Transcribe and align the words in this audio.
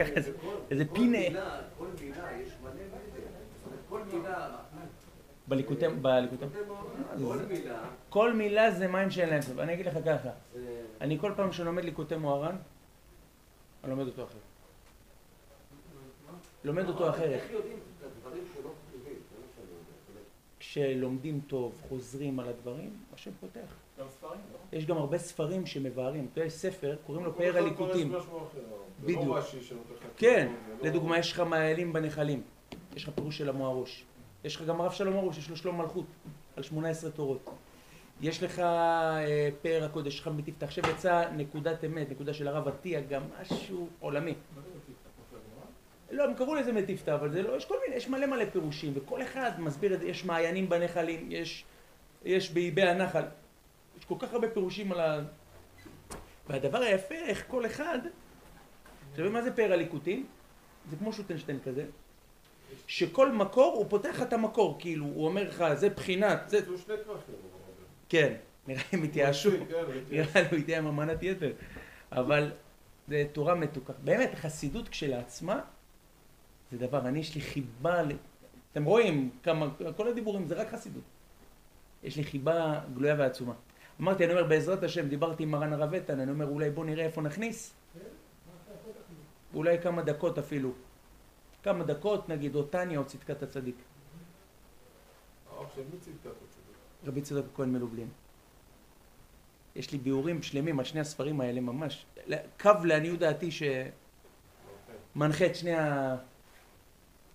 ככה 0.00 0.12
איזה 0.70 0.84
פינה. 0.92 1.18
כל 1.78 1.86
מילה, 2.00 2.40
יש 2.40 2.52
מלא. 2.62 2.72
כל 3.88 4.02
מילה... 4.12 4.56
בליקוטי... 5.48 5.88
בליקוטי... 5.88 6.44
כל 7.28 7.38
מילה... 7.48 7.82
כל 8.08 8.32
מילה 8.32 8.70
זה 8.70 8.88
מים 8.88 9.10
שאין 9.10 9.28
להם 9.28 9.42
סוף. 9.42 9.58
אני 9.58 9.74
אגיד 9.74 9.86
לך 9.86 9.98
ככה, 10.04 10.28
אני 11.00 11.18
כל 11.18 11.32
פעם 11.36 11.52
שלומד 11.52 11.84
ליקוטי 11.84 12.16
מוהר"ן, 12.16 12.56
אני 13.84 13.90
לומד 13.90 14.06
אותו 14.06 14.24
אחרת. 14.24 14.40
לומד 16.64 16.88
אותו 16.88 17.10
אחרת. 17.10 17.40
כשלומדים 20.58 21.40
טוב, 21.46 21.82
חוזרים 21.88 22.40
על 22.40 22.48
הדברים, 22.48 22.96
השם 23.14 23.30
פותח. 23.40 23.74
לא? 24.22 24.34
יש 24.72 24.86
גם 24.86 24.96
הרבה 24.96 25.18
ספרים 25.18 25.66
שמבארים. 25.66 26.28
יש 26.36 26.52
ספר, 26.52 26.96
קוראים 27.06 27.24
לו 27.24 27.36
פאר 27.36 27.56
הליקוטים. 27.56 28.12
בדיוק. 29.00 29.24
לא 29.26 29.36
רש"י 29.36 29.62
שנותן 29.62 29.94
לך 29.94 30.06
כן, 30.16 30.52
לא- 30.68 30.88
לדוגמה, 30.88 31.18
יש 31.18 31.32
לך 31.32 31.40
מעיילים 31.40 31.92
בנחלים. 31.92 32.42
יש 32.96 33.04
לך 33.04 33.10
פירוש 33.14 33.38
של 33.38 33.48
המוהרוש. 33.48 34.04
יש 34.44 34.56
לך 34.56 34.62
גם 34.62 34.80
הרב 34.80 34.92
שלום 34.92 35.16
הרוש, 35.16 35.38
יש 35.38 35.50
לו 35.50 35.56
שלום 35.56 35.78
מלכות, 35.80 36.04
על 36.56 36.62
18 36.62 37.10
תורות. 37.10 37.50
יש 38.20 38.42
לך 38.42 38.58
אה, 38.58 39.48
פאר 39.62 39.84
הקודש, 39.84 40.14
יש 40.14 40.20
לך 40.20 40.28
מטיפתח. 40.28 40.66
עכשיו 40.66 40.84
יצא 40.90 41.30
נקודת 41.36 41.84
אמת, 41.84 42.10
נקודה 42.10 42.34
של 42.34 42.48
הרב 42.48 42.68
עטיה, 42.68 43.00
גם 43.00 43.22
משהו 43.40 43.88
עולמי. 44.00 44.34
לא, 46.10 46.24
הם 46.24 46.34
קראו 46.34 46.54
לזה 46.54 46.72
מטיפתא, 46.72 47.14
אבל 47.14 47.32
זה 47.32 47.42
לא, 47.42 47.56
יש 47.56 47.64
כל 47.64 47.74
מיני, 47.84 47.96
יש 47.96 48.08
מלא 48.08 48.26
מלא 48.26 48.44
פירושים, 48.52 48.92
וכל 48.94 49.22
אחד 49.22 49.50
מסביר 49.58 49.94
את 49.94 50.00
זה, 50.00 50.06
יש 50.08 50.24
מעיינים 50.24 50.68
בנחלים, 50.68 51.26
יש, 51.30 51.64
יש 52.24 52.50
באיבי 52.50 52.82
הנחל, 52.82 53.22
יש 54.00 54.04
כל 54.04 54.14
כך 54.18 54.32
הרבה 54.32 54.48
פירושים 54.50 54.92
על 54.92 55.00
ה... 55.00 55.20
והדבר 56.48 56.78
היפה, 56.78 57.14
איך 57.14 57.44
כל 57.48 57.66
אחד, 57.66 57.98
אתה 59.12 59.20
יודע 59.22 59.30
מה 59.32 59.42
זה 59.42 59.56
פאר 59.56 59.72
הליקוטים? 59.72 60.26
זה 60.90 60.96
כמו 60.96 61.12
שוטנשטיין 61.12 61.58
כזה, 61.64 61.86
שכל 62.86 63.32
מקור, 63.32 63.74
הוא 63.76 63.86
פותח 63.88 64.22
את 64.22 64.32
המקור, 64.32 64.76
כאילו, 64.78 65.04
הוא 65.06 65.26
אומר 65.26 65.48
לך, 65.48 65.64
זה 65.74 65.88
בחינת, 65.88 66.40
זה... 66.48 66.60
זה 66.60 66.78
שני 66.78 66.94
כרכים. 67.04 67.34
כן, 68.08 68.34
נראה 68.66 68.82
לי 68.92 68.98
הם 68.98 69.04
התייאשו, 69.04 69.50
התייאש. 69.52 69.86
נראה 70.10 70.42
לי 70.52 70.76
הוא 70.76 70.76
עם 70.76 70.86
אמנת 70.86 71.22
יתר, 71.22 71.52
אבל 72.12 72.52
זה 73.08 73.24
תורה 73.32 73.54
מתוקה. 73.54 73.92
באמת, 74.04 74.34
חסידות 74.34 74.88
כשלעצמה, 74.88 75.60
זה 76.72 76.78
דבר, 76.78 77.08
אני 77.08 77.18
יש 77.18 77.34
לי 77.34 77.40
חיבה, 77.40 78.02
ל- 78.02 78.12
אתם 78.72 78.84
רואים 78.84 79.30
כמה, 79.42 79.66
כל 79.96 80.08
הדיבורים 80.08 80.46
זה 80.46 80.54
רק 80.54 80.68
חסידות. 80.70 81.02
יש 82.02 82.16
לי 82.16 82.24
חיבה 82.24 82.80
גלויה 82.94 83.14
ועצומה. 83.18 83.54
אמרתי, 84.00 84.24
אני 84.24 84.32
אומר, 84.32 84.44
בעזרת 84.44 84.82
השם, 84.82 85.08
דיברתי 85.08 85.42
עם 85.42 85.50
מרן 85.50 85.72
הרב 85.72 85.94
איתן, 85.94 86.20
אני 86.20 86.30
אומר, 86.30 86.48
אולי 86.48 86.70
בוא 86.70 86.84
נראה 86.84 87.04
איפה 87.04 87.22
נכניס. 87.22 87.74
אולי 89.54 89.78
כמה 89.82 90.02
דקות 90.02 90.38
אפילו. 90.38 90.72
כמה 91.62 91.84
דקות, 91.84 92.28
נגיד, 92.28 92.54
או 92.54 92.62
טניה 92.62 92.98
או 92.98 93.04
צדקת 93.04 93.42
הצדיק. 93.42 93.76
רבי 97.04 97.20
צדוק 97.22 97.46
הכהן 97.52 97.72
מלובלין. 97.72 98.08
יש 99.74 99.92
לי 99.92 99.98
ביאורים 99.98 100.42
שלמים 100.42 100.78
על 100.78 100.84
שני 100.84 101.00
הספרים 101.00 101.40
האלה 101.40 101.60
ממש. 101.60 102.06
קו 102.60 102.70
לעניות 102.84 103.18
דעתי 103.18 103.50
שמנחה 103.50 105.46
את 105.46 105.56
שני 105.56 105.74
ה... 105.74 106.16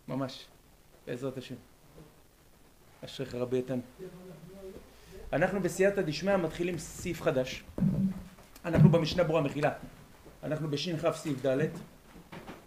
ממש, 0.08 0.48
בעזרת 1.08 1.38
השם. 1.38 1.56
אשריך 3.06 3.36
רבי 3.36 3.58
איתן. 3.58 3.80
אנחנו 5.34 5.62
בסייעתא 5.62 6.02
דשמיא 6.02 6.36
מתחילים 6.36 6.78
סעיף 6.78 7.22
חדש. 7.22 7.64
אנחנו 8.66 8.90
במשנה 8.90 9.24
ברורה 9.24 9.42
מחילה. 9.42 9.72
אנחנו 10.44 10.70
בש"כ 10.70 11.12
סעיף 11.16 11.46
ד'. 11.46 11.58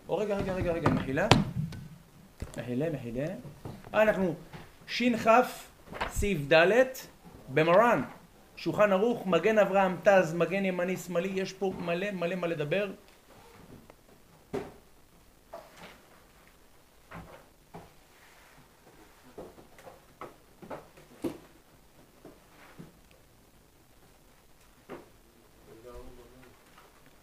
או 0.08 0.16
רגע, 0.16 0.36
רגע, 0.36 0.52
רגע, 0.52 0.72
רגע, 0.72 0.90
מחילה. 0.90 1.28
מחילה, 2.58 2.90
מחילה. 2.90 3.26
אה, 3.94 4.02
אנחנו 4.02 4.34
ש"כ 4.86 5.28
סעיף 6.08 6.38
ד' 6.52 6.82
במרן. 7.48 8.02
שולחן 8.56 8.92
ערוך, 8.92 9.26
מגן 9.26 9.58
אברהם 9.58 9.96
תז, 10.02 10.34
מגן 10.34 10.64
ימני 10.64 10.96
שמאלי, 10.96 11.28
יש 11.28 11.52
פה 11.52 11.72
מלא 11.78 12.10
מלא 12.10 12.34
מה 12.34 12.46
לדבר. 12.46 12.90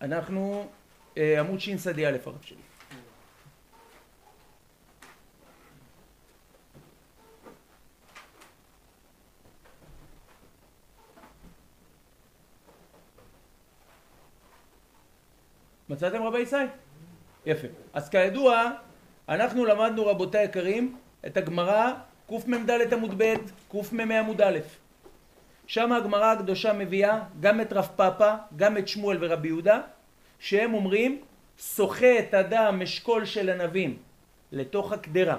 אנחנו 0.06 0.68
אה, 1.18 1.40
עמוד 1.40 1.60
ש"ס 1.60 1.88
א' 1.88 2.18
הרב 2.26 2.42
שלי. 2.42 2.58
מצאתם 15.90 16.24
רבי 16.24 16.40
ישי? 16.40 16.56
יפה. 17.46 17.68
אז 17.94 18.10
כידוע, 18.10 18.72
אנחנו 19.30 19.66
למדנו 19.66 20.06
רבותיי 20.06 20.42
היקרים 20.42 20.98
את 21.26 21.38
הגמרא 21.38 21.94
קמ"ד 22.28 22.94
עמוד 22.94 23.14
ב', 23.18 23.34
קמ"ה 23.72 24.20
עמוד 24.20 24.42
א'. 24.42 24.60
שם 25.68 25.92
הגמרא 25.92 26.26
הקדושה 26.26 26.74
מביאה 26.74 27.20
גם 27.40 27.62
את 27.62 27.74
רב 27.74 27.90
פאפא, 27.96 28.36
גם 28.56 28.78
את 28.78 28.88
שמואל 28.88 29.18
ורבי 29.22 29.48
יהודה, 29.48 29.82
שהם 30.40 30.74
אומרים 30.74 31.22
שוחה 31.58 32.20
את 32.20 32.34
הדם 32.34 32.80
אשכול 32.84 33.26
של 33.26 33.50
ענבים 33.50 33.98
לתוך 34.52 34.92
הקדרה 34.92 35.38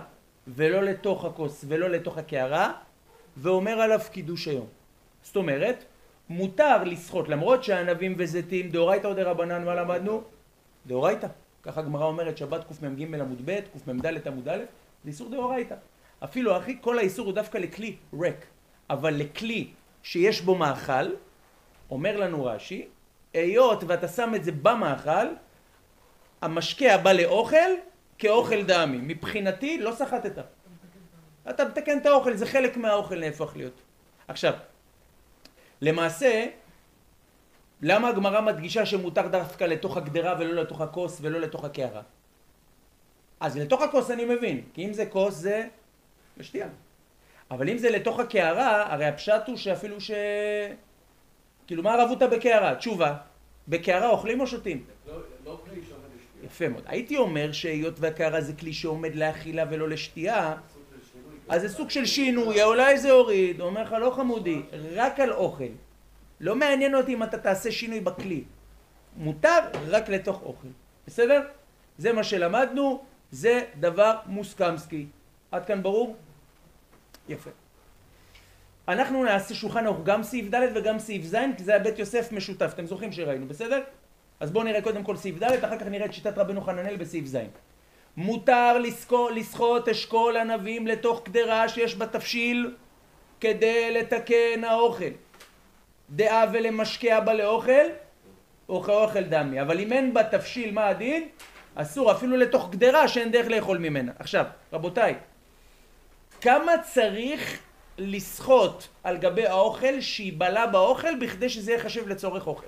ולא 0.49 0.83
לתוך 0.83 1.25
הכוס 1.25 1.65
ולא 1.69 1.89
לתוך 1.91 2.19
הקערה 2.19 2.73
ואומר 3.37 3.81
עליו 3.81 4.01
קידוש 4.13 4.49
היום. 4.49 4.67
זאת 5.23 5.37
אומרת, 5.37 5.85
מותר 6.29 6.85
לסחוט 6.85 7.29
למרות 7.29 7.65
שהענבים 7.65 8.15
וזיתים 8.19 8.71
דאורייתא 8.71 9.07
או 9.07 9.15
דרבנן 9.15 9.65
מה 9.65 9.75
למדנו? 9.75 10.23
דאורייתא. 10.87 11.27
ככה 11.63 11.81
הגמרא 11.81 12.05
אומרת 12.05 12.37
שבת 12.37 12.65
קמ"ג 12.65 13.15
עמוד 13.21 13.43
ב', 13.45 13.61
קמ"ד 13.85 14.27
עמוד 14.27 14.49
א', 14.49 14.59
זה 15.05 15.11
איסור 15.11 15.31
דאורייתא. 15.31 15.75
אפילו 16.25 16.57
אחי, 16.57 16.79
כל 16.81 16.99
האיסור 16.99 17.27
הוא 17.27 17.35
דווקא 17.35 17.59
לכלי 17.59 17.97
ריק, 18.21 18.47
אבל 18.91 19.15
לכלי 19.15 19.67
שיש 20.03 20.41
בו 20.41 20.55
מאכל, 20.55 21.11
אומר 21.91 22.17
לנו 22.17 22.45
רש"י, 22.45 22.87
היות 23.37 23.85
ואתה 23.87 24.09
שם 24.09 24.33
את 24.35 24.45
זה 24.45 24.53
במאכל, 24.53 25.27
המשקה 26.43 26.95
הבא 26.95 27.13
לאוכל 27.13 27.71
כאוכל 28.19 28.63
דמי. 28.63 28.99
מבחינתי 29.01 29.79
לא 29.79 29.93
סחטת. 29.93 30.45
אתה 31.51 31.65
מתקן 31.65 31.99
את 31.99 32.07
האוכל, 32.07 32.37
זה 32.37 32.47
חלק 32.47 32.77
מהאוכל 32.77 33.21
נהפך 33.21 33.53
להיות. 33.57 33.83
עכשיו, 34.29 34.53
למעשה, 35.81 36.47
למה 37.83 38.09
הגמרא 38.09 38.41
מדגישה 38.41 38.87
שמותר 38.87 39.29
דווקא 39.29 39.65
לתוך 39.65 39.97
הגדרה 39.97 40.35
ולא 40.39 40.63
לתוך 40.63 40.81
הכוס 40.81 41.19
ולא 41.21 41.41
לתוך 41.41 41.65
הקערה? 41.65 42.03
אז 43.41 43.57
לתוך 43.57 43.83
הכוס 43.83 44.11
אני 44.11 44.25
מבין, 44.25 44.65
כי 44.75 44.87
אם 44.87 44.93
זה 44.93 45.07
כוס 45.07 45.35
זה 45.35 45.67
לשתייה. 46.37 46.69
אבל 47.51 47.69
אם 47.69 47.79
זה 47.79 47.91
לתוך 47.91 48.21
הקערה, 48.21 48.93
הרי 48.93 49.07
הפשט 49.07 49.43
הוא 49.47 49.57
שאפילו 49.57 50.01
ש... 50.01 50.11
כאילו 51.67 51.83
מה 51.83 51.95
הרבותא 51.95 52.27
בקערה? 52.27 52.75
תשובה, 52.75 53.17
בקערה 53.69 54.09
אוכלים 54.09 54.41
או 54.41 54.47
שותים? 54.47 54.85
לא 55.07 55.21
לא 55.45 55.61
כלי 55.65 55.81
שעומד 55.89 56.05
לשתייה. 56.17 56.45
יפה 56.45 56.69
מאוד. 56.69 56.83
הייתי 56.87 57.17
אומר 57.17 57.53
שהיות 57.53 58.01
והקערה 58.01 58.41
זה 58.41 58.53
כלי 58.53 58.73
שעומד 58.73 59.15
לאכילה 59.15 59.65
ולא 59.71 59.89
לשתייה. 59.89 60.55
אז 61.49 61.63
זה 61.63 61.69
סוג 61.69 61.91
של 61.91 62.07
שינוי, 62.07 62.63
אולי 62.63 62.99
זה 62.99 63.11
הוריד, 63.11 63.61
אומר 63.61 63.83
לך 63.83 63.93
לא 63.93 64.11
חמודי, 64.11 64.63
רק 64.95 65.21
על 65.21 65.33
אוכל. 65.33 65.65
לא 66.41 66.57
מעניין 66.57 66.95
אותי 66.95 67.15
אם 67.15 67.23
אתה 67.23 67.39
תעשה 67.39 67.73
שינוי 67.73 68.01
בכלי. 68.01 68.45
מותר 69.17 69.59
רק 69.89 70.09
לתוך 70.09 70.43
אוכל. 70.43 70.69
בסדר? 71.07 71.43
זה 71.99 72.13
מה 72.13 72.25
שלמדנו, 72.25 73.05
זה 73.31 73.63
דבר 73.81 74.17
מוסכמסקי. 74.27 75.07
עד 75.53 75.67
כאן 75.67 75.83
ברור? 75.83 76.17
יפה. 77.29 77.51
אנחנו 78.89 79.25
נעשה 79.25 79.55
שולחן 79.55 79.87
ערוך 79.87 79.99
גם 80.05 80.23
סעיף 80.23 80.55
ד' 80.55 80.69
וגם 80.75 80.99
סעיף 80.99 81.25
ז', 81.25 81.37
כי 81.57 81.65
זה 81.65 81.71
היה 81.71 81.81
בית 81.81 81.99
יוסף 81.99 82.33
משותף. 82.33 82.71
אתם 82.75 82.87
זוכרים 82.87 83.13
שראינו, 83.13 83.47
בסדר? 83.47 83.81
אז 84.41 84.51
בואו 84.51 84.65
נראה 84.65 84.83
קודם 84.83 85.03
כל 85.03 85.17
סעיף 85.17 85.39
ד', 85.43 85.65
אחר 85.65 85.79
כך 85.79 85.87
נראה 85.87 86.07
את 86.07 86.13
שיטת 86.13 86.39
רבנו 86.39 86.61
חננאל 86.61 86.97
בסעיף 86.97 87.27
ז'. 87.27 87.37
מותר 88.17 88.79
לסחוט 89.35 89.89
אשכול 89.89 90.37
ענבים 90.37 90.87
לתוך 90.87 91.23
קדרה 91.25 91.69
שיש 91.69 91.95
בה 91.95 92.07
תבשיל 92.07 92.75
כדי 93.41 93.91
לתקן 93.93 94.65
האוכל. 94.65 95.11
דעה 96.11 96.45
ולמשקה 96.53 97.21
בה 97.21 97.35
לאוכל, 97.35 97.87
או 98.69 98.83
כאוכל 98.83 99.23
דמי. 99.23 99.61
אבל 99.61 99.81
אם 99.81 99.93
אין 99.93 100.15
בה 100.15 100.25
תבשיל, 100.25 100.73
מה 100.75 100.87
הדין? 100.87 101.29
אסור 101.75 102.13
אפילו 102.13 102.37
לתוך 102.37 102.69
קדרה 102.73 103.09
שאין 103.09 103.33
דרך 103.33 103.47
לאכול 103.47 103.79
ממנה. 103.79 104.13
עכשיו, 104.19 104.45
רבותיי, 104.73 105.15
כמה 106.41 106.73
צריך 106.83 107.59
לסחוט 107.99 108.85
על 109.05 109.17
גבי 109.17 109.47
האוכל 109.47 110.01
שיבלע 110.01 110.67
באוכל 110.67 111.19
בכדי 111.21 111.49
שזה 111.49 111.73
ייחשב 111.73 112.09
לצורך 112.09 112.47
אוכל? 112.47 112.67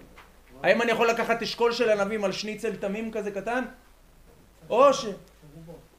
האם 0.62 0.82
אני 0.82 0.92
יכול 0.92 1.10
לקחת 1.10 1.42
אשכול 1.42 1.72
של 1.72 1.90
ענבים 1.90 2.24
על 2.24 2.32
שניצל 2.32 2.76
תמים 2.76 3.10
כזה 3.10 3.30
קטן? 3.30 3.64
או 4.70 4.94
ש... 4.94 5.06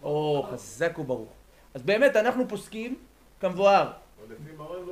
או, 0.03 0.45
חזק 0.51 0.99
וברוך. 0.99 1.29
אז 1.73 1.83
באמת, 1.83 2.15
אנחנו 2.15 2.47
פוסקים 2.47 2.95
כמבואר. 3.39 3.91
לא 4.59 4.85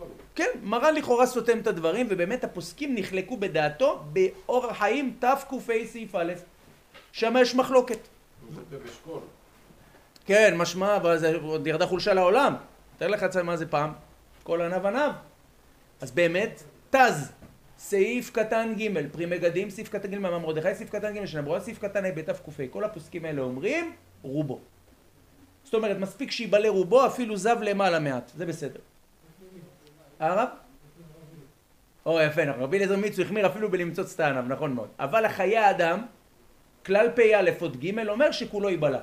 לא. 0.00 0.06
כן, 0.34 0.48
מרן 0.62 0.94
לכאורה 0.94 1.26
סותם 1.26 1.58
את 1.58 1.66
הדברים, 1.66 2.06
ובאמת 2.10 2.44
הפוסקים 2.44 2.94
נחלקו 2.94 3.36
בדעתו 3.36 4.02
באור 4.12 4.66
החיים 4.66 5.16
תק"ה 5.18 5.84
סעיף 5.86 6.14
א', 6.14 6.32
שם 7.12 7.34
יש 7.40 7.54
מחלוקת. 7.54 7.98
כן, 10.26 10.54
משמע, 10.56 10.96
אבל 10.96 11.18
זה 11.18 11.36
עוד 11.42 11.66
ירדה 11.66 11.86
חולשה 11.86 12.14
לעולם. 12.14 12.56
תאר 13.02 13.08
לך 13.08 13.22
לעצמך 13.22 13.44
מה 13.44 13.56
זה 13.56 13.66
פעם. 13.66 13.92
כל 14.42 14.60
עניו 14.60 14.86
עניו. 14.86 15.12
אז 16.00 16.10
באמת, 16.10 16.62
תז, 16.90 17.32
סעיף 17.78 18.30
קטן 18.30 18.74
ג', 18.78 19.08
פרי 19.12 19.26
מגדים, 19.26 19.70
סעיף 19.70 19.88
קטן 19.88 20.10
ג', 20.10 20.18
מאמר 20.18 20.38
מרדכי, 20.38 20.74
סעיף 20.74 20.90
קטן 20.90 21.14
ג', 21.14 21.24
שנברוע, 21.24 21.60
סעיף 21.60 21.78
קטן 21.78 22.04
ה' 22.04 22.12
בתק"ה. 22.12 22.62
כל 22.70 22.84
הפוסקים 22.84 23.24
האלה 23.24 23.42
אומרים, 23.42 23.92
רובו. 24.22 24.60
זאת 25.64 25.74
אומרת, 25.74 25.96
מספיק 25.96 26.30
שיבלה 26.30 26.68
רובו, 26.68 27.06
אפילו 27.06 27.36
זב 27.36 27.56
למעלה 27.62 27.98
מעט. 27.98 28.32
זה 28.36 28.46
בסדר. 28.46 28.80
הרב? 30.20 30.48
או 32.06 32.20
יפה, 32.20 32.44
נכון. 32.44 32.62
רבי 32.62 32.76
אליעזר 32.76 32.96
מיצו 32.96 33.22
החמיר 33.22 33.46
אפילו 33.46 33.70
בלמצוץ 33.70 34.14
את 34.14 34.20
הענב, 34.20 34.52
נכון 34.52 34.72
מאוד. 34.72 34.88
אבל 34.98 35.24
החיי 35.24 35.56
האדם, 35.56 36.06
כלל 36.86 37.08
פ"א 37.14 37.50
עוד 37.60 37.76
ג' 37.76 38.08
אומר 38.08 38.32
שכולו 38.32 38.70
ייבלע. 38.70 39.00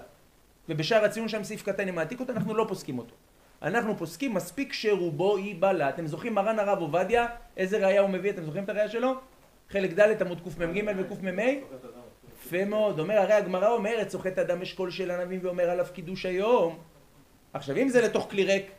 ובשאר 0.69 1.06
הציון 1.06 1.28
שם 1.28 1.44
סעיף 1.44 1.63
קטן 1.63 1.88
אם 1.88 1.96
מעתיק 1.96 2.19
אותו, 2.19 2.34
אנחנו 2.34 2.54
לא 2.54 2.66
פוסקים 2.68 2.98
אותו. 2.98 3.16
אנחנו 3.62 3.98
פוסקים 3.98 4.34
מספיק 4.34 4.74
שרובו 4.74 5.38
ייבלע. 5.38 5.90
אתם 5.90 6.08
זוכרים 6.08 6.36
מרן 6.36 6.60
הרב 6.60 6.80
עובדיה, 6.82 7.28
איזה 7.58 7.78
ראייה 7.78 8.02
הוא 8.02 8.10
מביא? 8.10 8.32
אתם 8.32 8.44
זוכרים 8.44 8.64
את 8.64 8.70
הראייה 8.70 8.90
שלו? 8.90 9.14
חלק 9.70 10.00
ד' 10.00 10.22
עמוד 10.22 10.42
קמ"ג 10.42 10.84
וקמ"ה? 10.98 11.44
יפה 12.46 12.66
מאוד. 12.66 13.00
אומר, 13.00 13.18
הרי 13.18 13.34
הגמרא 13.34 13.70
אומרת, 13.70 14.10
סוחט 14.10 14.38
אדם 14.38 14.62
אשכול 14.62 14.92
של 14.92 15.12
ענבים 15.12 15.40
ואומר 15.44 15.70
עליו 15.70 15.86
קידוש 15.94 16.26
היום. 16.26 16.80
עכשיו, 17.54 17.78
אם 17.78 17.90
זה 17.90 18.02
לתוך 18.02 18.28
כלי 18.30 18.44
ריק, 18.44 18.72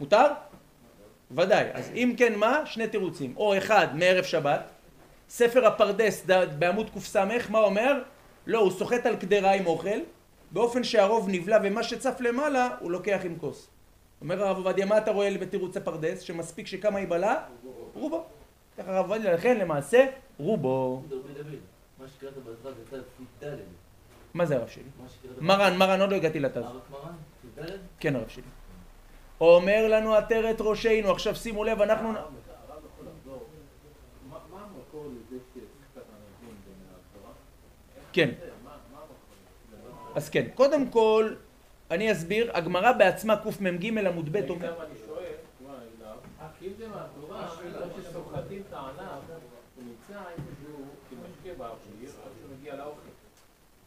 מותר? 0.00 0.26
ודאי. 1.30 1.64
אז 1.72 1.90
אם 1.94 2.14
כן, 2.16 2.34
מה? 2.34 2.66
שני 2.66 2.88
תירוצים. 2.88 3.34
או 3.36 3.58
אחד, 3.58 3.96
מערב 3.96 4.24
שבת, 4.24 4.70
ספר 5.28 5.66
הפרדס 5.66 6.26
בעמוד 6.58 6.90
קס, 6.90 7.16
מה 7.50 7.58
אומר? 7.58 8.02
לא, 8.46 8.58
הוא 8.58 8.70
סוחט 8.70 9.06
על 9.06 9.16
קדרה 9.16 9.52
עם 9.52 9.66
אוכל, 9.66 9.98
באופן 10.50 10.84
שהרוב 10.84 11.28
נבלע 11.28 11.58
ומה 11.62 11.82
שצף 11.82 12.20
למעלה, 12.20 12.68
הוא 12.80 12.90
לוקח 12.90 13.20
עם 13.24 13.36
כוס. 13.38 13.71
אומר 14.22 14.44
הרב 14.44 14.56
עובדיה, 14.56 14.86
מה 14.86 14.98
אתה 14.98 15.10
רואה 15.10 15.38
בתירוץ 15.38 15.76
הפרדס? 15.76 16.20
שמספיק 16.20 16.66
שכמה 16.66 17.00
ייבלע? 17.00 17.34
רובו. 17.94 18.24
ככה 18.78 18.96
הרב 18.96 19.10
עובדיה, 19.10 19.34
לכן 19.34 19.58
למעשה, 19.58 20.06
רובו. 20.38 21.02
מה 21.98 22.06
זה 22.06 22.84
צד 22.90 23.02
פ"ד. 23.40 23.56
מה 24.34 24.46
זה 24.46 24.56
הרב 24.56 24.68
שלי? 24.68 24.82
מרן, 25.40 25.76
מרן, 25.76 26.00
עוד 26.00 26.10
לא 26.10 26.16
הגעתי 26.16 26.40
לתז. 26.40 26.56
אה, 26.56 26.62
רק 26.62 26.90
מרן? 26.90 27.14
פ"ד? 27.54 27.70
כן 28.00 28.16
הרב 28.16 28.28
שלי. 28.28 28.42
אומר 29.40 29.88
לנו 29.88 30.14
עטרת 30.14 30.60
ראשינו, 30.60 31.10
עכשיו 31.10 31.34
שימו 31.34 31.64
לב, 31.64 31.80
אנחנו... 31.80 32.12
כן. 38.12 38.30
אז 40.14 40.30
כן, 40.30 40.46
קודם 40.54 40.90
כל, 40.90 41.34
אני 41.92 42.12
אסביר, 42.12 42.50
הגמרא 42.54 42.92
בעצמה 42.92 43.36
קמ"ג 43.36 43.98
עמוד 44.06 44.32
ב' 44.32 44.50
אומר... 44.50 44.66
גם 44.66 44.74
אני 44.80 44.98
שואל, 45.06 45.32
מה, 45.66 45.74
אליו, 46.00 46.16
כי 46.58 46.66
אם 46.66 46.72
זה 46.78 46.88
מהתורה, 46.88 47.48
לא 47.80 47.86
שסוחטים 48.02 48.62
את 48.68 48.72
הענב, 48.72 49.22
הוא 49.76 49.84
נמצא 49.84 50.20
איפשהו 50.30 50.84
כמשקה 51.10 51.58
באוויר, 51.58 52.10
עד 52.24 52.30
שהוא 52.40 52.56
מגיע 52.58 52.76
לאוכל. 52.76 53.08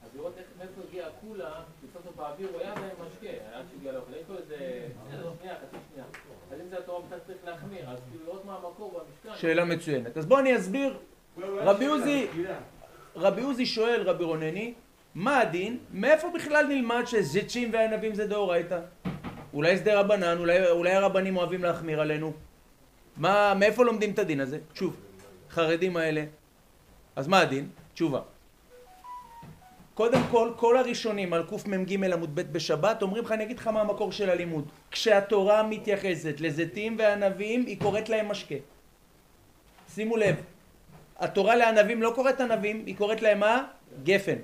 אז 0.03 0.09
לראות 0.15 0.33
איך 0.37 0.45
מאיפה 0.57 0.81
הגיע 0.89 1.07
הקולה, 1.07 1.51
שסוף 1.81 2.05
סוף 2.05 2.15
באוויר 2.15 2.49
הוא 2.53 2.61
היה 2.61 2.71
עדיין 2.71 2.91
משקה, 3.07 3.27
עד 3.53 3.65
שהגיע 3.71 3.91
לאוכל. 3.91 4.11
יש 4.13 4.29
לו 4.29 4.37
איזה 4.37 4.87
שנייה, 5.39 5.55
חצי 5.55 5.77
שנייה. 5.91 6.05
אז 6.51 6.59
אם 6.61 6.69
זה 6.69 6.77
התורה 6.79 6.99
אתה 7.07 7.19
צריך 7.19 7.37
להחמיר, 7.45 7.89
אז 7.89 7.99
כאילו 8.09 8.25
לראות 8.25 8.45
מה 8.45 8.55
המקור 8.55 8.99
במשכן. 8.99 9.39
שאלה 9.41 9.65
מצוינת. 9.65 10.17
אז 10.17 10.25
בואו 10.25 10.39
אני 10.39 10.57
אסביר. 10.57 10.97
רבי 11.37 11.85
עוזי, 11.85 12.27
רבי 13.15 13.41
עוזי 13.41 13.65
שואל, 13.65 14.01
רבי 14.01 14.23
רונני, 14.23 14.73
מה 15.15 15.39
הדין? 15.39 15.77
מאיפה 15.93 16.27
בכלל 16.35 16.65
נלמד 16.67 17.03
שזיצ'ים 17.05 17.69
וענבים 17.73 18.15
זה 18.15 18.27
דאורייתא? 18.27 18.79
אולי 19.53 19.77
זה 19.77 19.99
רבנן, 19.99 20.37
אולי, 20.37 20.69
אולי 20.69 20.91
הרבנים 20.91 21.37
אוהבים 21.37 21.63
להחמיר 21.63 22.01
עלינו. 22.01 22.33
מה, 23.17 23.53
מאיפה 23.53 23.83
לומדים 23.83 24.11
את 24.11 24.19
הדין 24.19 24.39
הזה? 24.39 24.59
שוב, 24.73 24.95
חרדים 25.49 25.97
האלה. 25.97 26.23
אז 27.15 27.27
מה 27.27 27.39
הדין? 27.39 27.69
תשובה. 27.93 28.21
קודם 29.93 30.21
כל, 30.31 30.51
כל 30.55 30.77
הראשונים 30.77 31.33
על 31.33 31.43
קמ"ג 31.43 32.03
עמוד 32.13 32.35
ב' 32.35 32.41
בשבת 32.51 33.01
אומרים 33.01 33.23
לך, 33.23 33.31
אני 33.31 33.43
אגיד 33.43 33.57
לך 33.57 33.67
מה 33.67 33.81
המקור 33.81 34.11
של 34.11 34.29
הלימוד. 34.29 34.67
כשהתורה 34.91 35.63
מתייחסת 35.63 36.35
לזיתים 36.39 36.95
וענבים, 36.99 37.65
היא 37.65 37.79
קוראת 37.79 38.09
להם 38.09 38.27
משקה. 38.27 38.55
שימו 39.93 40.17
לב, 40.17 40.35
התורה 41.19 41.55
לענבים 41.55 42.01
לא 42.01 42.11
קוראת 42.15 42.41
ענבים, 42.41 42.83
היא 42.85 42.95
קוראת 42.97 43.21
להם 43.21 43.39
מה? 43.39 43.63
גפן, 44.03 44.37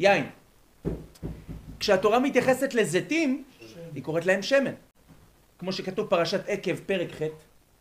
יין. 0.00 0.30
כשהתורה 1.80 2.18
מתייחסת 2.18 2.74
לזיתים, 2.74 3.44
היא 3.94 4.02
קוראת 4.02 4.26
להם 4.26 4.42
שמן. 4.42 4.74
כמו 5.58 5.72
שכתוב 5.72 6.06
פרשת 6.06 6.48
עקב, 6.48 6.76
פרק 6.76 7.08
ח', 7.12 7.22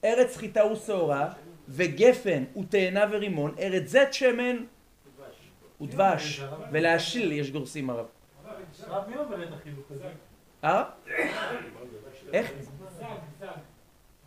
ארץ 0.03 0.37
חיטה 0.37 0.65
ושעורה, 0.65 1.29
וגפן 1.69 2.43
ותאנה 2.59 3.05
ורימון, 3.11 3.55
ארץ 3.59 3.87
זית 3.87 4.13
שמן 4.13 4.55
ודבש, 5.81 6.41
ולהשיל 6.71 7.31
יש 7.31 7.51
גורסים 7.51 7.89
הרב. 7.89 8.05
רב 8.87 9.09
מי 9.09 9.15
עובר 9.15 9.43
את 9.43 9.53
החילוק 9.53 9.91
הזה? 9.91 10.09
אה? 10.63 10.83
איך? 12.33 12.51
זג, 12.99 13.05
זג. 13.39 13.47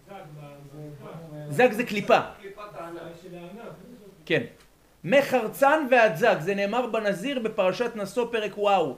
זג, 0.08 0.14
זג 1.48 1.72
זה 1.72 1.84
קליפה. 1.84 2.18
כן. 4.26 4.42
מחרצן 5.04 5.86
ועד 5.90 6.16
זג, 6.16 6.36
זה 6.40 6.54
נאמר 6.54 6.86
בנזיר 6.86 7.38
בפרשת 7.38 7.96
נשוא 7.96 8.26
פרק 8.32 8.58
וואו. 8.58 8.96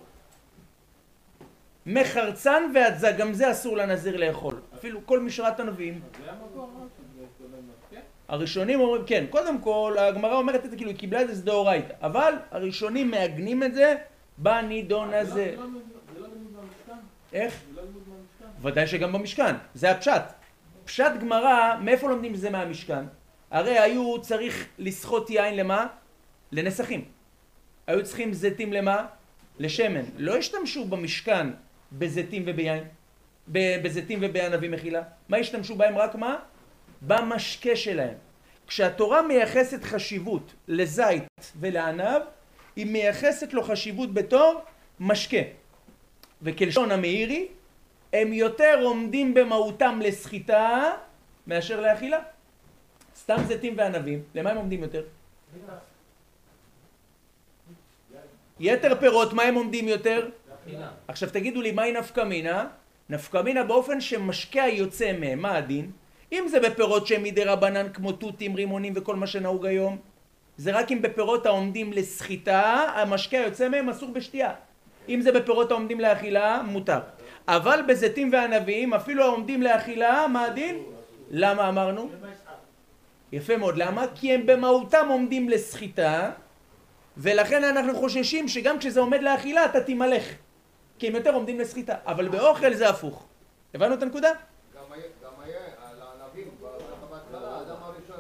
מחרצן 1.87 2.63
ועד 2.75 2.97
זג, 2.97 3.17
גם 3.17 3.33
זה 3.33 3.51
אסור 3.51 3.77
לנזיר 3.77 4.17
לאכול. 4.17 4.61
אפילו 4.75 5.07
כל 5.07 5.21
משרת 5.21 5.61
הנביאים. 5.61 6.01
הראשונים 8.29 8.81
אומרים, 8.81 9.03
כן, 9.07 9.25
קודם 9.31 9.59
כל, 9.61 9.97
הגמרא 9.99 10.35
אומרת 10.37 10.65
את 10.65 10.71
זה 10.71 10.77
כאילו, 10.77 10.91
היא 10.91 10.99
קיבלה 10.99 11.23
את 11.23 11.29
זה, 11.29 11.35
זה 11.35 11.45
דאורייתא. 11.45 11.95
אבל 12.03 12.35
הראשונים 12.51 13.11
מעגנים 13.11 13.63
את 13.63 13.75
זה 13.75 13.95
בנידון 14.39 15.15
הזה. 15.15 15.33
זה 15.33 15.57
לא 15.57 15.63
לימוד- 15.65 15.83
זה 16.15 16.21
לא 16.21 16.27
לימוד 16.29 16.53
מהמשכן? 16.53 17.03
איך? 17.33 17.55
זה 17.71 17.77
לא 17.77 17.83
לימוד 17.83 18.03
מהמשכן? 18.09 18.69
ודאי 18.69 18.87
שגם 18.87 19.13
במשכן, 19.13 19.55
זה 19.75 19.91
הפשט. 19.91 20.23
פשט 20.85 21.13
גמרא, 21.21 21.77
מאיפה 21.81 22.09
לומדים 22.09 22.35
זה 22.35 22.51
מהמשכן? 22.51 23.05
הרי 23.55 23.79
היו 23.79 24.21
צריך 24.21 24.67
לסחוט 24.79 25.31
יין 25.31 25.57
למה? 25.57 25.87
לנסחים. 26.53 27.05
היו 27.87 28.05
צריכים 28.05 28.33
זיתים 28.33 28.73
למה? 28.73 29.07
לשמן. 29.59 30.05
לא 30.17 30.37
השתמשו 30.37 30.85
במשכן 30.85 31.47
בזיתים 31.93 32.43
וביין, 32.47 32.85
בזיתים 33.49 34.19
ובענבים 34.23 34.71
מחילה. 34.71 35.03
מה 35.29 35.37
השתמשו 35.37 35.77
בהם? 35.77 35.99
רק 35.99 36.15
מה? 36.15 36.37
במשקה 37.03 37.77
שלהם. 37.77 38.15
כשהתורה 38.67 39.23
מייחסת 39.23 39.85
חשיבות 39.85 40.55
לזית 40.69 41.53
ולענב, 41.61 42.23
היא 42.77 42.87
מייחסת 42.87 43.53
לו 43.53 43.63
חשיבות 43.63 44.15
בתור 44.15 44.63
משקה. 45.01 45.43
וכלשון 46.43 46.91
המאירי, 46.91 47.49
הם 48.13 48.33
יותר 48.33 48.81
עומדים 48.83 49.35
במהותם 49.35 50.01
לסחיטה 50.03 50.93
מאשר 51.47 51.81
לאכילה. 51.81 52.34
סתם 53.17 53.37
זיתים 53.47 53.75
וענבים, 53.77 54.23
למה 54.35 54.51
הם 54.51 54.57
עומדים 54.57 54.83
יותר? 54.83 55.03
יתר 58.61 59.01
פירות, 59.01 59.33
מה 59.33 59.43
הם 59.43 59.55
עומדים 59.55 59.89
יותר? 59.89 60.29
עכשיו 61.09 61.31
תגידו 61.31 61.63
לי, 61.63 61.73
מהי 61.73 61.93
נפקא 61.93 62.21
מינה? 62.21 62.67
נפקא 63.09 63.43
מינה 63.43 63.65
באופן 63.65 64.01
שמשקה 64.01 64.63
היוצא 64.63 65.13
מהם, 65.19 65.39
מה 65.39 65.57
הדין? 65.57 65.91
אם 66.33 66.45
זה 66.49 66.61
בפירות 66.61 67.07
שהם 67.07 67.23
מדי 67.23 67.45
רבנן 67.45 67.89
כמו 67.93 68.13
תותים, 68.13 68.55
רימונים 68.55 68.93
וכל 68.97 69.17
מה 69.17 69.27
שנהוג 69.27 69.67
היום, 69.67 69.99
זה 70.57 70.73
רק 70.73 70.93
אם 70.93 71.03
בפירות 71.03 71.47
העומדים 71.47 71.93
לסחיטה, 71.93 72.87
המשקה 72.95 73.39
היוצא 73.39 73.69
מהם 73.69 73.89
אסור 73.89 74.11
בשתייה. 74.13 74.55
אם 75.09 75.21
זה 75.21 75.33
בפירות 75.33 75.71
העומדים 75.71 76.01
לאכילה, 76.01 76.63
מותר. 76.63 76.99
אבל 77.49 77.81
בזיתים 77.89 78.33
וענבים, 78.33 78.95
אפילו 78.95 79.25
העומדים 79.25 79.63
לאכילה, 79.63 80.27
מה 80.33 80.45
הדין? 80.45 80.83
למה 81.31 81.69
אמרנו? 81.69 82.11
יפה 83.35 83.57
מאוד. 83.57 83.77
למה? 83.77 84.07
כי 84.15 84.35
הם 84.35 84.47
במהותם 84.47 85.07
עומדים 85.09 85.49
לסחיטה, 85.49 86.31
ולכן 87.17 87.65
אנחנו 87.65 87.95
חוששים 87.95 88.49
שגם 88.49 88.79
כשזה 88.79 89.01
עומד 89.01 89.23
לאכילה 89.23 89.65
אתה 89.65 89.81
תימלך. 89.81 90.25
כי 90.99 91.07
הם 91.07 91.15
יותר 91.15 91.35
עומדים 91.35 91.61
לסחיטה. 91.61 91.95
אבל 92.07 92.29
באוכל 92.29 92.75
זה 92.75 92.89
הפוך. 92.89 93.27
הבנו 93.75 93.95
את 93.95 94.03
הנקודה? 94.03 94.29
גם 94.29 94.83
היה, 94.93 95.03
גם 95.25 95.31
היה, 95.45 95.61
בהתחלה, 97.11 97.49
האדם 97.49 97.77
הראשון 97.81 98.17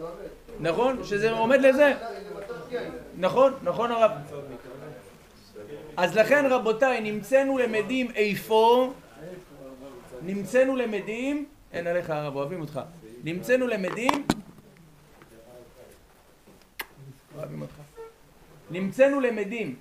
לא 0.00 0.08
עובד. 0.08 0.28
נכון? 0.60 1.04
שזה 1.04 1.30
עומד 1.30 1.60
לזה. 1.60 1.94
נכון, 3.16 3.54
נכון 3.62 3.92
הרב. 3.92 4.10
אז 5.96 6.16
לכן 6.16 6.46
רבותיי, 6.50 7.00
נמצאנו 7.00 7.58
למדים 7.58 8.10
איפה? 8.14 8.92
נמצאנו 10.22 10.76
למדים, 10.76 11.46
אין 11.72 11.86
עליך 11.86 12.10
הרב, 12.10 12.36
אוהבים 12.36 12.60
אותך. 12.60 12.80
נמצאנו 13.24 13.66
למדים, 13.66 14.26
אוהבים 17.36 17.62
אותך. 17.62 17.74
נמצאנו 18.70 19.20
למדים 19.20 19.76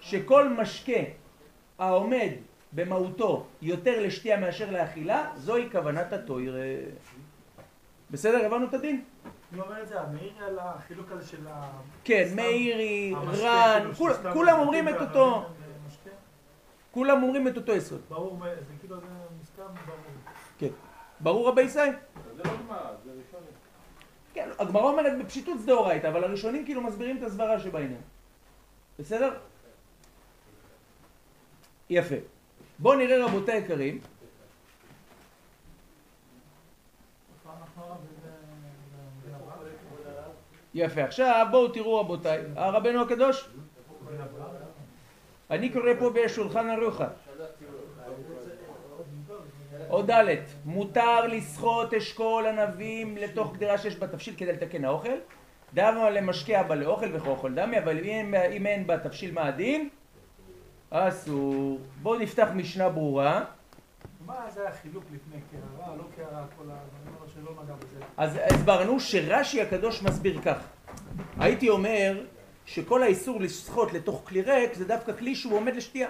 שכל 0.00 0.48
משקה 0.48 1.00
העומד 1.78 2.30
במהותו 2.72 3.46
יותר 3.62 4.02
לשתייה 4.02 4.40
מאשר 4.40 4.70
לאכילה, 4.70 5.30
זוהי 5.36 5.68
כוונת 5.72 6.12
התוירה. 6.12 6.66
בסדר? 8.10 8.46
הבנו 8.46 8.66
את 8.66 8.74
הדין? 8.74 9.04
מי 9.52 9.60
אומר 9.60 9.82
את 9.82 9.88
זה? 9.88 10.00
המאירי 10.00 10.44
על 10.46 10.58
החילוק 10.58 11.12
הזה 11.12 11.28
של 11.28 11.46
ה... 11.48 11.70
כן, 12.04 12.28
מאירי, 12.34 13.14
רן, 13.16 13.90
כאילו, 13.94 14.32
כולם 14.32 14.58
אומרים 14.58 14.88
את 14.88 15.00
אותו? 15.00 15.46
כולם 16.90 17.22
אומרים 17.22 17.48
את 17.48 17.56
אותו 17.56 17.72
יסוד. 17.72 18.00
ברור, 18.08 18.38
זה 18.40 18.74
כאילו 18.80 18.96
זה 18.96 19.06
מוסכם, 19.38 19.62
ברור. 19.86 19.98
כן. 20.58 20.89
ברור 21.20 21.48
רבי 21.48 21.62
ישראל? 21.62 21.92
זה 22.36 22.42
לא 22.44 22.50
גמרא, 22.66 22.90
זה 23.04 23.10
ראשונים. 23.10 23.52
כן, 24.34 24.48
הגמרא 24.58 24.82
אומרת 24.82 25.24
בפשיטות 25.24 25.60
זה 25.60 25.66
דאורייתא, 25.66 26.06
אבל 26.06 26.24
הראשונים 26.24 26.64
כאילו 26.64 26.80
מסבירים 26.80 27.16
את 27.16 27.22
הסברה 27.22 27.60
שבעניין. 27.60 28.00
בסדר? 28.98 29.34
יפה. 31.90 32.14
בואו 32.78 32.98
נראה 32.98 33.24
רבותי 33.24 33.52
היקרים? 33.52 34.00
יפה. 40.74 41.04
עכשיו 41.04 41.46
בואו 41.50 41.68
תראו 41.68 42.00
רבותיי, 42.00 42.44
הרבנו 42.56 43.02
הקדוש, 43.02 43.48
אני 45.50 45.72
קורא 45.72 45.90
פה 45.98 46.10
בשולחן 46.10 46.70
ערוכה. 46.70 47.08
או 49.90 50.02
ד' 50.02 50.24
מותר 50.64 51.26
לסחוט 51.26 51.94
אשכול 51.94 52.46
ענבים 52.46 53.16
לתוך 53.16 53.52
גדרה 53.56 53.78
שיש 53.78 53.96
בה 53.96 54.08
תבשיל 54.08 54.34
כדי 54.36 54.52
לתקן 54.52 54.84
האוכל. 54.84 55.16
דמה 55.74 56.10
למשקה 56.10 56.62
בה 56.62 56.74
לאוכל 56.74 57.16
וכאוכל 57.16 57.54
דמי, 57.54 57.78
אבל 57.78 57.98
אם, 57.98 58.34
אם 58.52 58.66
אין 58.66 58.86
בה 58.86 58.98
תבשיל 58.98 59.32
מה 59.32 59.46
הדין? 59.46 59.88
אסור. 60.90 61.78
בואו 62.02 62.18
נפתח 62.18 62.48
משנה 62.54 62.88
ברורה. 62.88 63.44
מה 64.26 64.50
זה 64.54 64.68
החילוק 64.68 65.04
לפני 65.14 65.40
קערה, 65.50 65.96
לא 65.96 66.02
קערה, 66.16 66.44
כל 66.58 66.70
ה... 66.70 66.74
אני 66.74 67.14
אומר 67.16 67.28
שלא 67.34 67.62
נגע 67.64 67.74
בזה. 67.74 68.04
אז 68.16 68.38
הסברנו 68.50 69.00
שרש"י 69.00 69.62
הקדוש 69.62 70.02
מסביר 70.02 70.40
כך. 70.42 70.58
הייתי 71.38 71.68
אומר 71.68 72.24
שכל 72.66 73.02
האיסור 73.02 73.40
לסחוט 73.40 73.92
לתוך 73.92 74.22
כלי 74.28 74.42
ריק 74.42 74.74
זה 74.74 74.84
דווקא 74.84 75.12
כלי 75.12 75.34
שהוא 75.34 75.56
עומד 75.56 75.74
לשתייה. 75.74 76.08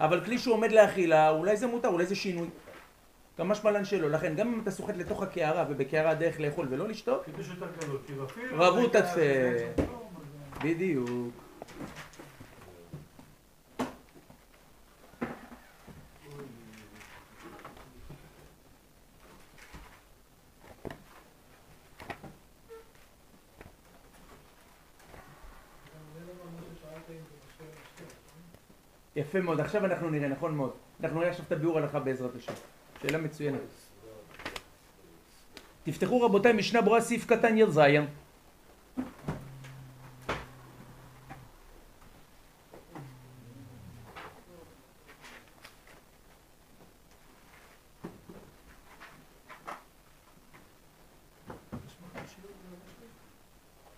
אבל 0.00 0.24
כלי 0.24 0.38
שהוא 0.38 0.54
עומד 0.54 0.72
לאכילה, 0.72 1.30
אולי 1.30 1.56
זה 1.56 1.66
מותר, 1.66 1.88
אולי 1.88 2.06
זה 2.06 2.16
שינוי. 2.16 2.48
גם 3.40 3.48
משמעלן 3.48 3.84
שלו. 3.84 4.08
לכן 4.08 4.34
גם 4.34 4.52
אם 4.54 4.60
אתה 4.60 4.70
סוחט 4.70 4.96
לתוך 4.96 5.22
הקערה 5.22 5.64
ובקערה 5.68 6.10
הדרך 6.10 6.40
לאכול 6.40 6.66
ולא 6.70 6.88
לשתות. 6.88 7.24
רבו 8.52 8.80
זה- 9.14 9.72
זה- 9.76 9.84
בדיוק. 10.64 11.34
יפה 29.16 29.40
מאוד, 29.40 29.60
עכשיו 29.60 29.84
אנחנו 29.84 30.10
נראה, 30.10 30.28
נכון 30.28 30.54
מאוד. 30.54 30.70
אנחנו 31.02 31.18
נראה 31.18 31.30
עכשיו 31.30 31.44
את 31.46 31.52
הביאור 31.52 31.78
הלכה 31.78 32.00
בעזרת 32.00 32.34
השם. 32.36 32.52
שאלה 33.02 33.18
מצוינת. 33.18 33.60
תפתחו 35.82 36.20
רבותיי 36.20 36.52
משנה 36.52 36.80
ברורה 36.82 37.00
סעיף 37.00 37.26
קטן 37.26 37.56
יר 37.56 37.70
זין. 37.70 38.06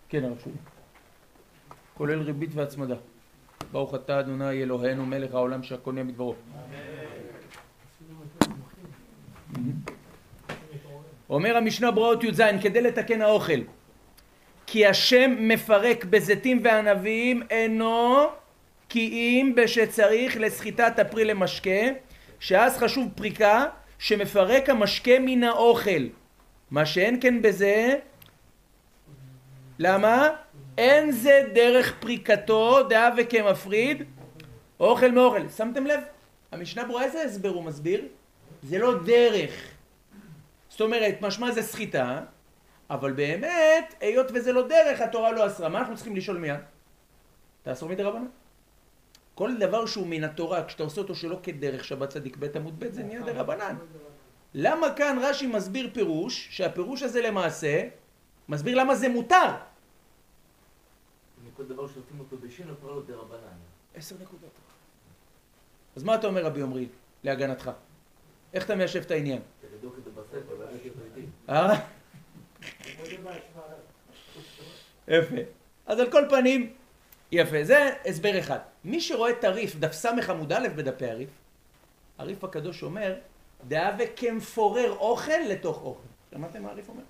כן 0.08 0.24
הרב 0.24 0.38
שלי. 0.44 0.52
כולל 1.94 2.20
ריבית 2.20 2.50
והצמדה. 2.54 2.96
ברוך 3.72 3.94
אתה 3.94 4.20
אדוני 4.20 4.62
אלוהינו 4.62 5.06
מלך 5.06 5.34
העולם 5.34 5.62
שהכל 5.62 5.92
נהיה 5.92 6.04
בדברו. 6.04 6.34
אומר 11.32 11.56
המשנה 11.56 11.90
בראות 11.90 12.24
י"ז 12.24 12.42
כדי 12.62 12.80
לתקן 12.82 13.22
האוכל 13.22 13.60
כי 14.66 14.86
השם 14.86 15.34
מפרק 15.38 16.04
בזיתים 16.04 16.60
וענבים 16.64 17.42
אינו 17.50 18.26
כי 18.88 19.08
אם 19.08 19.52
בשצריך 19.56 20.36
לסחיטת 20.36 20.98
הפרי 20.98 21.24
למשקה 21.24 21.80
שאז 22.40 22.78
חשוב 22.78 23.08
פריקה 23.14 23.64
שמפרק 23.98 24.70
המשקה 24.70 25.18
מן 25.20 25.44
האוכל 25.44 26.06
מה 26.70 26.86
שאין 26.86 27.18
כן 27.20 27.42
בזה 27.42 27.94
למה? 29.78 30.28
אין 30.78 31.12
זה 31.12 31.44
דרך 31.54 31.94
פריקתו 32.00 32.82
דאה 32.88 33.08
וכמפריד 33.16 34.02
אוכל 34.80 35.10
מאוכל 35.10 35.48
שמתם 35.56 35.86
לב? 35.86 36.00
המשנה 36.52 36.84
ברורה 36.84 37.04
איזה 37.04 37.22
הסבר 37.22 37.48
הוא 37.48 37.64
מסביר? 37.64 38.04
זה 38.62 38.78
לא 38.78 38.94
דרך 39.04 39.72
אומרת, 40.82 41.14
משמע 41.20 41.52
זה 41.52 41.62
סחיטה, 41.62 42.20
אבל 42.90 43.12
באמת, 43.12 43.94
היות 44.00 44.26
וזה 44.34 44.52
לא 44.52 44.68
דרך, 44.68 45.00
התורה 45.00 45.32
לא 45.32 45.46
אסרה. 45.46 45.68
מה 45.68 45.78
אנחנו 45.78 45.94
צריכים 45.94 46.16
לשאול 46.16 46.38
מיד? 46.38 46.60
תאסור 47.62 47.88
מדי 47.88 48.02
רבנן. 48.02 48.26
כל 49.34 49.58
דבר 49.58 49.86
שהוא 49.86 50.06
מן 50.06 50.24
התורה, 50.24 50.64
כשאתה 50.64 50.82
עושה 50.82 51.00
אותו 51.00 51.14
שלא 51.14 51.38
כדרך 51.42 51.84
שבת 51.84 52.08
צדיק 52.08 52.36
ב' 52.36 52.56
עמוד 52.56 52.80
ב', 52.80 52.92
זה 52.92 53.02
נהיה 53.02 53.20
רבנן. 53.24 53.76
למה 54.54 54.94
כאן 54.96 55.18
רש"י 55.22 55.46
מסביר 55.46 55.90
פירוש, 55.92 56.48
שהפירוש 56.50 57.02
הזה 57.02 57.22
למעשה, 57.22 57.88
מסביר 58.48 58.78
למה 58.78 58.94
זה 58.94 59.08
מותר? 59.08 59.56
מכל 61.46 61.64
דבר 61.64 61.86
שעושים 61.86 62.20
אותו 62.20 62.36
בשין, 62.36 62.68
הוא 62.68 62.76
קורא 62.80 62.92
לו 62.92 63.02
דרבנן. 63.02 63.56
עשר 63.94 64.16
נקודות. 64.22 64.58
אז 65.96 66.02
מה 66.02 66.14
אתה 66.14 66.26
אומר 66.26 66.44
רבי 66.44 66.62
עמרי, 66.62 66.88
להגנתך? 67.24 67.70
איך 68.54 68.64
אתה 68.64 68.74
מיישב 68.74 69.00
את 69.00 69.10
העניין? 69.10 69.42
יפה. 75.08 75.36
אז 75.86 75.98
על 75.98 76.10
כל 76.10 76.22
פנים, 76.30 76.72
יפה, 77.32 77.64
זה 77.64 77.90
הסבר 78.04 78.38
אחד. 78.38 78.58
מי 78.84 79.00
שרואה 79.00 79.34
תריף, 79.34 79.76
דף 79.76 79.92
ס' 79.92 80.04
עמוד 80.04 80.52
א' 80.52 80.68
בדפי 80.76 81.06
הריף, 81.06 81.30
הריף 82.18 82.44
הקדוש 82.44 82.82
אומר, 82.82 83.18
דאבה 83.68 84.04
כמפורר 84.16 84.92
אוכל 84.92 85.38
לתוך 85.48 85.82
אוכל. 85.82 86.08
שמעתם 86.30 86.62
מה 86.62 86.70
הריף 86.70 86.88
אומר? 86.88 87.02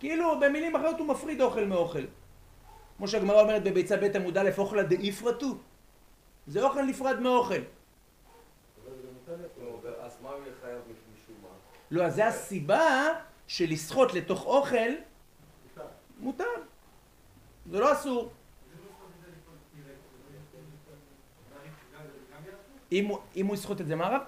כאילו 0.00 0.40
במילים 0.40 0.76
אחרות 0.76 0.98
הוא 0.98 1.06
מפריד 1.06 1.40
אוכל 1.40 1.64
מאוכל. 1.64 2.04
כמו 2.96 3.08
שהגמרא 3.08 3.40
אומרת 3.40 3.62
בביצה 3.62 3.96
ב' 3.96 4.16
עמוד 4.16 4.38
א', 4.38 4.50
אוכלה 4.58 4.82
דאיפרתו. 4.82 5.46
זה 6.46 6.62
אוכל 6.62 6.82
נפרד 6.82 7.20
מאוכל. 7.20 7.54
אז 10.00 10.16
מה 10.22 10.30
הוא 10.30 10.42
יהיה 10.42 10.54
חייב 10.60 10.78
משום 10.88 11.34
מה? 11.42 11.48
לא, 11.90 12.02
אז 12.04 12.14
זה 12.14 12.26
הסיבה 12.26 13.12
שלסחוט 13.46 14.12
לתוך 14.14 14.44
אוכל 14.46 14.90
מותר. 16.20 16.44
זה 17.70 17.80
לא 17.80 17.92
אסור. 17.92 18.32
אם 22.92 23.06
הוא- 23.46 23.54
יסחוט 23.54 23.80
את 23.80 23.86
זה, 23.86 23.96
מה 23.96 24.08
רב? 24.08 24.22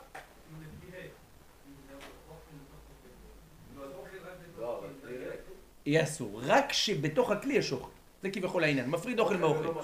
יהיה 5.87 6.03
אסור. 6.03 6.41
רק 6.45 6.73
שבתוך 6.73 7.31
הכלי 7.31 7.55
יש 7.55 7.73
אוכל. 7.73 7.91
זה 8.23 8.31
כביכול 8.31 8.65
העניין. 8.65 8.91
מפריד 8.91 9.19
אוכל 9.19 9.37
מאוכל. 9.37 9.63
לא. 9.65 9.83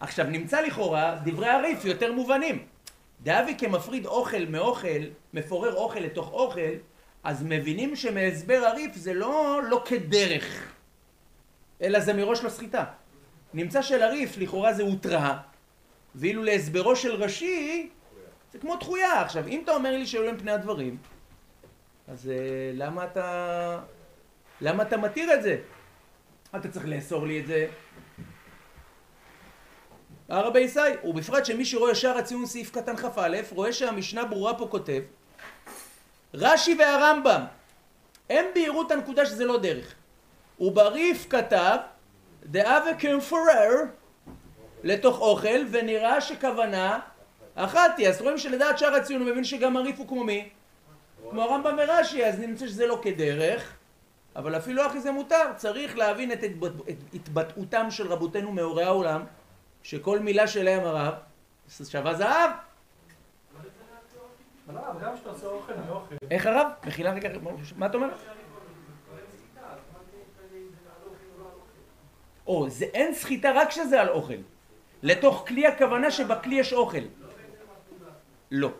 עכשיו 0.00 0.26
נמצא 0.26 0.60
לכאורה 0.60 1.18
דברי 1.24 1.48
הריף 1.48 1.84
יותר 1.84 2.12
מובנים. 2.12 2.66
דאבי 3.22 3.54
כמפריד 3.58 4.06
אוכל 4.06 4.44
מאוכל, 4.48 4.88
מפורר 5.34 5.74
אוכל 5.76 5.98
לתוך 6.00 6.32
אוכל, 6.32 6.60
אז 7.24 7.42
מבינים 7.42 7.96
שמהסבר 7.96 8.62
הריף 8.64 8.96
זה 8.96 9.14
לא, 9.14 9.60
לא 9.68 9.82
כדרך, 9.84 10.72
אלא 11.82 12.00
זה 12.00 12.12
מראש 12.12 12.44
לא 12.44 12.48
סחיטה. 12.48 12.84
נמצא 13.54 13.82
של 13.82 14.02
הריף 14.02 14.36
לכאורה 14.38 14.72
זה 14.72 14.82
הותרה, 14.82 15.38
ואילו 16.14 16.42
להסברו 16.42 16.96
של 16.96 17.14
רש"י 17.14 17.90
זה 18.52 18.58
כמו 18.58 18.76
דחויה. 18.76 19.20
עכשיו, 19.20 19.48
אם 19.48 19.60
אתה 19.64 19.72
אומר 19.72 19.96
לי 19.96 20.06
שהיו 20.06 20.22
להם 20.22 20.38
פני 20.38 20.52
הדברים, 20.52 20.96
אז 22.08 22.28
אה, 22.28 22.70
למה 22.74 23.04
אתה... 23.04 23.80
למה 24.60 24.82
אתה 24.82 24.96
מתיר 24.96 25.34
את 25.34 25.42
זה? 25.42 25.58
אתה 26.56 26.68
צריך 26.68 26.86
לאסור 26.86 27.26
לי 27.26 27.40
את 27.40 27.46
זה. 27.46 27.66
הרבי 30.28 30.60
ישי, 30.60 30.80
ובפרט 31.04 31.44
שמי 31.44 31.64
שרואה 31.64 31.92
ישר 31.92 32.18
הציון 32.18 32.46
סעיף 32.46 32.70
קטן 32.70 32.96
כ"א, 32.96 33.40
רואה 33.50 33.72
שהמשנה 33.72 34.24
ברורה 34.24 34.58
פה 34.58 34.68
כותב 34.70 35.02
רש"י 36.34 36.76
והרמב"ם 36.78 37.44
הם 38.30 38.44
בהירו 38.54 38.82
את 38.82 38.90
הנקודה 38.90 39.26
שזה 39.26 39.44
לא 39.44 39.58
דרך. 39.58 39.94
ובריף 40.60 41.26
כתב 41.30 41.76
דאה 42.44 42.78
וקמפורר 42.90 43.70
לתוך 44.82 45.20
אוכל 45.20 45.64
ונראה 45.70 46.20
שכוונה 46.20 46.98
אחת 47.54 47.98
היא. 47.98 48.08
אז 48.08 48.22
רואים 48.22 48.38
שלדעת 48.38 48.78
שאר 48.78 48.94
הציון 48.94 49.22
הוא 49.22 49.30
מבין 49.30 49.44
שגם 49.44 49.76
הריף 49.76 49.98
הוא 49.98 50.08
כמו 50.08 50.24
מי? 50.24 50.48
כמו 51.30 51.42
הרמב"ם 51.42 51.76
ורש"י, 51.78 52.26
אז 52.26 52.38
נמצא 52.38 52.66
שזה 52.66 52.86
לא 52.86 53.00
כדרך, 53.02 53.72
אבל 54.36 54.56
אפילו 54.56 54.86
אחי 54.86 55.00
זה 55.00 55.12
מותר. 55.12 55.52
צריך 55.56 55.96
להבין 55.98 56.32
את 56.32 56.42
התבט... 56.42 56.72
את 56.90 57.14
התבטאותם 57.14 57.90
של 57.90 58.06
רבותינו 58.06 58.52
מאורי 58.52 58.84
העולם, 58.84 59.24
שכל 59.82 60.18
מילה 60.18 60.46
שלהם 60.46 60.84
הרב 60.84 61.14
שווה 61.90 62.14
זהב. 62.14 62.20
אבל 62.20 62.24
הרב, 62.24 62.50
גם 63.52 63.70
כשאתה 63.70 63.94
עושה 64.02 64.16
אוכל 64.18 64.42
מאוכל, 64.53 64.53
איך 66.30 66.46
הרב? 66.46 66.66
מחילה 66.86 67.12
רגע, 67.12 67.28
מה 67.76 67.86
אתה 67.86 67.96
אומר? 67.96 68.08
או, 72.46 72.70
זה 72.70 72.84
אין 72.84 73.14
סחיטה 73.14 73.52
רק 73.54 73.68
כשזה 73.68 74.00
על 74.00 74.08
אוכל. 74.08 74.34
לתוך 75.02 75.44
כלי 75.48 75.66
הכוונה 75.66 76.10
שבכלי 76.10 76.54
יש 76.54 76.72
אוכל. 76.72 76.98
לא. 78.50 78.70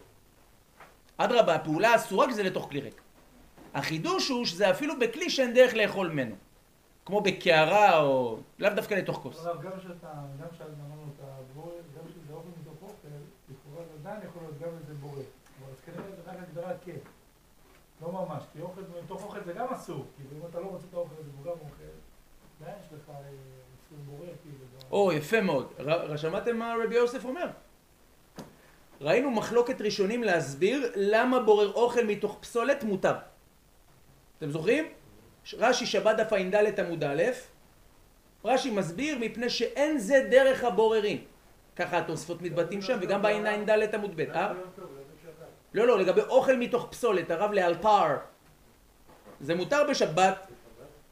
אדרבה, 1.16 1.54
הפעולה 1.54 1.94
אסורה 1.94 2.28
כשזה 2.28 2.42
לתוך 2.42 2.68
כלי 2.70 2.80
ריק. 2.80 3.00
החידוש 3.74 4.28
הוא 4.28 4.44
שזה 4.44 4.70
אפילו 4.70 4.98
בכלי 4.98 5.30
שאין 5.30 5.54
דרך 5.54 5.74
לאכול 5.74 6.08
ממנו. 6.08 6.34
כמו 7.04 7.20
בקערה 7.20 7.98
או... 8.00 8.38
לאו 8.58 8.70
דווקא 8.74 8.94
לתוך 8.94 9.16
כוס. 9.16 9.46
הרב, 9.46 9.62
גם 9.62 9.70
כשאתה, 9.78 10.08
גם 10.40 10.46
כשאמרנו 10.52 11.04
את 11.14 11.20
הבורא, 11.20 11.72
גם 11.96 12.04
כשזה 12.08 12.32
אוכל 12.32 12.48
מתוך 12.60 12.82
אוכל, 12.82 13.08
לכאורה 13.48 13.84
זה 13.86 13.94
עדיין 14.00 14.28
יכול 14.28 14.42
להיות 14.42 14.58
גם 14.58 14.68
איזה 14.80 14.94
בורא. 14.94 15.12
אבל 15.14 15.72
אז 15.72 15.80
כנראה 15.86 16.02
זה 16.66 16.70
רק 16.70 16.76
הגדרה 16.82 16.94
כן. 16.94 17.00
לא 18.02 18.12
ממש, 18.12 18.42
כי 18.52 18.60
אוכל 18.60 18.80
מתוך 19.04 19.22
אוכל 19.24 19.40
זה 19.44 19.52
גם 19.52 19.66
אסור. 19.68 20.06
כאילו 20.16 20.30
אם 20.42 20.50
אתה 20.50 20.60
לא 20.60 20.66
רוצה 20.66 20.84
את 20.90 20.94
האוכל 20.94 21.14
הזה 21.20 21.30
והוא 21.34 21.44
גם 21.44 21.60
אוכל, 21.60 21.84
עדיין 22.60 22.76
יש 22.80 22.86
לך 22.92 23.10
אה, 23.10 23.14
איסור 23.14 23.98
בורא, 24.06 24.26
כאילו. 24.42 24.58
גם- 24.58 24.86
או, 24.90 25.12
יפה 25.12 25.40
מאוד. 25.40 25.72
שמעתם 26.16 26.56
מה 26.56 26.74
רבי 26.84 26.94
יוסף 26.94 27.24
אומר? 27.24 27.46
ראינו 29.00 29.30
מחלוקת 29.30 29.80
ראשונים 29.80 30.24
להסביר 30.24 30.92
למה 30.96 31.40
בורר 31.40 31.72
אוכל 31.72 32.04
מתוך 32.06 32.38
פסולת 32.40 32.84
מותר. 32.84 33.14
אתם 34.38 34.50
זוכרים? 34.50 34.84
רש"י 35.54 35.86
שבת 35.86 36.16
דף 36.16 36.32
ע"ד 36.32 36.80
עמוד 36.80 37.04
א', 37.04 37.22
רש"י 38.44 38.70
מסביר 38.70 39.18
מפני 39.20 39.50
שאין 39.50 39.98
זה 39.98 40.26
דרך 40.30 40.64
הבוררים. 40.64 41.24
ככה 41.76 41.98
התוספות 41.98 42.42
מתבטאים 42.42 42.82
שם, 42.82 42.98
וגם 43.02 43.22
בע"ד 43.22 43.94
עמוד 43.94 44.16
ב', 44.16 44.20
אה? 44.20 44.52
לא, 45.74 45.86
לא, 45.86 45.98
לגבי 45.98 46.20
אוכל 46.20 46.56
מתוך 46.56 46.86
פסולת, 46.90 47.30
הרב 47.30 47.52
לאלתר. 47.52 48.16
זה 49.40 49.54
מותר 49.54 49.84
בשבת, 49.90 50.46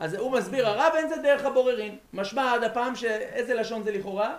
אז 0.01 0.15
הוא 0.15 0.33
מסביר, 0.33 0.69
הרב 0.69 0.93
אין 0.97 1.09
זה 1.09 1.17
דרך 1.17 1.45
הבוררים. 1.45 1.99
משמע 2.13 2.53
עד 2.55 2.63
הפעם 2.65 2.97
ש... 2.97 3.05
איזה 3.05 3.55
לשון 3.55 3.83
זה 3.83 3.91
לכאורה? 3.91 4.37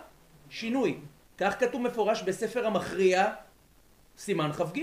שינוי. 0.50 1.00
כך 1.38 1.60
כתוב 1.60 1.82
מפורש 1.82 2.22
בספר 2.22 2.68
המכריע, 2.68 3.34
סימן 4.18 4.52
כ"ג. 4.52 4.80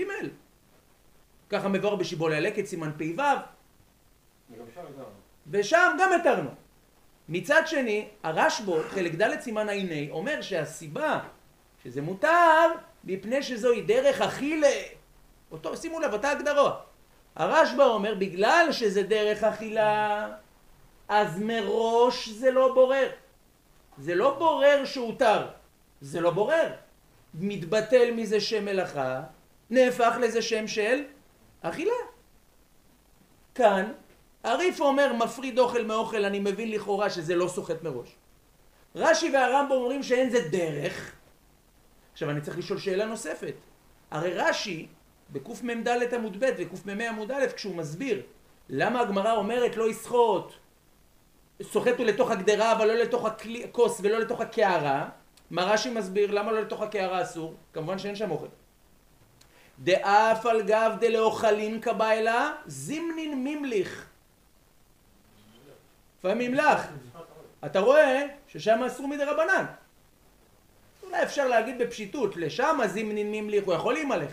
ככה 1.49 1.67
מבואר 1.67 1.95
בשיבולי 1.95 2.35
הלקט, 2.37 2.65
סימן 2.65 2.91
פ"ו. 2.91 3.21
ושם 5.51 5.97
גם 5.99 6.13
התרנו. 6.13 6.49
מצד 7.29 7.61
שני, 7.65 8.07
הרשב"א, 8.23 8.81
חלק 8.89 9.15
ד' 9.15 9.39
סימן 9.39 9.69
ע"ה, 9.69 10.11
אומר 10.11 10.41
שהסיבה 10.41 11.19
שזה 11.83 12.01
מותר, 12.01 12.67
מפני 13.03 13.43
שזוהי 13.43 13.81
דרך 13.81 14.21
אכילה. 14.21 15.00
אותו, 15.51 15.77
שימו 15.77 15.99
לב, 15.99 16.13
אותה 16.13 16.31
הגדרה. 16.31 16.79
הרשב"א 17.35 17.83
אומר, 17.83 18.15
בגלל 18.15 18.67
שזה 18.71 19.03
דרך 19.03 19.43
אכילה, 19.43 20.29
אז 21.07 21.39
מראש 21.39 22.29
זה 22.29 22.51
לא 22.51 22.73
בורר. 22.73 23.09
זה 23.97 24.15
לא 24.15 24.35
בורר 24.37 24.85
שהותר, 24.85 25.47
זה 26.01 26.21
לא 26.21 26.31
בורר. 26.31 26.71
מתבטל 27.33 28.11
מזה 28.11 28.41
שם 28.41 28.65
מלאכה, 28.65 29.21
נהפך 29.69 30.15
לזה 30.21 30.41
שם 30.41 30.67
של 30.67 31.03
אכילה. 31.61 31.93
כאן, 33.55 33.91
הריף 34.43 34.81
אומר 34.81 35.13
מפריד 35.13 35.59
אוכל 35.59 35.85
מאוכל, 35.85 36.25
אני 36.25 36.39
מבין 36.39 36.71
לכאורה 36.71 37.09
שזה 37.09 37.35
לא 37.35 37.47
סוחט 37.47 37.83
מראש. 37.83 38.15
רש"י 38.95 39.31
והרמב"ם 39.33 39.71
אומרים 39.71 40.03
שאין 40.03 40.29
זה 40.29 40.49
דרך. 40.49 41.11
עכשיו 42.13 42.29
אני 42.29 42.41
צריך 42.41 42.57
לשאול 42.57 42.79
שאלה 42.79 43.05
נוספת. 43.05 43.53
הרי 44.11 44.33
רש"י, 44.33 44.87
בקמ"ד 45.31 46.13
עמוד 46.13 46.43
ב' 46.43 46.49
וקמ"ה 46.57 47.09
עמוד 47.09 47.31
א', 47.31 47.45
כשהוא 47.55 47.75
מסביר 47.75 48.21
למה 48.69 48.99
הגמרא 49.01 49.33
אומרת 49.33 49.77
לא 49.77 49.89
יסחוט, 49.89 50.53
סוחט 51.61 51.97
הוא 51.97 52.05
לתוך 52.05 52.31
הגדרה 52.31 52.71
אבל 52.71 52.87
לא 52.87 52.93
לתוך 52.93 53.25
הכוס 53.25 53.99
ולא 54.03 54.19
לתוך 54.19 54.41
הקערה, 54.41 55.09
מה 55.51 55.63
רש"י 55.63 55.89
מסביר? 55.89 56.31
למה 56.31 56.51
לא 56.51 56.61
לתוך 56.61 56.81
הקערה 56.81 57.21
אסור? 57.21 57.53
כמובן 57.73 57.99
שאין 57.99 58.15
שם 58.15 58.31
אוכל. 58.31 58.47
דאף 59.79 60.45
על 60.45 60.61
גב 60.61 60.91
דלאוכלין 60.99 61.81
קביילה, 61.81 62.51
זימנין 62.65 63.43
מימליך. 63.43 64.05
לפעמים 66.19 66.53
לך. 66.53 66.87
אתה 67.65 67.79
רואה 67.79 68.27
ששם 68.47 68.83
אסור 68.83 69.07
מדי 69.07 69.23
רבנן. 69.23 69.65
אולי 71.03 71.23
אפשר 71.23 71.47
להגיד 71.47 71.79
בפשיטות, 71.79 72.37
לשם 72.37 72.79
זימנין 72.85 73.31
מימליך, 73.31 73.65
הוא 73.65 73.73
יכול 73.73 73.93
להימלך. 73.93 74.31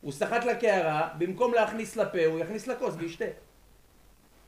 הוא 0.00 0.12
סחט 0.12 0.44
לקערה, 0.44 1.08
במקום 1.18 1.54
להכניס 1.54 1.96
לפה, 1.96 2.26
הוא 2.26 2.38
יכניס 2.38 2.66
לכוס 2.66 2.94
וישתה. 2.98 3.24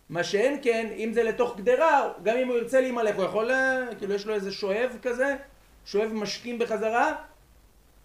מה 0.08 0.24
שאין 0.24 0.60
כן, 0.62 0.88
אם 0.96 1.12
זה 1.12 1.22
לתוך 1.22 1.56
גדרה, 1.56 2.12
גם 2.22 2.36
אם 2.36 2.48
הוא 2.48 2.56
ירצה 2.56 2.80
להימלך, 2.80 3.16
הוא 3.16 3.24
יכול, 3.24 3.50
אה, 3.50 3.86
כאילו 3.98 4.14
יש 4.14 4.26
לו 4.26 4.34
איזה 4.34 4.52
שואב 4.52 4.96
כזה, 5.02 5.36
שואב 5.84 6.10
משקים 6.12 6.58
בחזרה, 6.58 7.14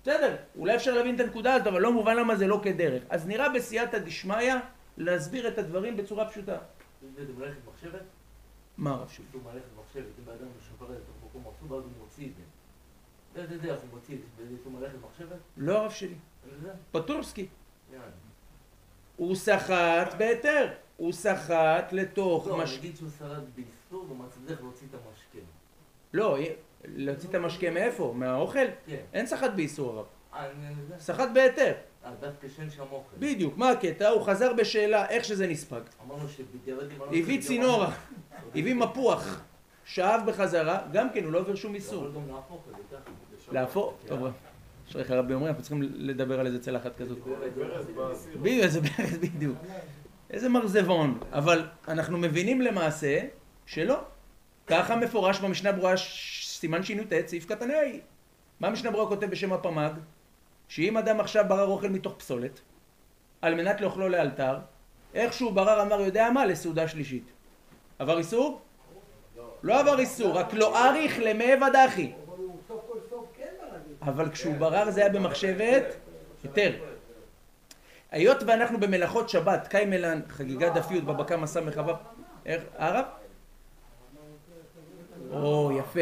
בסדר, 0.04 0.36
אולי 0.58 0.76
אפשר 0.76 0.94
להבין 0.94 1.16
את 1.16 1.20
הנקודה 1.20 1.54
הזאת, 1.54 1.68
אבל 1.68 1.82
לא 1.82 1.94
מובן 1.94 2.16
למה 2.16 2.36
זה 2.36 2.48
לא 2.48 2.60
כדרך. 2.64 3.04
אז 3.10 3.28
נראה 3.28 3.50
בסייעתא 3.50 3.98
דשמיא 3.98 4.54
להסביר 4.98 5.48
את 5.48 5.58
הדברים 5.58 5.98
בצורה 5.98 6.30
פשוטה. 6.30 6.58
זה 7.16 7.26
במערכת 7.26 7.58
מחשבת? 7.68 8.02
מה 8.78 8.92
הרב 8.92 9.10
שלי? 9.10 9.26
כתוב 9.30 9.44
מערכת 9.44 9.68
מחשבת, 9.80 10.04
אם 10.20 10.26
בן 10.26 10.32
אדם 10.32 10.48
שופר 10.70 10.86
את 10.94 11.00
במקום 11.24 11.54
עצוב, 11.56 11.74
אז 11.74 11.84
הוא 11.84 11.92
מוציא 12.00 12.28
את 12.28 12.32
זה. 12.36 13.44
אתה 13.44 13.54
יודע, 13.54 13.74
איך 13.74 13.82
הוא 13.82 13.90
מוציא 13.94 14.16
את 14.16 14.20
זה, 14.38 14.44
זה 14.64 14.70
מערכת 14.70 14.98
מחשבת? 15.04 15.38
לא 15.58 15.78
הרב 15.78 15.92
שלי. 15.92 16.16
פטורסקי. 16.92 17.48
הוא 19.16 19.36
סחט 19.36 20.14
בהיתר. 20.18 20.68
הוא 20.98 21.14
סחט 21.14 21.92
לתוך 21.92 22.48
לא, 22.48 22.58
מש... 22.58 22.78
נגיד 22.78 22.98
שהוא 22.98 23.10
שרד 23.20 23.44
באיסור 23.56 24.12
ומצליח 24.12 24.62
להוציא 24.62 24.88
את 24.90 24.94
המשקה. 24.94 25.48
לא, 26.14 26.38
להוציא 26.86 27.30
את 27.30 27.36
המשקה 27.36 27.72
מאיפה? 27.72 28.14
מהאוכל? 28.16 28.66
כן. 28.86 29.02
אין 29.14 29.26
סחט 29.26 29.52
באיסור 29.56 29.92
הרב. 29.92 30.06
אה. 30.34 30.50
סחט 31.00 31.30
בהיתר. 31.34 31.74
אה, 32.06 32.12
דווקא 32.20 32.48
שאין 32.48 32.70
שם 32.70 32.82
אוכל. 32.92 33.16
בדיוק. 33.20 33.58
מה 33.58 33.70
הקטע? 33.70 34.10
הוא 34.10 34.26
חזר 34.26 34.54
בשאלה 34.54 35.10
איך 35.10 35.26
שזה 35.26 35.48
נספג. 35.48 35.82
אמרנו 36.06 36.28
שבדיעבד 36.28 36.98
לא 36.98 37.06
הביא 37.06 37.42
צינור, 37.42 37.84
הביא 38.56 38.76
מפוח, 38.76 39.42
שאב 39.86 40.22
בחזרה, 40.28 40.88
גם 40.92 41.10
כן 41.10 41.24
הוא 41.24 41.32
לא 41.32 41.40
עובר 41.40 41.56
שום 41.56 41.76
איסור. 41.76 42.08
להפוך. 42.08 42.64
להפוך, 43.52 43.94
טוב, 44.08 44.28
אשריך 44.90 45.12
רבי 45.12 45.34
אומרים, 45.34 45.50
אנחנו 45.50 45.64
צריכים 45.64 45.82
לדבר 45.82 46.40
על 46.40 46.46
איזה 46.46 46.60
צלחת 46.60 46.96
כזאת. 46.96 47.18
בדיוק, 47.18 48.64
איזה 48.64 48.82
ברז 48.82 49.18
בדיוק. 49.18 49.58
איזה 50.30 50.50
מרזבון. 50.50 51.20
אבל 51.32 51.68
אנחנו 51.88 52.18
מבינים 52.18 52.62
למעשה 52.62 53.20
שלא. 53.66 54.00
ככה 54.68 54.96
מפורש 54.96 55.40
במשנה 55.40 55.72
ברורה 55.72 55.94
סימן 56.42 56.84
שי"ט, 56.84 57.14
סעיף 57.28 57.46
קטן 57.46 57.72
ה'. 57.72 57.74
מה 58.60 58.68
המשנה 58.68 58.92
ברורה 58.92 59.08
כותב 59.08 59.26
בשם 59.30 59.54
הפמ"ג? 59.54 59.92
שאם 60.68 60.98
אדם 60.98 61.20
עכשיו 61.20 61.46
ברר 61.48 61.68
אוכל 61.68 61.90
מתוך 61.90 62.16
פסולת, 62.18 62.62
על 63.42 63.56
מנת 63.56 63.82
לאוכלו 63.82 64.10
לאלתר, 64.10 64.58
איכשהו 65.14 65.52
ברר 65.52 65.82
אמר 65.82 66.02
יודע 66.02 66.30
מה 66.34 66.46
לסעודה 66.46 66.88
שלישית. 66.88 67.32
עבר 68.00 68.18
איסור? 68.18 68.62
לא 69.64 69.80
עבר 69.80 70.00
איסור, 70.00 70.38
רק 70.38 70.54
לא 70.54 70.88
אריך 70.90 71.20
למי 71.24 71.46
ודחי. 71.54 72.12
אבל 74.08 74.30
כשהוא 74.30 74.56
ברר 74.58 74.92
זה 74.92 75.02
היה 75.02 75.10
במחשבת 75.10 75.84
היתר. 76.44 76.72
היות 78.12 78.44
ואנחנו 78.48 78.80
במלאכות 78.80 79.30
שבת, 79.30 79.68
קיימלן, 79.68 80.22
חגיגת 80.30 80.74
דף 80.74 80.92
י' 80.92 81.02
בבא 81.02 81.24
קמא 81.24 81.48
סמ"ך 81.48 81.82
איך, 82.46 82.64
הרב? 82.78 83.06
או, 85.32 85.72
יפה. 85.80 86.00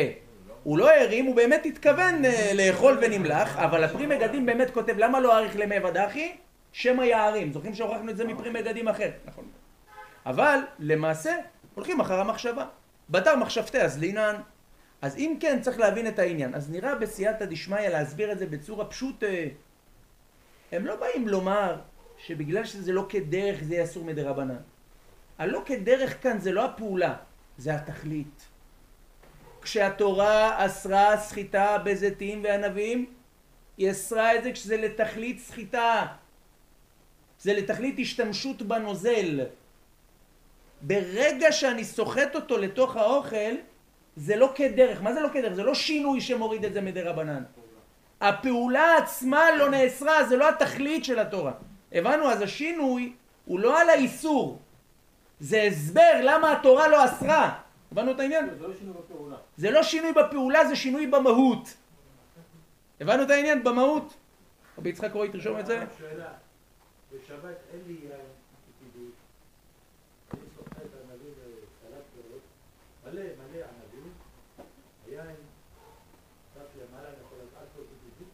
הוא 0.64 0.78
לא 0.78 0.90
הרים, 0.90 1.26
הוא 1.26 1.36
באמת 1.36 1.66
התכוון 1.66 2.26
אה, 2.26 2.52
לאכול 2.54 3.00
ונמלח, 3.02 3.58
אבל 3.58 3.84
הפרי 3.84 4.06
מגדים 4.06 4.46
באמת 4.46 4.70
כותב, 4.72 4.94
למה 4.98 5.20
לא 5.20 5.38
אריך 5.38 5.56
למי 5.56 5.80
ודחי? 5.80 6.36
שמא 6.72 7.04
יערים. 7.04 7.54
זוכרים 7.54 7.74
שהוכחנו 7.74 8.10
את 8.12 8.18
זה 8.18 8.26
מפרי 8.26 8.50
מגדים 8.50 8.88
אחר, 8.88 9.10
נכון. 9.26 9.46
אבל 10.26 10.60
למעשה, 10.80 11.36
הולכים 11.76 12.00
אחר 12.00 12.20
המחשבה. 12.20 12.66
בתר 13.10 13.36
מחשבתי 13.36 13.82
אז 13.82 14.00
לינן. 14.00 14.36
אז 15.06 15.18
אם 15.18 15.38
כן, 15.40 15.62
צריך 15.62 15.80
להבין 15.80 16.08
את 16.08 16.20
העניין. 16.20 16.56
אז 16.56 16.72
נראה 16.72 16.96
בסייעתא 16.96 17.46
דשמיא 17.46 17.88
להסביר 17.88 18.32
את 18.32 18.40
זה 18.40 18.46
בצורה 18.46 18.86
פשוטה. 18.86 19.36
הם 20.72 20.86
לא 20.86 20.96
באים 20.96 21.28
לומר 21.28 21.76
שבגלל 22.18 22.66
שזה 22.66 22.92
לא 22.92 23.06
כדרך 23.10 23.64
זה 23.64 23.74
יהיה 23.74 23.84
אסור 23.84 24.06
מדרבנן. 24.06 24.58
הלא 25.38 25.62
כדרך 25.66 26.24
כאן 26.24 26.40
זה 26.40 26.52
לא 26.52 26.66
הפעולה, 26.66 27.16
זה 27.58 27.76
התכלית. 27.76 28.48
כשהתורה 29.62 30.66
אסרה 30.66 31.18
סחיטה 31.18 31.78
בזיתים 31.78 32.44
וענבים, 32.44 33.14
היא 33.78 33.92
אסרה 33.92 34.36
את 34.36 34.44
זה 34.44 34.52
כשזה 34.52 34.78
לתכלית 34.78 35.40
סחיטה. 35.40 36.06
זה 37.40 37.54
לתכלית 37.54 37.96
השתמשות 38.00 38.62
בנוזל. 38.62 39.46
ברגע 40.82 41.52
שאני 41.52 41.84
סוחט 41.84 42.36
אותו 42.36 42.58
לתוך 42.58 42.96
האוכל, 42.96 43.56
זה 44.16 44.36
לא 44.36 44.52
כדרך. 44.56 45.02
מה 45.02 45.14
זה 45.14 45.22
לא 45.22 45.30
כדרך? 45.34 45.54
זה 45.54 45.64
לא 45.64 45.74
שינוי 45.74 46.22
שמוריד 46.22 46.66
את 46.66 46.74
זה 46.74 46.82
מדי 46.82 47.02
רבנן. 47.02 47.44
הפעולה 48.22 48.98
עצמה 48.98 49.52
לא 49.58 49.70
נאסרה, 49.70 50.26
זה 50.26 50.38
לא 50.38 50.50
התכלית 50.50 51.06
של 51.06 51.20
התורה. 51.20 51.52
הבנו? 51.92 52.30
אז 52.30 52.42
השינוי 52.42 53.14
הוא 53.46 53.60
לא 53.60 53.82
על 53.82 53.90
האיסור. 53.90 54.60
זה 55.40 55.64
הסבר 55.64 56.22
למה 56.24 56.52
התורה 56.52 56.88
לא 56.88 57.06
אסרה. 57.06 57.60
הבנו 57.92 58.12
את 58.12 58.20
העניין? 58.20 58.50
זה 58.60 58.68
לא 58.68 58.74
שינוי 58.80 58.94
בפעולה. 58.94 59.36
זה 59.58 59.72
לא 59.72 59.84
שינוי 59.84 60.14
בפעולה, 60.14 60.68
זה 60.68 60.76
שינוי 60.76 61.08
במהות. 61.08 61.74
הבנו 63.02 63.24
את 63.24 63.30
העניין? 63.30 63.64
במהות. 63.64 64.14
רבי 64.78 64.90
יצחק 64.90 65.14
רואי, 65.14 65.30
תרשום 65.32 65.60
את 65.60 65.66
זה. 65.66 65.84
שאלה, 66.00 66.34
בשבת 67.12 67.56
אין 67.74 67.80
לי 67.88 67.94
יין 67.94 68.26
קידוש, 68.80 69.14
אני 70.34 70.42
סוחט 70.56 70.78
ענבים 70.78 71.34
וסלט 71.40 72.04
פירות, 72.14 72.42
מלא 73.04 73.22
מלא 73.22 73.64
ענבים, 73.64 74.12
היין, 75.08 75.36
קצת 76.52 76.68
למעלה, 76.76 77.08
אני 77.08 77.18
יכול 77.26 77.38
לקחת 77.48 77.68
אותו 77.78 77.90
בדיוק, 78.16 78.30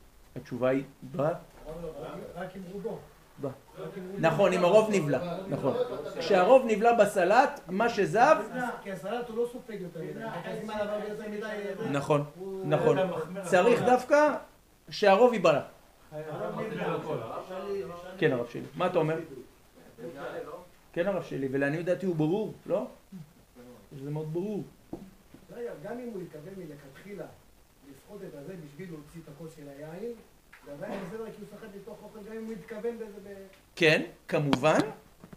התשובה 0.51 0.69
היא 0.69 0.83
בא. 1.01 1.33
רק 2.35 2.55
עם 2.55 2.61
רובו. 2.71 2.99
נכון, 4.17 4.53
אם 4.53 4.63
הרוב 4.63 4.89
נבלע. 4.91 5.37
נכון. 5.49 5.73
כשהרוב 6.19 6.65
נבלע 6.67 6.93
בסלט, 6.93 7.59
מה 7.67 7.89
שזב, 7.89 8.35
כי 8.83 8.91
הסלט 8.91 9.29
הוא 9.29 9.37
לא 9.37 9.49
סופג 9.51 9.77
יותר 9.81 9.99
מדי, 10.01 11.37
מדי... 11.37 11.47
נכון, 11.91 12.23
נכון. 12.65 12.97
צריך 13.43 13.81
דווקא 13.81 14.35
שהרוב 14.89 15.33
ייבלע. 15.33 15.61
כן, 18.17 18.31
הרב 18.31 18.47
שלי. 18.49 18.61
מה 18.75 18.87
אתה 18.87 18.97
אומר? 18.97 19.19
כן, 20.93 21.07
הרב 21.07 21.23
שלי, 21.23 21.47
ולעניות 21.51 21.85
דעתי 21.85 22.05
הוא 22.05 22.15
ברור, 22.15 22.53
לא? 22.65 22.87
זה 24.03 24.11
מאוד 24.11 24.33
ברור. 24.33 24.63
לא 25.51 25.57
גם 25.83 25.99
אם 25.99 26.09
הוא 26.13 26.21
התכוון 26.21 26.53
מלכתחילה 26.57 27.25
לסחוט 27.91 28.21
את 28.29 28.35
הזה 28.35 28.53
בשביל 28.65 28.89
להוציא 28.91 29.21
את 29.23 29.29
הכוס 29.35 29.55
של 29.55 29.69
היין, 29.69 30.13
ב... 33.23 33.29
כן, 33.75 34.01
כמובן, 34.27 34.79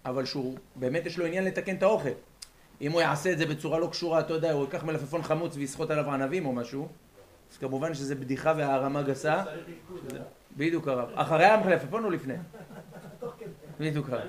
אבל 0.04 0.24
שהוא, 0.24 0.58
באמת 0.76 1.06
יש 1.06 1.18
לו 1.18 1.26
עניין 1.26 1.44
לתקן 1.44 1.76
את 1.76 1.82
האוכל. 1.82 2.08
אם 2.80 2.92
הוא 2.92 3.00
יעשה 3.00 3.32
את 3.32 3.38
זה 3.38 3.46
בצורה 3.46 3.78
לא 3.78 3.86
קשורה, 3.86 4.20
אתה 4.20 4.32
יודע, 4.32 4.52
הוא 4.52 4.64
ייקח 4.64 4.84
מלפפון 4.84 5.22
חמוץ 5.22 5.56
ויסחוט 5.56 5.90
עליו 5.90 6.10
ענבים 6.10 6.46
או 6.46 6.52
משהו, 6.52 6.88
אז 7.52 7.58
כמובן 7.58 7.94
שזה 7.94 8.14
בדיחה 8.14 8.54
והערמה 8.56 9.02
גסה. 9.02 9.44
בדיוק 10.56 10.88
הרב. 10.88 11.08
אחרי 11.14 11.44
המלפפון 11.44 12.04
או 12.04 12.10
לפני? 12.10 12.34
בדיוק 13.80 14.08
הרב. 14.10 14.28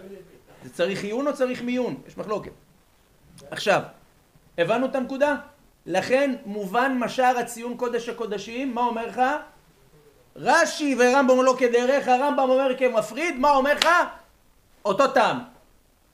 זה 0.64 0.74
צריך 0.74 1.04
עיון 1.04 1.28
או 1.28 1.34
צריך 1.34 1.62
מיון? 1.62 2.02
יש 2.08 2.18
מחלוקת. 2.18 2.52
עכשיו, 3.52 3.82
הבנו 4.58 4.86
את 4.86 4.96
הנקודה? 4.96 5.36
לכן 5.86 6.36
מובן 6.46 6.98
מה 7.00 7.10
שער 7.10 7.38
הציון 7.38 7.78
קודש 7.78 8.10
הקודשים, 8.10 8.76
מה 8.76 8.82
אומר 8.82 9.08
לך? 9.08 9.22
רש"י 10.36 10.95
ורמב"ם 11.00 11.43
לא 11.43 11.56
כדרך, 11.58 12.08
הרמב"ם 12.08 12.50
אומר 12.50 12.78
כמפריד, 12.78 13.39
מה 13.39 13.52
אומר 13.52 13.74
לך? 13.74 13.88
אותו 14.86 15.08
טעם. 15.08 15.39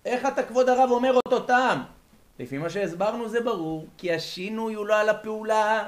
איך 0.06 0.26
אתה 0.26 0.44
כבוד 0.44 0.70
הרב 0.70 0.92
אומר 0.92 1.14
אותו 1.26 1.40
טעם? 1.40 1.84
לפי 2.40 2.58
מה 2.58 2.70
שהסברנו 2.70 3.30
זה 3.30 3.42
ברור, 3.42 3.88
כי 3.98 4.14
השינוי 4.14 4.74
הוא 4.74 4.86
לא 4.86 4.96
על 4.96 5.10
הפעולה, 5.10 5.88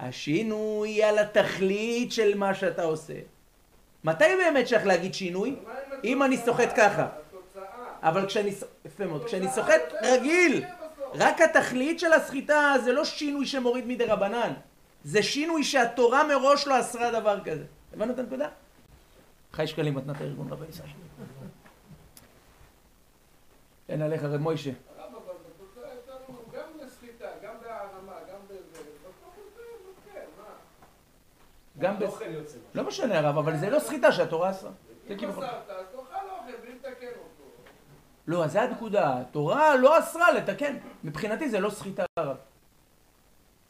השינוי 0.00 1.02
על 1.02 1.18
התכלית 1.18 2.12
של 2.12 2.38
מה 2.38 2.54
שאתה 2.54 2.82
עושה. 2.82 3.14
מתי 4.04 4.24
באמת 4.38 4.68
שייך 4.68 4.86
להגיד 4.86 5.14
שינוי? 5.14 5.56
אם 6.04 6.22
אני 6.22 6.38
סוחט 6.38 6.72
ככה. 6.76 7.06
אבל 8.02 8.26
כשאני, 8.26 8.52
יפה 8.84 9.04
מאוד, 9.04 9.24
כשאני 9.24 9.48
סוחט 9.48 9.82
רגיל, 10.02 10.64
רק 11.14 11.40
התכלית 11.40 12.00
של 12.00 12.12
הסחיטה 12.12 12.74
זה 12.84 12.92
לא 12.92 13.04
שינוי 13.04 13.46
שמוריד 13.46 13.86
מדי 13.86 14.04
רבנן, 14.04 14.52
זה 15.04 15.22
שינוי 15.22 15.64
שהתורה 15.64 16.28
מראש 16.28 16.66
לא 16.66 16.80
אסרה 16.80 17.20
דבר 17.20 17.44
כזה. 17.44 17.64
הבנו 17.92 18.12
את 18.12 18.18
הנקודה? 18.18 18.48
חי 19.52 19.66
שקלים 19.66 19.94
מתנת 19.94 20.20
הארגון 20.20 20.48
רבי 20.52 20.66
ישראל. 20.68 20.88
אין 23.88 24.02
עליך 24.02 24.22
רב 24.22 24.36
מוישה. 24.36 24.70
גם 31.78 31.98
ב... 31.98 32.04
לא 32.74 32.84
משנה 32.84 33.18
הרב, 33.18 33.38
אבל 33.38 33.56
זה 33.56 33.70
לא 33.70 33.78
סחיטה 33.78 34.12
שהתורה. 34.12 34.52
זה 34.52 34.68
אם. 35.08 35.28
מסרת, 35.28 35.70
אז 35.70 35.86
תאכל 35.92 35.98
אוכל 35.98 36.56
בלי 36.62 36.74
לתקן 36.74 37.06
אותו. 37.06 37.44
לא, 38.26 38.44
אז 38.44 38.52
זה 38.52 38.62
הנקודה. 38.62 39.20
התורה 39.20 39.76
לא 39.76 39.98
אסרה 39.98 40.32
לתקן. 40.32 40.76
מבחינתי 41.04 41.48
זה 41.48 41.60
לא 41.60 41.70
סחיטה 41.70 42.04
הרב. 42.16 42.36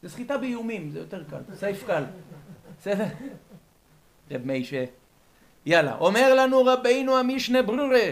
זה 0.05 0.11
סחיטה 0.11 0.39
באיומים, 0.39 0.91
זה 0.91 0.99
יותר 0.99 1.25
קל. 1.25 1.55
סעיף 1.55 1.87
קל. 1.87 2.05
בסדר? 2.81 3.05
רב 4.31 4.41
מיישה. 4.45 4.85
יאללה. 5.67 5.97
אומר 5.97 6.35
לנו 6.35 6.65
רבינו 6.65 7.17
המשנה 7.17 7.63
ברורה. 7.63 8.11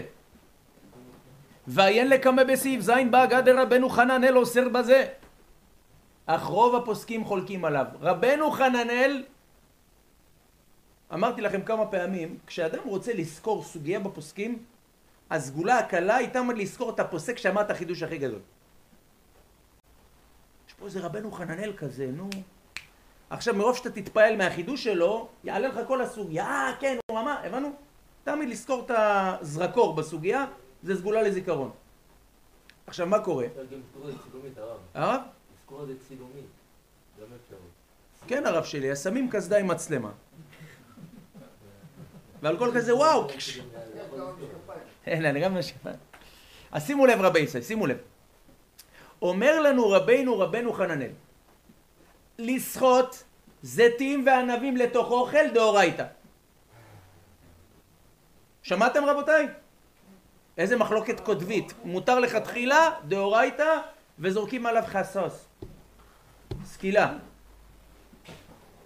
ועיין 1.67 2.09
לקמא 2.09 2.43
בסעיף 2.43 2.81
ז' 2.81 2.91
בהגה 3.11 3.41
דרבנו 3.41 3.89
חננאל 3.89 4.37
אוסר 4.37 4.69
בזה. 4.69 5.05
אך 6.25 6.43
רוב 6.43 6.75
הפוסקים 6.75 7.25
חולקים 7.25 7.65
עליו. 7.65 7.85
רבנו 8.01 8.51
חננאל, 8.51 9.23
אמרתי 11.13 11.41
לכם 11.41 11.61
כמה 11.61 11.85
פעמים, 11.85 12.37
כשאדם 12.47 12.83
רוצה 12.85 13.13
לזכור 13.13 13.63
סוגיה 13.63 13.99
בפוסקים, 13.99 14.63
הסגולה 15.29 15.77
הקלה 15.77 16.15
הייתה 16.15 16.41
לזכור 16.57 16.89
את 16.89 16.99
הפוסק 16.99 17.37
שאמר 17.37 17.61
את 17.61 17.71
החידוש 17.71 18.03
הכי 18.03 18.17
גדול. 18.17 18.39
פה 20.83 20.87
איזה 20.87 20.99
רבנו 20.99 21.31
חננאל 21.31 21.73
כזה, 21.77 22.09
נו. 22.13 22.29
עכשיו 23.29 23.55
מרוב 23.55 23.77
שאתה 23.77 23.89
תתפעל 23.89 24.37
מהחידוש 24.37 24.83
שלו, 24.83 25.27
יעלה 25.43 25.67
לך 25.67 25.79
כל 25.87 26.01
הסוגיה, 26.01 26.45
אה 26.45 26.75
כן, 26.79 26.97
הוא 27.11 27.19
אמר, 27.19 27.35
הבנו? 27.43 27.69
תמיד 28.23 28.49
לזכור 28.49 28.85
את 28.85 28.91
הזרקור 28.95 29.95
בסוגיה, 29.95 30.45
זה 30.83 30.95
סגולה 30.95 31.21
לזיכרון. 31.21 31.71
עכשיו 32.87 33.07
מה 33.07 33.19
קורה? 33.19 33.45
אפשר 33.45 33.63
גם 33.65 33.79
לזכור 33.79 34.09
את 34.09 34.15
זה 34.15 34.23
צילומית, 34.23 34.57
הרב. 34.57 34.77
הרב? 34.93 35.21
לזכור 35.55 35.83
את 35.83 35.87
זה 35.87 35.93
צילומית. 36.07 36.45
גם 37.21 37.27
אפשרות. 37.43 37.69
כן 38.27 38.45
הרב 38.45 38.63
שלי, 38.63 38.91
אז 38.91 39.03
שמים 39.03 39.29
קסדה 39.29 39.57
עם 39.59 39.67
מצלמה. 39.67 40.11
ועל 42.41 42.57
כל 42.57 42.71
כזה 42.75 42.95
וואו, 42.95 43.27
אין, 45.07 45.25
אני 45.25 45.41
גם 45.41 45.57
משפט. 45.57 45.97
אז 46.71 46.85
שימו 46.87 47.05
לב 47.05 47.21
רבי 47.21 47.39
ישראל, 47.39 47.63
שימו 47.63 47.87
לב. 47.87 47.97
אומר 49.23 49.61
לנו 49.61 49.89
רבינו 49.89 50.39
רבנו 50.39 50.73
חננאל, 50.73 51.11
לסחוט 52.39 53.15
זיתים 53.61 54.23
וענבים 54.25 54.77
לתוך 54.77 55.11
אוכל 55.11 55.47
דאורייתא. 55.53 56.05
שמעתם 58.63 59.05
רבותיי? 59.05 59.47
איזה 60.57 60.77
מחלוקת 60.77 61.19
קוטבית. 61.19 61.73
מותר 61.83 62.19
לכתחילה, 62.19 62.89
דאורייתא, 63.07 63.79
וזורקים 64.19 64.65
עליו 64.65 64.83
חסוס. 64.85 65.45
סקילה. 66.65 67.13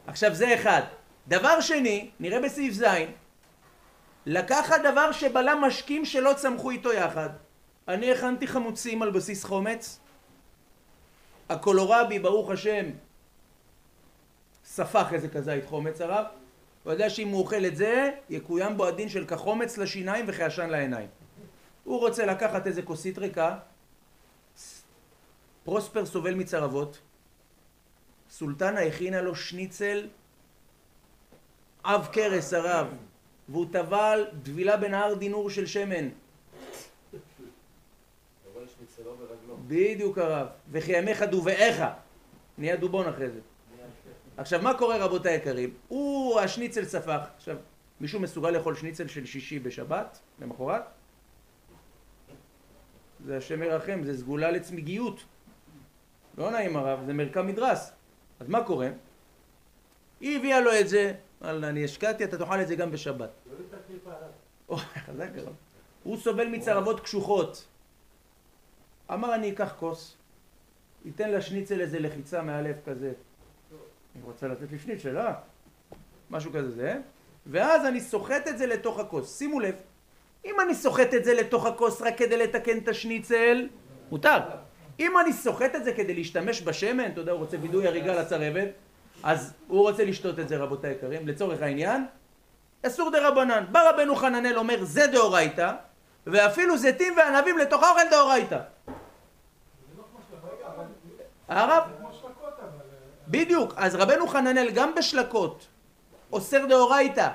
עכשיו 0.07 0.33
זה 0.33 0.55
אחד. 0.55 0.81
דבר 1.27 1.61
שני, 1.61 2.09
נראה 2.19 2.41
בסעיף 2.41 2.73
ז', 2.73 2.85
לקחת 4.25 4.81
דבר 4.81 5.11
שבלם 5.11 5.61
משקים 5.61 6.05
שלא 6.05 6.33
צמחו 6.33 6.69
איתו 6.69 6.93
יחד. 6.93 7.29
אני 7.87 8.11
הכנתי 8.11 8.47
חמוצים 8.47 9.01
על 9.01 9.11
בסיס 9.11 9.43
חומץ, 9.43 9.99
הקולורבי, 11.49 12.19
ברוך 12.19 12.49
השם, 12.49 12.85
ספח 14.65 15.13
איזה 15.13 15.29
כזית 15.29 15.65
חומץ 15.65 16.01
הרב, 16.01 16.25
הוא 16.83 16.93
יודע 16.93 17.09
שאם 17.09 17.27
הוא 17.27 17.39
אוכל 17.39 17.65
את 17.65 17.75
זה, 17.75 18.11
יקוים 18.29 18.77
בו 18.77 18.87
הדין 18.87 19.09
של 19.09 19.25
כחומץ 19.25 19.77
לשיניים 19.77 20.25
וכעשן 20.27 20.69
לעיניים. 20.69 21.09
הוא 21.83 21.99
רוצה 21.99 22.25
לקחת 22.25 22.67
איזה 22.67 22.81
כוסית 22.81 23.17
ריקה, 23.17 23.59
פרוספר 25.63 26.05
סובל 26.05 26.33
מצרבות, 26.33 26.99
סולטנה 28.29 28.81
הכינה 28.81 29.21
לו 29.21 29.35
שניצל 29.35 30.07
עב 31.83 32.07
כרס 32.11 32.53
הרב, 32.53 32.87
והוא 33.49 33.65
טבל 33.71 34.27
טבילה 34.43 34.77
בנהר 34.77 35.13
דינור 35.13 35.49
של 35.49 35.65
שמן. 35.65 36.09
אבל 38.53 38.63
יש 38.65 38.71
מצלו 38.83 39.15
ברגלו. 39.15 39.56
בדיוק 39.67 40.17
הרב. 40.17 40.47
וכי 40.71 40.91
ימיך 40.91 41.23
דובעיך. 41.23 41.83
נהיה 42.57 42.75
דובון 42.75 43.07
אחרי 43.07 43.29
זה. 43.29 43.39
עכשיו, 44.37 44.61
מה 44.61 44.73
קורה 44.77 44.97
רבותיי 44.97 45.33
היקרים? 45.33 45.73
הוא, 45.87 46.39
השניצל 46.39 46.85
ספח. 46.85 47.19
עכשיו, 47.37 47.57
מישהו 48.01 48.19
מסוגל 48.19 48.49
לאכול 48.49 48.75
שניצל 48.75 49.07
של 49.07 49.25
שישי 49.25 49.59
בשבת, 49.59 50.19
למחרת? 50.41 50.81
זה 53.25 53.37
השם 53.37 53.63
ירחם, 53.63 54.03
זה 54.03 54.17
סגולה 54.17 54.51
לצמיגיות. 54.51 55.23
לא 56.37 56.51
נעים 56.51 56.77
הרב, 56.77 56.99
זה 57.05 57.13
מרקם 57.13 57.47
מדרס. 57.47 57.91
אז 58.39 58.49
מה 58.49 58.63
קורה? 58.63 58.89
היא 60.19 60.37
הביאה 60.37 60.61
לו 60.61 60.79
את 60.79 60.89
זה, 60.89 61.13
וואלה, 61.41 61.69
אני 61.69 61.83
השקעתי, 61.83 62.23
אתה 62.23 62.37
תאכל 62.37 62.61
את 62.61 62.67
זה 62.67 62.75
גם 62.75 62.91
בשבת. 62.91 63.29
חזק 64.77 65.29
הרב. 65.37 65.53
הוא 66.03 66.17
סובל 66.17 66.47
מצרבות 66.47 66.99
קשוחות. 66.99 67.65
אמר 69.13 69.35
אני 69.35 69.51
אקח 69.51 69.73
כוס, 69.79 70.17
ייתן 71.05 71.31
לשניצל 71.31 71.81
איזה 71.81 71.99
לחיצה 71.99 72.41
מהלב 72.41 72.75
כזה. 72.85 73.11
אני 74.15 74.23
רוצה 74.23 74.47
לתת 74.47 74.71
לי 74.71 74.79
שניצל, 74.79 75.17
אה? 75.17 75.33
משהו 76.29 76.51
כזה 76.53 76.71
זה. 76.71 76.97
ואז 77.45 77.85
אני 77.85 78.01
סוחט 78.01 78.47
את 78.47 78.57
זה 78.57 78.65
לתוך 78.65 78.99
הכוס. 78.99 79.37
שימו 79.37 79.59
לב, 79.59 79.75
אם 80.45 80.55
אני 80.59 80.75
סוחט 80.75 81.13
את 81.13 81.25
זה 81.25 81.33
לתוך 81.33 81.65
הכוס 81.65 82.01
רק 82.01 82.17
כדי 82.17 82.37
לתקן 82.37 82.77
את 82.77 82.87
השניצל, 82.87 83.67
מותר. 84.11 84.39
אם 84.99 85.19
אני 85.19 85.33
סוחט 85.33 85.75
את 85.75 85.83
זה 85.83 85.93
כדי 85.93 86.13
להשתמש 86.13 86.61
בשמן, 86.61 87.11
אתה 87.11 87.21
יודע, 87.21 87.31
הוא 87.31 87.39
רוצה 87.39 87.57
וידוי 87.61 87.87
הריגה 87.87 88.15
לצרבת, 88.15 88.69
אז 89.23 89.53
הוא 89.67 89.81
רוצה 89.81 90.05
לשתות 90.05 90.39
את 90.39 90.49
זה, 90.49 90.57
רבותיי 90.57 90.89
היקרים, 90.89 91.27
לצורך 91.27 91.61
העניין, 91.61 92.05
אסור 92.85 93.09
דה 93.09 93.27
רבנן. 93.27 93.65
בא 93.71 93.89
רבנו 93.89 94.15
חננאל 94.15 94.57
אומר, 94.57 94.83
זה 94.83 95.07
דאורייתא, 95.07 95.71
ואפילו 96.27 96.77
זיתים 96.77 97.13
וענבים 97.17 97.57
לתוך 97.57 97.83
האוכל 97.83 98.09
דאורייתא. 98.11 98.59
הרב? 101.47 101.83
כמו 101.99 102.13
שלקות 102.13 102.59
אבל... 102.59 102.85
בדיוק. 103.27 103.73
אז 103.77 103.95
רבנו 103.95 104.27
חננאל 104.27 104.71
גם 104.71 104.95
בשלקות 104.95 105.67
אוסר 106.31 106.65
דאורייתא. 106.65 107.29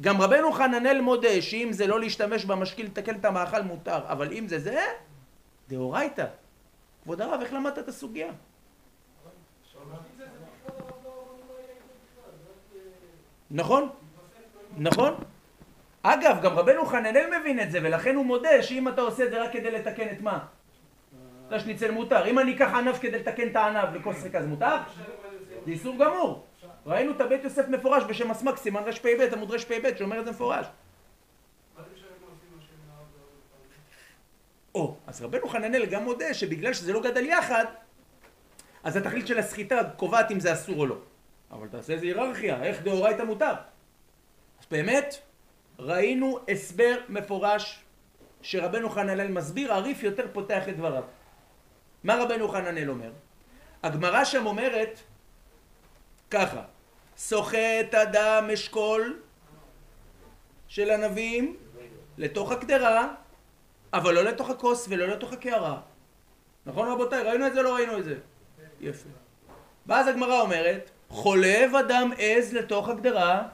גם 0.00 0.20
רבנו 0.20 0.52
חננאל 0.52 1.00
מודה 1.00 1.42
שאם 1.42 1.68
זה 1.72 1.86
לא 1.86 2.00
להשתמש 2.00 2.44
במשקיל 2.44 2.86
לתקן 2.86 3.16
את 3.16 3.24
המאכל 3.24 3.62
מותר, 3.62 4.00
אבל 4.08 4.32
אם 4.32 4.48
זה 4.48 4.58
זה, 4.58 4.84
דאורייתא. 5.68 6.26
כבוד 7.02 7.20
הרב, 7.20 7.40
איך 7.40 7.52
למדת 7.52 7.78
את 7.78 7.88
הסוגיה? 7.88 8.28
נכון, 13.50 13.88
נכון. 14.76 15.14
אגב, 16.02 16.38
גם 16.42 16.58
רבנו 16.58 16.86
חננאל 16.86 17.40
מבין 17.40 17.60
את 17.60 17.70
זה, 17.70 17.78
ולכן 17.82 18.14
הוא 18.14 18.26
מודה 18.26 18.62
שאם 18.62 18.88
אתה 18.88 19.00
עושה 19.00 19.24
את 19.24 19.30
זה 19.30 19.42
רק 19.42 19.52
כדי 19.52 19.70
לתקן 19.70 20.08
את 20.12 20.20
מה? 20.20 20.46
את 21.48 21.52
השניצל 21.52 21.90
מותר. 21.90 22.26
אם 22.26 22.38
אני 22.38 22.56
אקח 22.56 22.74
ענב 22.74 22.96
כדי 22.96 23.18
לתקן 23.18 23.48
את 23.48 23.56
הענב 23.56 23.94
לכוס 23.94 24.22
ריקה, 24.22 24.42
זה 24.42 24.48
מותר? 24.48 24.76
זה 25.64 25.70
איסור 25.70 25.96
גמור. 25.98 26.44
ראינו 26.86 27.12
את 27.12 27.20
הבית 27.20 27.44
יוסף 27.44 27.68
מפורש 27.68 28.04
בשם 28.08 28.30
הסמ"ק, 28.30 28.56
סימן 28.56 28.82
רפ"ב, 28.82 29.28
עמוד 29.32 29.50
רפ"ב, 29.50 29.96
שאומר 29.98 30.20
את 30.20 30.24
זה 30.24 30.30
מפורש. 30.30 30.66
או, 34.74 34.96
אז 35.06 35.22
רבנו 35.22 35.48
חננאל 35.48 35.86
גם 35.86 36.04
מודה 36.04 36.34
שבגלל 36.34 36.72
שזה 36.72 36.92
לא 36.92 37.02
גדל 37.02 37.24
יחד, 37.24 37.64
אז 38.82 38.96
התכלית 38.96 39.26
של 39.26 39.38
הסחיטה 39.38 39.90
קובעת 39.96 40.30
אם 40.30 40.40
זה 40.40 40.52
אסור 40.52 40.78
או 40.78 40.86
לא. 40.86 40.96
אבל 41.50 41.68
תעשה 41.68 41.92
איזה 41.92 42.06
היררכיה, 42.06 42.62
איך 42.64 42.82
דאורייתא 42.82 43.22
מותר. 43.22 43.52
אז 44.60 44.66
באמת, 44.70 45.14
ראינו 45.78 46.38
הסבר 46.50 46.98
מפורש 47.08 47.84
שרבנו 48.42 48.90
חננאל 48.90 49.28
מסביר, 49.28 49.72
הריף 49.72 50.02
יותר 50.02 50.26
פותח 50.32 50.68
את 50.68 50.76
דבריו. 50.76 51.02
מה 52.04 52.16
רבנו 52.16 52.48
חננאל 52.48 52.90
אומר? 52.90 53.10
הגמרא 53.82 54.24
שם 54.24 54.46
אומרת 54.46 55.00
ככה, 56.30 56.62
סוחט 57.16 57.94
אדם 58.02 58.50
אשכול 58.52 59.20
של 60.68 60.90
ענבים 60.90 61.56
לתוך 62.18 62.52
הקדרה, 62.52 63.08
אבל 63.92 64.14
לא 64.14 64.24
לתוך 64.24 64.50
הכוס 64.50 64.86
ולא 64.88 65.06
לתוך 65.06 65.32
הקערה. 65.32 65.80
נכון 66.66 66.88
רבותיי? 66.88 67.22
ראינו 67.22 67.46
את 67.46 67.54
זה 67.54 67.62
לא 67.62 67.74
ראינו 67.74 67.98
את 67.98 68.04
זה? 68.04 68.18
יפה. 68.80 69.08
ואז 69.86 70.08
הגמרא 70.08 70.40
אומרת, 70.40 70.90
חולב 71.08 71.74
אדם 71.74 72.10
עז 72.18 72.52
לתוך 72.54 72.88
הגדרה 72.88 73.48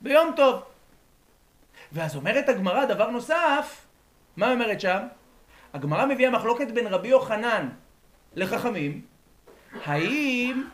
ביום 0.00 0.32
טוב. 0.36 0.62
ואז 1.92 2.16
אומרת 2.16 2.48
הגמרא 2.48 2.84
דבר 2.84 3.10
נוסף, 3.10 3.86
מה 4.36 4.52
אומרת 4.52 4.80
שם? 4.80 5.06
הגמרא 5.74 6.06
מביאה 6.06 6.30
מחלוקת 6.30 6.70
בין 6.70 6.86
רבי 6.86 7.08
יוחנן 7.08 7.68
לחכמים, 8.36 9.00
האם 9.84 10.64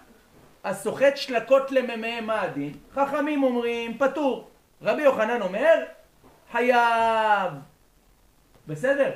הסוחט 0.64 1.16
שלקות 1.16 1.72
למימיהם 1.72 2.26
מה 2.26 2.40
הדין? 2.40 2.72
חכמים 2.94 3.42
אומרים 3.42 3.98
פטור, 3.98 4.50
רבי 4.82 5.02
יוחנן 5.02 5.42
אומר 5.42 5.74
חייב. 6.52 7.52
בסדר? 8.66 9.10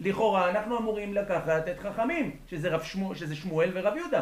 לכאורה 0.00 0.50
אנחנו 0.50 0.78
אמורים 0.78 1.14
לקחת 1.14 1.68
את 1.68 1.78
חכמים, 1.78 2.36
שזה, 2.46 2.68
רב 2.68 2.82
שמו, 2.82 3.14
שזה 3.14 3.36
שמואל 3.36 3.70
ורב 3.74 3.96
יהודה. 3.96 4.20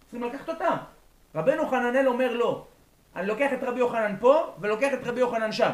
צריכים 0.00 0.22
לקחת 0.22 0.48
אותם. 0.48 0.76
רבנו 1.34 1.68
חננאל 1.68 2.08
אומר 2.08 2.32
לא. 2.32 2.66
אני 3.16 3.26
לוקח 3.26 3.52
את 3.52 3.62
רבי 3.62 3.78
יוחנן 3.78 4.16
פה 4.20 4.54
ולוקח 4.60 4.92
את 4.94 5.06
רבי 5.06 5.20
יוחנן 5.20 5.52
שם. 5.52 5.70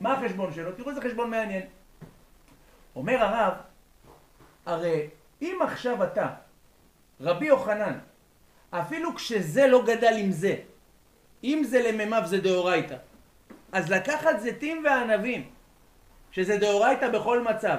מה 0.00 0.12
החשבון 0.12 0.52
שלו? 0.52 0.72
תראו 0.72 0.90
איזה 0.90 1.00
חשבון 1.00 1.30
מעניין. 1.30 1.66
אומר 2.96 3.22
הרב, 3.22 3.54
הרי 4.66 5.08
אם 5.42 5.58
עכשיו 5.62 6.04
אתה, 6.04 6.28
רבי 7.20 7.46
יוחנן, 7.46 7.98
אפילו 8.70 9.14
כשזה 9.14 9.66
לא 9.66 9.84
גדל 9.86 10.14
עם 10.18 10.30
זה, 10.30 10.56
אם 11.44 11.62
זה 11.64 11.82
למימיו 11.82 12.22
זה 12.24 12.40
דאורייתא, 12.40 12.96
אז 13.72 13.90
לקחת 13.90 14.40
זיתים 14.40 14.84
וענבים, 14.84 15.50
שזה 16.30 16.58
דאורייתא 16.58 17.08
בכל 17.08 17.42
מצב, 17.42 17.76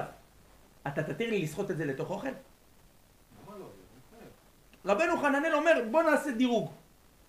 אתה 0.86 1.02
תתיר 1.02 1.30
לי 1.30 1.42
לסחוט 1.42 1.70
את 1.70 1.76
זה 1.76 1.84
לתוך 1.84 2.10
אוכל? 2.10 2.32
רבנו 4.84 5.16
חננאל 5.18 5.54
אומר 5.54 5.72
בוא 5.90 6.02
נעשה 6.02 6.30
דירוג 6.30 6.72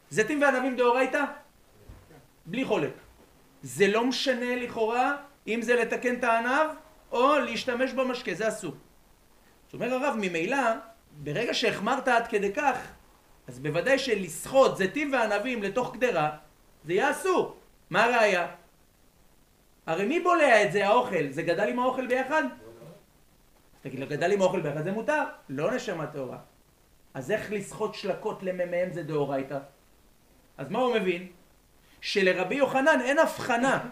זיתים 0.10 0.42
וענבים 0.42 0.76
דאורייתא? 0.76 1.24
בלי 2.46 2.66
חולק 2.66 2.94
זה 3.64 3.88
לא 3.88 4.06
משנה 4.06 4.56
לכאורה 4.56 5.16
אם 5.48 5.62
זה 5.62 5.76
לתקן 5.76 6.16
את 6.16 6.24
הענב 6.24 6.70
או 7.12 7.40
להשתמש 7.40 7.94
במשקה, 7.94 8.34
זה 8.34 8.48
אסור. 8.48 8.74
זאת 9.72 9.82
אומרת 9.82 9.92
הרב, 9.92 10.16
ממילא, 10.22 10.58
ברגע 11.24 11.54
שהחמרת 11.54 12.08
עד 12.08 12.28
כדי 12.28 12.54
כך, 12.54 12.78
אז 13.48 13.60
בוודאי 13.60 14.00
שלסחוט 14.00 14.78
זיתים 14.78 15.14
וענבים 15.14 15.64
לתוך 15.64 15.96
קדרה, 15.96 16.38
זה 16.84 16.94
יהיה 16.94 17.12
אסור. 17.12 17.58
מה 17.90 18.04
הראיה? 18.04 18.48
הרי 19.86 20.06
מי 20.06 20.20
בולע 20.20 20.64
את 20.64 20.72
זה, 20.72 20.88
האוכל? 20.88 21.30
זה 21.30 21.44
גדל 21.44 21.70
עם 21.70 21.80
האוכל 21.80 22.08
ביחד? 22.08 22.44
תגיד 23.82 24.00
לו, 24.00 24.08
גדל 24.08 24.32
עם 24.32 24.42
האוכל 24.42 24.62
ביחד 24.62 24.84
זה 24.84 24.92
מותר, 24.92 25.24
לא 25.50 25.76
נשמה 25.76 26.08
טהורה. 26.08 26.38
אז 27.14 27.32
איך 27.32 27.52
לסחוט 27.52 27.94
שלקות 27.94 28.44
למימיהם 28.44 28.94
זה 28.94 29.04
דאורייתא? 29.04 29.60
אז 30.58 30.70
מה 30.70 30.80
הוא 30.80 30.96
מבין? 30.96 31.28
שלרבי 32.02 32.56
יוחנן 32.56 33.02
אין 33.02 33.20
הבחנה 33.20 33.90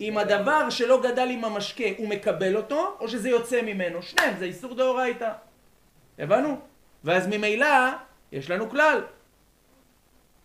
אם 0.00 0.18
הדבר 0.18 0.70
שלא 0.70 1.02
גדל 1.02 1.28
עם 1.30 1.44
המשקה 1.44 1.84
הוא 1.96 2.08
מקבל 2.08 2.56
אותו 2.56 2.96
או 3.00 3.08
שזה 3.08 3.28
יוצא 3.28 3.62
ממנו. 3.62 4.02
שניהם 4.02 4.34
זה 4.38 4.44
איסור 4.44 4.74
דאורייתא. 4.74 5.32
הבנו? 6.18 6.58
ואז 7.04 7.26
ממילא 7.26 7.66
יש 8.32 8.50
לנו 8.50 8.70
כלל. 8.70 9.02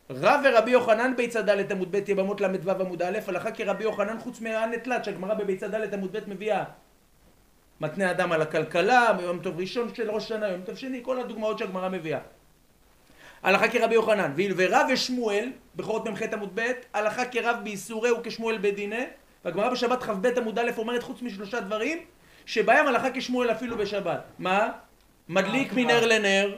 רב 0.10 0.39
ורבי 0.44 0.72
יוחנן 0.72 1.16
ביצה 1.16 1.42
ד' 1.42 1.72
עמוד 1.72 1.92
ב' 1.92 2.10
יבמות 2.10 2.42
ל"ו 2.42 2.72
עמוד 2.72 3.02
א' 3.02 3.20
הלכה 3.28 3.52
כרבי 3.52 3.84
יוחנן 3.84 4.20
חוץ 4.20 4.42
מהנטלת 4.42 5.06
שהגמרא 5.06 5.34
בביצה 5.34 5.68
ד' 5.68 5.94
עמוד 5.94 6.18
ב' 6.18 6.30
מביאה 6.30 6.63
מתנה 7.82 8.12
אדם 8.12 8.32
על 8.32 8.42
הכלכלה, 8.42 9.18
יום 9.22 9.39
טוב 9.39 9.60
ראשון 9.60 9.96
של 9.96 10.12
ראש 10.12 10.28
שנה, 10.28 10.48
יום 10.48 10.62
טוב 10.62 10.76
שני, 10.76 11.00
כל 11.04 11.20
הדוגמאות 11.20 11.60
שהגמרא 11.60 11.89
מביאה. 11.89 12.20
הלכה 13.44 13.68
כרבי 13.68 13.94
יוחנן, 13.94 14.34
ורב 14.56 14.88
ושמואל, 14.94 15.52
בכורות 15.76 16.08
מ"ח 16.08 16.22
עמוד 16.34 16.52
ב', 16.56 16.72
הלכה 16.94 17.26
כרב 17.26 17.56
באיסורי 17.63 18.12
וכשמואל 18.12 18.58
בדיני, 18.62 19.06
והגמרא 19.45 19.69
בשבת 19.69 20.03
כ"ב 20.03 20.25
עמוד 20.38 20.60
א' 20.60 20.71
אומרת 20.77 21.03
חוץ 21.03 21.21
משלושה 21.21 21.60
דברים, 21.60 21.97
שבהם 22.45 22.88
הלכה 22.88 23.08
כשמואל 23.13 23.51
אפילו 23.51 23.77
בשבת. 23.77 24.23
מה? 24.39 24.69
מדליק 25.29 25.73
מנר 25.73 26.06
לנר, 26.06 26.56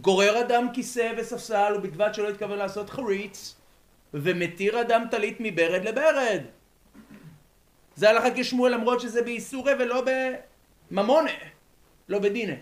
גורר 0.00 0.40
אדם 0.40 0.66
כיסא 0.72 1.12
וספסל, 1.16 1.74
ובלבד 1.76 2.14
שלא 2.14 2.28
התכוון 2.28 2.58
לעשות 2.58 2.90
חריץ, 2.90 3.54
ומתיר 4.14 4.80
אדם 4.80 5.04
טלית 5.10 5.36
מברד 5.40 5.84
לברד. 5.84 6.40
זה 7.94 8.10
הלכה 8.10 8.28
כשמואל 8.36 8.74
למרות 8.74 9.00
שזה 9.00 9.22
באיסורי 9.22 9.72
ולא 9.78 10.04
בממונה, 10.90 11.30
לא 12.08 12.18
בדינה. 12.18 12.54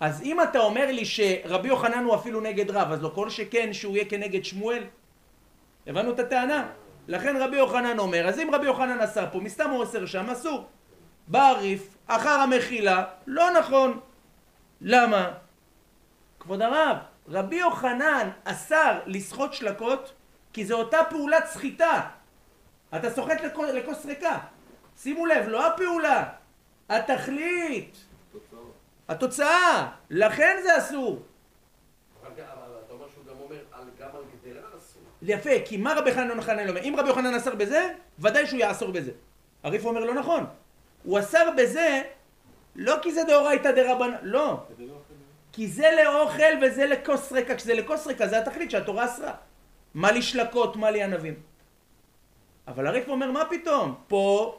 אז 0.00 0.22
אם 0.22 0.42
אתה 0.42 0.58
אומר 0.58 0.86
לי 0.86 1.04
שרבי 1.04 1.68
יוחנן 1.68 2.04
הוא 2.04 2.14
אפילו 2.14 2.40
נגד 2.40 2.70
רב, 2.70 2.92
אז 2.92 3.02
לא 3.02 3.10
כל 3.14 3.30
שכן 3.30 3.72
שהוא 3.72 3.96
יהיה 3.96 4.04
כנגד 4.04 4.44
שמואל? 4.44 4.84
הבנו 5.86 6.12
את 6.12 6.18
הטענה? 6.18 6.68
לכן 7.08 7.36
רבי 7.36 7.56
יוחנן 7.56 7.98
אומר, 7.98 8.28
אז 8.28 8.38
אם 8.38 8.50
רבי 8.54 8.66
יוחנן 8.66 9.00
עשה 9.00 9.30
פה, 9.30 9.38
מסתם 9.40 9.70
הוא 9.70 9.80
אוסר 9.80 10.06
שם, 10.06 10.30
אסור. 10.30 10.66
בא 11.28 11.48
הריף, 11.48 11.96
אחר 12.06 12.28
המחילה, 12.40 13.04
לא 13.26 13.50
נכון. 13.58 14.00
למה? 14.80 15.32
כבוד 16.40 16.62
הרב, 16.62 16.96
רבי 17.28 17.56
יוחנן 17.56 18.30
אסר 18.44 19.00
לסחוט 19.06 19.52
שלקות 19.52 20.12
כי 20.52 20.64
זו 20.64 20.74
אותה 20.78 20.98
פעולת 21.10 21.46
סחיטה. 21.46 22.00
אתה 22.96 23.10
סוחט 23.10 23.40
לכוס, 23.74 24.06
ריקה. 24.06 24.38
שימו 24.96 25.26
לב, 25.26 25.48
לא 25.48 25.66
הפעולה, 25.66 26.24
התכלית, 26.88 27.96
התוצאה, 29.08 29.90
לכן 30.10 30.56
זה 30.62 30.78
אסור. 30.78 31.22
אבל 32.22 32.30
גם- 32.36 32.44
אבל 32.58 32.72
אתה 32.86 32.92
אומר 32.92 33.06
שהוא 33.14 33.24
גם 33.24 33.40
אומר 33.40 33.56
על- 33.72 33.90
גם 34.00 34.08
על 34.14 34.22
גדרה 34.34 34.62
אסור. 35.24 35.34
יפה, 35.34 35.64
כי 35.64 35.76
מה 35.76 35.94
רבי 35.94 36.12
חנן 36.12 36.36
יוחנן 36.36 36.68
אומר? 36.68 36.80
אם 36.80 36.94
רבי 36.98 37.08
יוחנן 37.08 37.34
אסר 37.34 37.54
בזה, 37.54 37.88
ודאי 38.18 38.46
שהוא 38.46 38.60
יאסור 38.60 38.90
בזה. 38.90 39.10
הריף 39.62 39.84
אומר 39.84 40.04
לא 40.04 40.14
נכון. 40.14 40.46
הוא 41.04 41.18
אסר 41.18 41.50
בזה, 41.56 42.02
לא 42.76 42.94
כי 43.02 43.12
זה 43.12 43.24
דאורייתא 43.24 43.70
דרבנן, 43.72 44.16
לא. 44.22 44.60
כי 45.52 45.68
זה 45.68 45.88
לאוכל 46.04 46.52
וזה 46.62 46.86
לכוס 46.86 47.32
ריקה. 47.32 47.54
כשזה 47.54 47.74
לכוס 47.74 48.06
ריקה 48.06 48.26
זה 48.26 48.38
התכלית 48.38 48.70
שהתורה 48.70 49.04
אסרה. 49.04 49.32
מה 49.94 50.12
לי 50.12 50.22
שלקות, 50.22 50.76
מה 50.76 50.90
לי 50.90 51.02
ענבים. 51.02 51.34
אבל 52.68 52.86
הריף 52.86 53.08
אומר 53.08 53.30
מה 53.30 53.44
פתאום? 53.50 53.94
פה 54.08 54.58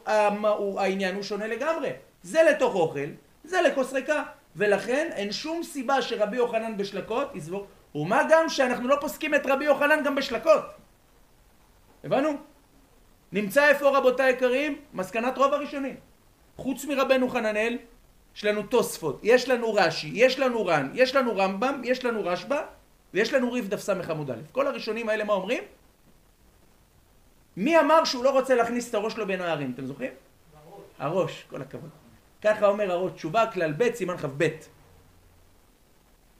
העניין 0.78 1.14
הוא 1.14 1.22
שונה 1.22 1.46
לגמרי. 1.46 1.90
זה 2.22 2.42
לתוך 2.42 2.74
אוכל, 2.74 3.08
זה 3.44 3.62
לכוס 3.62 3.92
ריקה. 3.92 4.22
ולכן 4.56 5.08
אין 5.12 5.32
שום 5.32 5.62
סיבה 5.62 6.02
שרבי 6.02 6.36
יוחנן 6.36 6.76
בשלקות 6.76 7.34
יסבור. 7.34 7.66
ומה 7.96 8.22
גם 8.30 8.48
שאנחנו 8.48 8.88
לא 8.88 8.96
פוסקים 9.00 9.34
את 9.34 9.46
רבי 9.46 9.64
יוחנן 9.64 10.04
גם 10.04 10.14
בשלקות. 10.14 10.64
הבנו? 12.04 12.30
נמצא 13.32 13.68
איפה 13.68 13.98
רבותיי 13.98 14.26
היקרים? 14.26 14.80
מסקנת 14.92 15.38
רוב 15.38 15.54
הראשונים. 15.54 15.96
חוץ 16.56 16.84
מרבנו 16.84 17.28
חננאל, 17.28 17.78
יש 18.36 18.44
לנו 18.44 18.62
תוספות, 18.62 19.20
יש 19.22 19.48
לנו 19.48 19.74
רש"י, 19.74 20.10
יש 20.14 20.38
לנו 20.38 20.66
ר"ן, 20.66 20.90
יש 20.94 21.16
לנו 21.16 21.36
רמב"ם, 21.36 21.80
יש 21.84 22.04
לנו 22.04 22.24
רשב"א, 22.24 22.62
ויש 23.14 23.32
לנו 23.32 23.52
ריף 23.52 23.66
דף 23.66 23.80
ס' 23.80 23.88
עמוד 23.88 24.30
א'. 24.30 24.34
כל 24.52 24.66
הראשונים 24.66 25.08
האלה 25.08 25.24
מה 25.24 25.32
אומרים? 25.32 25.64
מי 27.56 27.80
אמר 27.80 28.04
שהוא 28.04 28.24
לא 28.24 28.30
רוצה 28.30 28.54
להכניס 28.54 28.90
את 28.90 28.94
הראש 28.94 29.12
שלו 29.12 29.26
בין 29.26 29.40
הערים? 29.40 29.72
אתם 29.74 29.86
זוכרים? 29.86 30.12
הראש, 30.98 31.46
כל 31.50 31.62
הכבוד. 31.62 31.90
ככה 32.42 32.66
אומר 32.66 32.92
הראש, 32.92 33.12
תשובה 33.12 33.46
כלל 33.52 33.72
ב' 33.72 33.94
סימן 33.94 34.16
כ"ב. 34.16 34.48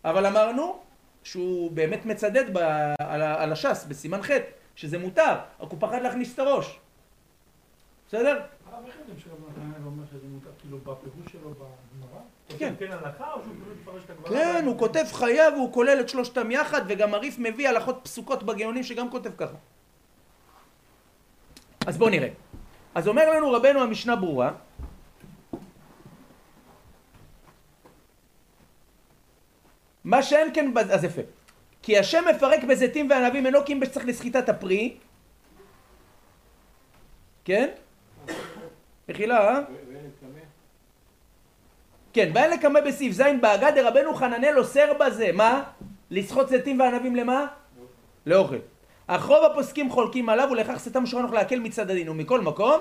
אבל 0.04 0.26
אמרנו 0.26 0.85
שהוא 1.30 1.70
באמת 1.70 2.06
מצדד 2.06 2.44
ב, 2.52 2.58
על, 2.98 3.22
ה- 3.22 3.42
על 3.42 3.52
הש"ס 3.52 3.84
בסימן 3.88 4.22
ח', 4.22 4.30
שזה 4.74 4.98
מותר, 4.98 5.34
רק 5.60 5.70
הוא 5.70 5.76
פחד 5.80 6.02
להכניס 6.02 6.34
את 6.34 6.38
הראש. 6.38 6.80
בסדר? 8.08 8.40
הרב 8.72 8.84
איך 8.86 8.94
יודעים 8.98 9.18
שרב 9.18 9.38
נתנאל 9.50 9.86
אומר 9.86 10.02
שזה 10.10 10.26
מותר, 10.28 10.50
כאילו 10.58 10.78
בפירוש 10.78 11.32
שלו 11.32 11.50
בגמרא? 11.50 12.20
כן. 12.58 12.74
כן 12.78 12.92
הלכה 12.92 13.32
או 13.32 13.38
שהוא 13.44 13.54
פשוט 13.62 13.76
מפרש 13.82 14.02
את 14.04 14.10
הגמרא? 14.10 14.28
כן, 14.30 14.64
הוא 14.66 14.78
כותב 14.78 15.04
חיה 15.12 15.50
והוא 15.54 15.72
כולל 15.72 16.00
את 16.00 16.08
שלושתם 16.08 16.50
יחד, 16.50 16.82
וגם 16.88 17.14
הריף 17.14 17.38
מביא 17.38 17.68
הלכות 17.68 18.00
פסוקות 18.02 18.42
בגאונים 18.42 18.82
שגם 18.82 19.10
כותב 19.10 19.30
ככה. 19.36 19.54
אז 21.86 21.98
בואו 21.98 22.10
נראה. 22.10 22.28
אז 22.94 23.08
אומר 23.08 23.30
לנו 23.30 23.52
רבנו 23.52 23.80
המשנה 23.80 24.16
ברורה, 24.16 24.52
מה 30.06 30.22
שאין 30.22 30.54
כן, 30.54 30.72
אז 30.90 31.04
יפה. 31.04 31.22
כי 31.82 31.98
השם 31.98 32.24
מפרק 32.34 32.64
בזיתים 32.64 33.10
וענבים 33.10 33.46
אינו 33.46 33.64
כי 33.64 33.72
אם 33.72 33.84
שצריך 33.84 34.06
לסחיטת 34.06 34.48
הפרי, 34.48 34.96
כן? 37.44 37.68
מחילה, 39.08 39.48
אה? 39.48 39.60
כן, 42.12 42.30
ואין 42.34 42.50
לקמא 42.50 42.80
בסעיף 42.80 43.12
ז' 43.12 43.22
בהגה 43.40 43.70
דרבנו 43.70 44.14
חננאל 44.14 44.58
אוסר 44.58 44.92
בזה, 45.00 45.32
מה? 45.32 45.62
לסחוט 46.10 46.48
זיתים 46.48 46.80
וענבים 46.80 47.16
למה? 47.16 47.46
לאוכל. 48.26 48.58
אך 49.06 49.24
רוב 49.24 49.44
הפוסקים 49.44 49.90
חולקים 49.90 50.28
עליו 50.28 50.48
ולכך 50.50 50.78
סתם 50.78 51.02
משורנוך 51.02 51.32
להקל 51.32 51.58
מצד 51.58 51.90
הדין 51.90 52.08
ומכל 52.08 52.40
מקום 52.40 52.80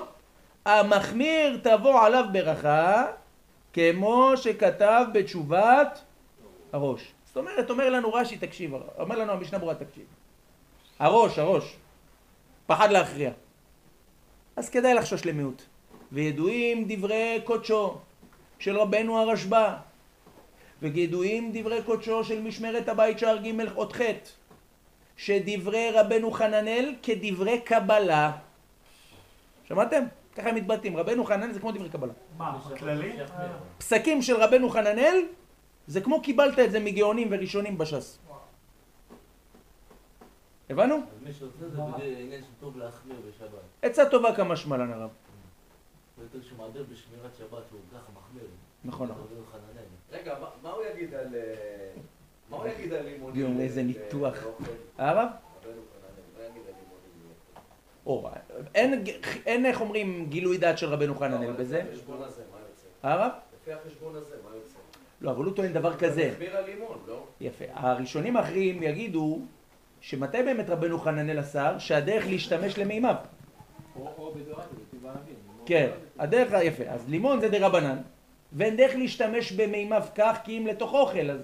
המחמיר 0.64 1.60
תבוא 1.62 2.02
עליו 2.02 2.24
ברכה 2.32 3.06
כמו 3.72 4.32
שכתב 4.36 5.04
בתשובת 5.12 6.05
הראש. 6.72 7.12
זאת 7.26 7.36
אומרת, 7.36 7.70
אומר 7.70 7.90
לנו 7.90 8.12
רש"י, 8.12 8.36
תקשיב, 8.36 8.72
אומר 8.98 9.18
לנו 9.18 9.32
המשנה 9.32 9.58
ברורה, 9.58 9.74
תקשיב. 9.74 10.04
הראש, 10.98 11.38
הראש, 11.38 11.76
פחד 12.66 12.90
להכריע. 12.90 13.30
אז 14.56 14.70
כדאי 14.70 14.94
לחשוש 14.94 15.26
למיעוט. 15.26 15.62
וידועים 16.12 16.84
דברי 16.88 17.40
קודשו 17.44 17.98
של 18.58 18.78
רבנו 18.78 19.18
הרשב"א, 19.18 19.76
וידועים 20.82 21.50
דברי 21.54 21.82
קודשו 21.82 22.24
של 22.24 22.40
משמרת 22.42 22.88
הבית 22.88 23.18
שער 23.18 23.36
ג' 23.36 23.60
אות 23.76 23.92
ח', 23.92 24.00
שדברי 25.16 25.90
רבנו 25.90 26.30
חננאל 26.30 26.94
כדברי 27.02 27.60
קבלה. 27.60 28.32
שמעתם? 29.64 30.04
ככה 30.36 30.48
הם 30.48 30.54
מתבטאים, 30.54 30.96
רבנו 30.96 31.24
חננאל 31.24 31.52
זה 31.52 31.60
כמו 31.60 31.72
דברי 31.72 31.88
קבלה. 31.88 32.12
מה, 32.38 32.58
בכללי? 32.70 33.12
פסקים 33.78 34.22
של 34.22 34.36
רבנו 34.36 34.68
חננאל 34.68 35.22
זה 35.86 36.00
כמו 36.00 36.22
קיבלת 36.22 36.58
את 36.58 36.70
זה 36.70 36.80
מגאונים 36.80 37.28
וראשונים 37.30 37.78
בש"ס. 37.78 38.18
הבנו? 40.70 40.94
אז 40.96 41.02
מי 41.22 41.32
שעושה 41.32 41.68
זה 41.68 41.76
בגלל 41.80 42.16
עניין 42.20 42.42
שטוב 42.42 42.76
להחמיר 42.78 43.16
בשבת. 43.28 43.60
עצה 43.82 44.10
טובה 44.10 44.36
כמשמע 44.36 44.76
לן 44.76 44.92
הרב. 44.92 45.10
יותר 46.22 46.42
שמעביר 46.42 46.84
בשמירת 46.92 47.30
שבת 47.38 47.62
שהוא 47.68 47.80
ככה 47.92 48.12
מחמיר. 48.14 48.44
נכון. 48.84 49.08
חננאל. 49.52 49.84
רגע, 50.12 50.34
מה- 50.62 50.70
הוא 50.70 50.82
יגיד 50.94 51.14
על... 51.14 51.34
אה, 51.34 51.40
מה 52.50 52.56
הוא 52.56 52.66
יגיד 52.68 52.92
על 52.92 53.04
לימונים? 53.04 53.60
איזה 53.60 53.82
ל- 53.82 53.84
ניתוח. 53.84 54.42
לאוכל? 54.42 54.64
הרב? 54.98 55.28
רבנו 55.28 55.32
חננאל, 55.62 56.22
מה 56.38 56.44
יגיד 56.44 56.62
על 56.68 56.74
לימונים? 56.80 57.34
או, 58.06 58.28
אין, 58.74 59.04
אין 59.46 59.66
איך 59.66 59.80
אומרים 59.80 60.26
גילוי 60.28 60.58
דעת 60.58 60.78
של 60.78 60.86
רבנו 60.86 61.14
חננאל 61.14 61.48
אבל 61.50 61.52
בזה. 61.62 61.78
לפי 61.82 61.92
החשבון 61.92 62.22
הזה, 62.22 62.42
מה 62.52 62.58
יוצא? 62.60 62.86
הרב? 63.02 63.32
לפי 63.62 63.72
החשבון 63.72 64.16
הזה? 64.16 64.35
לא, 65.26 65.30
אבל 65.30 65.44
הוא 65.44 65.54
טוען 65.54 65.72
דבר 65.72 65.96
כזה. 65.96 66.30
מחמיר 66.32 66.56
על 66.56 66.64
לימון, 66.64 66.98
לא? 67.06 67.24
יפה. 67.40 67.64
הראשונים 67.72 68.36
האחרים 68.36 68.82
יגידו 68.82 69.40
שמתי 70.00 70.42
באמת 70.42 70.70
רבנו 70.70 70.98
חננאל 70.98 71.40
אסר? 71.40 71.78
שהדרך 71.78 72.26
להשתמש 72.26 72.78
למימיו. 72.78 73.14
או 73.96 74.32
בדורייתא, 74.34 74.68
בטבע 74.92 75.10
האוויר. 75.10 75.34
כן, 75.66 75.90
הדרך, 76.18 76.52
יפה. 76.62 76.84
אז 76.84 77.08
לימון 77.08 77.40
זה 77.40 77.48
דרבנן, 77.48 77.96
ואין 78.52 78.76
דרך 78.76 78.94
להשתמש 78.94 79.52
במימיו 79.52 80.02
כך 80.14 80.38
כי 80.44 80.58
אם 80.58 80.66
לתוך 80.66 80.92
אוכל, 80.92 81.30
אז 81.30 81.40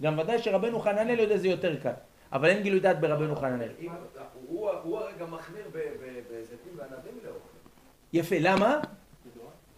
גם 0.00 0.18
ודאי 0.18 0.38
שרבנו 0.38 0.80
חננאל 0.80 1.20
יודע 1.20 1.36
זה 1.36 1.48
יותר 1.48 1.76
קל. 1.80 1.92
אבל 2.32 2.48
אין 2.48 2.62
גילוי 2.62 2.80
דעת 2.80 3.00
ברבנו 3.00 3.36
חננאל. 3.36 3.68
הוא 4.48 4.98
הרגע 4.98 5.26
מחמיר 5.26 5.64
בזיתים 6.30 6.72
וענבים 6.76 7.18
לאוכל. 7.24 7.48
יפה, 8.12 8.36
למה? 8.40 8.80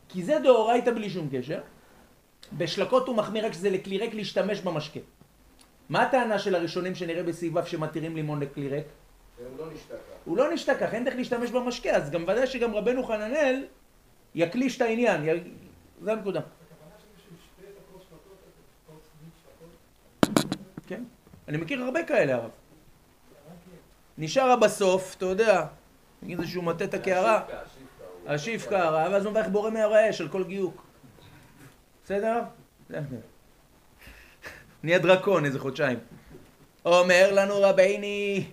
כי 0.09 0.23
זה 0.23 0.39
דאורייתא 0.43 0.91
בלי 0.91 1.11
שום 1.11 1.29
קשר. 1.33 1.61
בשלקות 2.57 3.09
הוא 3.09 3.17
מחמיר 3.17 3.47
רק 3.47 3.53
שזה 3.53 3.71
לכלי 3.71 3.99
ריק 3.99 4.15
להשתמש 4.15 4.61
במשקה. 4.61 5.01
מה 5.89 6.03
הטענה 6.03 6.39
של 6.39 6.55
הראשונים 6.55 6.95
שנראה 6.95 7.23
בסעיביו 7.23 7.67
שמתירים 7.67 8.17
לימון 8.17 8.41
לכלי 8.43 8.69
ריק? 8.69 8.87
והוא 9.39 9.59
לא 9.59 9.73
נשתה 9.73 9.95
ככה. 9.95 10.17
הוא 10.25 10.37
לא 10.37 10.53
נשתה 10.55 10.75
כך, 10.75 10.95
אין 10.95 11.05
דרך 11.05 11.15
להשתמש 11.15 11.51
במשקה, 11.51 11.91
אז 11.91 12.11
גם 12.11 12.23
ודאי 12.23 12.47
שגם 12.47 12.75
רבנו 12.75 13.05
חננאל 13.05 13.65
יקליש 14.35 14.77
את 14.77 14.83
העניין, 14.83 15.29
י... 15.29 15.41
זה 16.03 16.13
הנקודה. 16.13 16.41
כן, 20.87 21.05
אני 21.49 21.57
מכיר 21.57 21.83
הרבה 21.83 22.03
כאלה 22.05 22.35
הרב. 22.35 22.51
נשאר 24.19 24.57
בסוף, 24.57 25.15
אתה 25.19 25.27
יודע, 25.27 25.67
נגיד 26.23 26.39
שהוא 26.45 26.65
מטה 26.65 26.85
את 26.85 26.95
הקערה, 26.95 27.41
הוא- 27.47 28.31
השיפקה 28.31 28.85
הרע, 28.85 29.09
ואז 29.13 29.25
הוא 29.25 29.31
מברך 29.31 29.47
בורא 29.49 29.71
מהר 29.71 29.95
האש 29.95 30.21
על 30.21 30.29
כל 30.29 30.45
גיוק. 30.45 30.84
בסדר? 32.05 32.41
נהיה 34.83 34.99
דרקון 34.99 35.45
איזה 35.45 35.59
חודשיים. 35.59 35.99
אומר 36.85 37.31
לנו 37.33 37.55
רבני, 37.61 38.45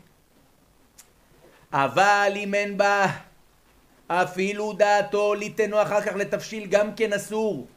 אבל 1.74 2.32
אם 2.36 2.54
אין 2.54 2.78
בה 2.78 3.06
אפילו 4.08 4.74
דעתו 4.74 5.34
ליתנו 5.34 5.82
אחר 5.82 6.02
כך 6.02 6.16
לתבשיל 6.16 6.68
גם 6.68 6.96
כן 6.96 7.14
אסור. 7.14 7.68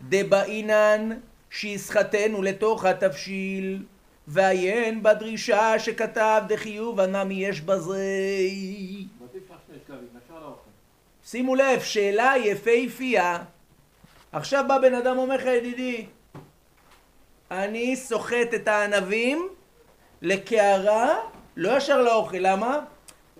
דבעינן 0.00 1.10
שיסחטנו 1.50 2.42
לתוך 2.42 2.84
התבשיל 2.84 3.84
ועיין 4.28 5.02
בדרישה 5.02 5.78
שכתב 5.78 6.42
דחיוב 6.48 7.00
הנמי 7.00 7.34
יש 7.34 7.60
בזה. 7.60 8.02
שימו 11.24 11.54
לב, 11.54 11.80
שאלה 11.80 12.32
יפהפייה. 12.44 13.44
עכשיו 14.34 14.64
בא 14.68 14.78
בן 14.78 14.94
אדם 14.94 15.18
אומר 15.18 15.36
לך, 15.36 15.44
ידידי, 15.44 16.06
אני 17.50 17.96
סוחט 17.96 18.54
את 18.54 18.68
הענבים 18.68 19.48
לקערה, 20.22 21.16
לא 21.56 21.76
ישר 21.76 22.02
לאוכל, 22.02 22.36
למה? 22.40 22.80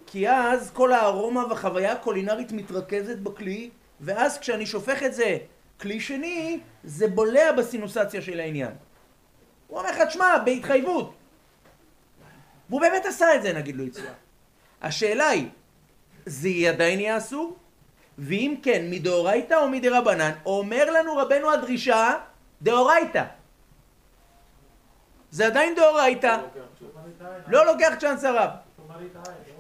כי 0.07 0.31
אז 0.31 0.71
כל 0.71 0.93
הארומה 0.93 1.47
והחוויה 1.47 1.93
הקולינרית 1.93 2.53
מתרכזת 2.53 3.19
בכלי, 3.19 3.71
ואז 4.01 4.39
כשאני 4.39 4.67
שופך 4.67 5.03
את 5.03 5.15
זה 5.15 5.39
כלי 5.81 6.01
שני, 6.01 6.61
זה 6.85 7.09
בולע 7.09 7.53
בסינוסציה 7.53 8.23
של 8.23 8.41
העניין. 8.41 8.73
הוא 9.67 9.79
אומר 9.79 9.91
לך, 9.91 10.01
תשמע, 10.01 10.39
בהתחייבות. 10.45 11.15
והוא 12.69 12.81
באמת 12.81 13.07
עשה 13.07 13.35
את 13.35 13.43
זה, 13.43 13.53
נגיד 13.53 13.77
לו 13.77 13.85
יצואה. 13.85 14.13
השאלה 14.83 15.29
היא, 15.29 15.49
זה 16.27 16.49
עדיין 16.69 17.01
יהיה 17.01 17.17
אסור? 17.17 17.57
ואם 18.19 18.55
כן, 18.63 18.87
מדאורייתא 18.91 19.55
או 19.55 19.69
מדרבנן? 19.69 20.33
אומר 20.47 20.91
לנו 20.91 21.17
רבנו 21.17 21.51
הדרישה, 21.51 22.15
דאורייתא. 22.63 23.25
זה 25.31 25.47
עדיין 25.47 25.75
דאורייתא, 25.75 26.37
לא 27.47 27.67
לוקח 27.67 27.95
צ'אנס 28.01 28.25
הרב. 28.25 28.51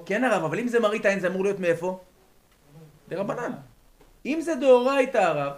כן 0.06 0.24
הרב, 0.24 0.44
אבל 0.44 0.58
אם 0.58 0.68
זה 0.68 0.80
מראית 0.80 1.06
עין 1.06 1.20
זה 1.20 1.26
אמור 1.26 1.42
להיות 1.42 1.60
מאיפה? 1.60 2.00
דרבנן. 3.08 3.52
אם 4.26 4.40
זה 4.40 4.54
דאורייתא 4.54 5.18
הרב, 5.18 5.52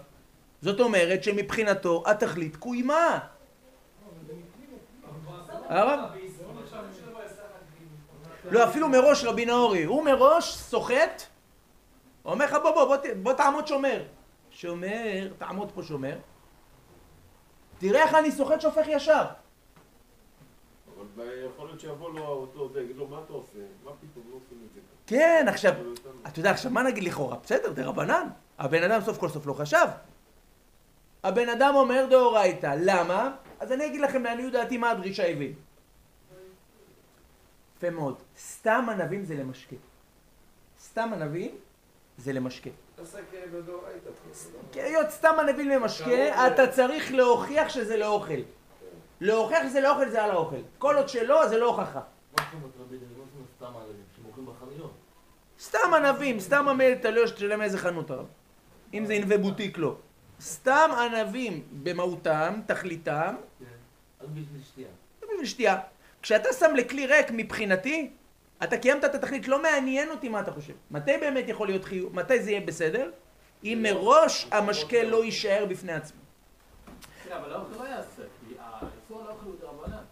זאת 0.63 0.81
אומרת 0.81 1.25
שמבחינתו 1.25 2.03
התכלית 2.07 2.57
קוימה. 2.57 3.19
הרב? 5.69 6.01
לא, 8.51 8.65
אפילו 8.65 8.89
מראש 8.89 9.25
רבי 9.25 9.45
נאורי, 9.45 9.85
הוא 9.85 10.05
מראש 10.05 10.57
סוחט, 10.57 11.23
אומר 12.27 12.45
לך 12.45 12.53
בוא 12.63 12.71
בוא 12.71 12.85
בוא, 12.85 12.97
בוא 13.23 13.33
תעמוד 13.33 13.67
שומר. 13.67 14.03
שומר, 14.51 15.33
תעמוד 15.39 15.73
פה 15.73 15.83
שומר, 15.83 16.19
תראה 17.79 18.03
איך 18.03 18.15
אני 18.15 18.33
סוחט 18.33 18.61
שופך 18.61 18.87
ישר. 18.89 19.25
אבל 21.17 21.29
יכול 21.53 21.67
להיות 21.67 21.81
שיבוא 21.81 22.11
לו 22.11 22.27
אותו 22.27 22.69
זה, 22.73 22.81
יגיד 22.81 22.97
לו 22.97 23.09
מה 23.09 23.21
אתה 23.25 23.33
עושה? 23.33 23.59
מה 23.85 23.91
פתאום 23.91 24.25
לא 24.31 24.37
עושים 24.37 24.67
את 24.69 24.75
זה? 24.75 24.81
כן, 25.07 25.47
עכשיו, 25.49 25.73
אתה 26.27 26.41
יודע, 26.41 26.51
עכשיו 26.51 26.71
מה 26.71 26.83
נגיד 26.83 27.05
לכאורה? 27.05 27.37
בסדר, 27.37 27.73
דרבנן. 27.73 28.29
הבן 28.59 28.83
אדם 28.83 29.01
סוף 29.01 29.19
כל 29.19 29.29
סוף 29.29 29.47
לא 29.47 29.53
חשב. 29.53 29.87
הבן 31.23 31.49
אדם 31.49 31.75
אומר 31.75 32.07
דאורייתא, 32.11 32.77
למה? 32.81 33.37
אז 33.61 33.73
אני 33.73 33.87
אגיד 33.87 34.01
לכם 34.01 34.23
לעניות 34.23 34.53
דעתי 34.53 34.77
מה 34.77 34.91
הדרישה 34.91 35.31
הבין. 35.31 35.55
יפה 37.77 37.91
מאוד. 37.91 38.23
סתם 38.39 38.87
ענבים 38.91 39.25
זה 39.25 39.35
למשקה. 39.35 39.77
סתם 40.81 41.11
ענבים 41.13 41.59
זה 42.19 42.33
למשקה. 42.33 42.71
עסק 43.03 43.23
בדאורייתא. 43.53 44.11
כי 44.73 44.81
היות 44.81 45.11
סתם 45.11 45.35
ענבים 45.41 45.69
למשקה, 45.69 46.47
אתה 46.47 46.67
צריך 46.67 47.13
להוכיח 47.13 47.69
שזה 47.69 47.97
לאוכל. 47.97 48.41
להוכיח 49.21 49.63
שזה 49.69 49.81
לאוכל 49.81 50.09
זה 50.09 50.25
על 50.25 50.31
האוכל. 50.31 50.57
כל 50.79 50.97
עוד 50.97 51.09
שלא, 51.09 51.49
זה 51.49 51.59
לא 51.59 51.67
הוכחה. 51.67 52.01
סתם 55.61 55.95
ענבים, 55.97 56.41
סתם 56.41 56.69
המלט, 56.69 57.03
תלוי 57.03 57.21
לא 57.21 57.27
שתשלם 57.27 57.63
איזה 57.63 57.79
חנות 57.79 58.11
הרב. 58.11 58.27
אם 58.95 59.07
זה 59.07 59.13
ענבי 59.13 59.39
בוטיק 59.39 59.79
לא. 59.79 59.97
סתם 60.41 60.91
ענבים 61.01 61.63
במהותם, 61.83 62.61
תכליתם, 62.67 63.35
כן. 63.59 63.65
רק 64.21 64.29
בשביל 64.29 64.63
שתייה. 64.63 64.89
זה 65.21 65.27
בשביל 65.33 65.47
שתייה. 65.47 65.79
כשאתה 66.23 66.53
שם 66.53 66.75
לכלי 66.77 67.07
ריק 67.07 67.27
מבחינתי, 67.33 68.11
אתה 68.65 68.79
קיימת 68.79 69.05
את 69.05 69.15
התכלית, 69.15 69.49
לא 69.49 69.63
מעניין 69.63 70.11
אותי 70.11 70.29
מה 70.29 70.41
אתה 70.41 70.53
חושב. 70.53 70.73
מתי 70.91 71.19
באמת 71.21 71.45
יכול 71.49 71.67
להיות 71.69 71.85
חיוב, 71.85 72.15
מתי 72.15 72.43
זה 72.43 72.51
יהיה 72.51 72.61
בסדר? 72.67 73.11
אם 73.65 73.79
מראש 73.83 74.49
המשקה 74.53 75.03
לא 75.05 75.25
יישאר 75.25 75.67
בפני 75.69 75.93
עצמו. 75.93 76.21
כן, 77.25 77.33
אבל 77.33 77.53
האוכל 77.53 77.83
לא 77.85 77.89
יעשה, 77.89 78.23
כי 78.49 78.55
האיסור 78.59 79.21
על 79.23 79.27
האוכל 79.27 79.47
הוא 79.47 79.55
דרבנן. 79.61 80.03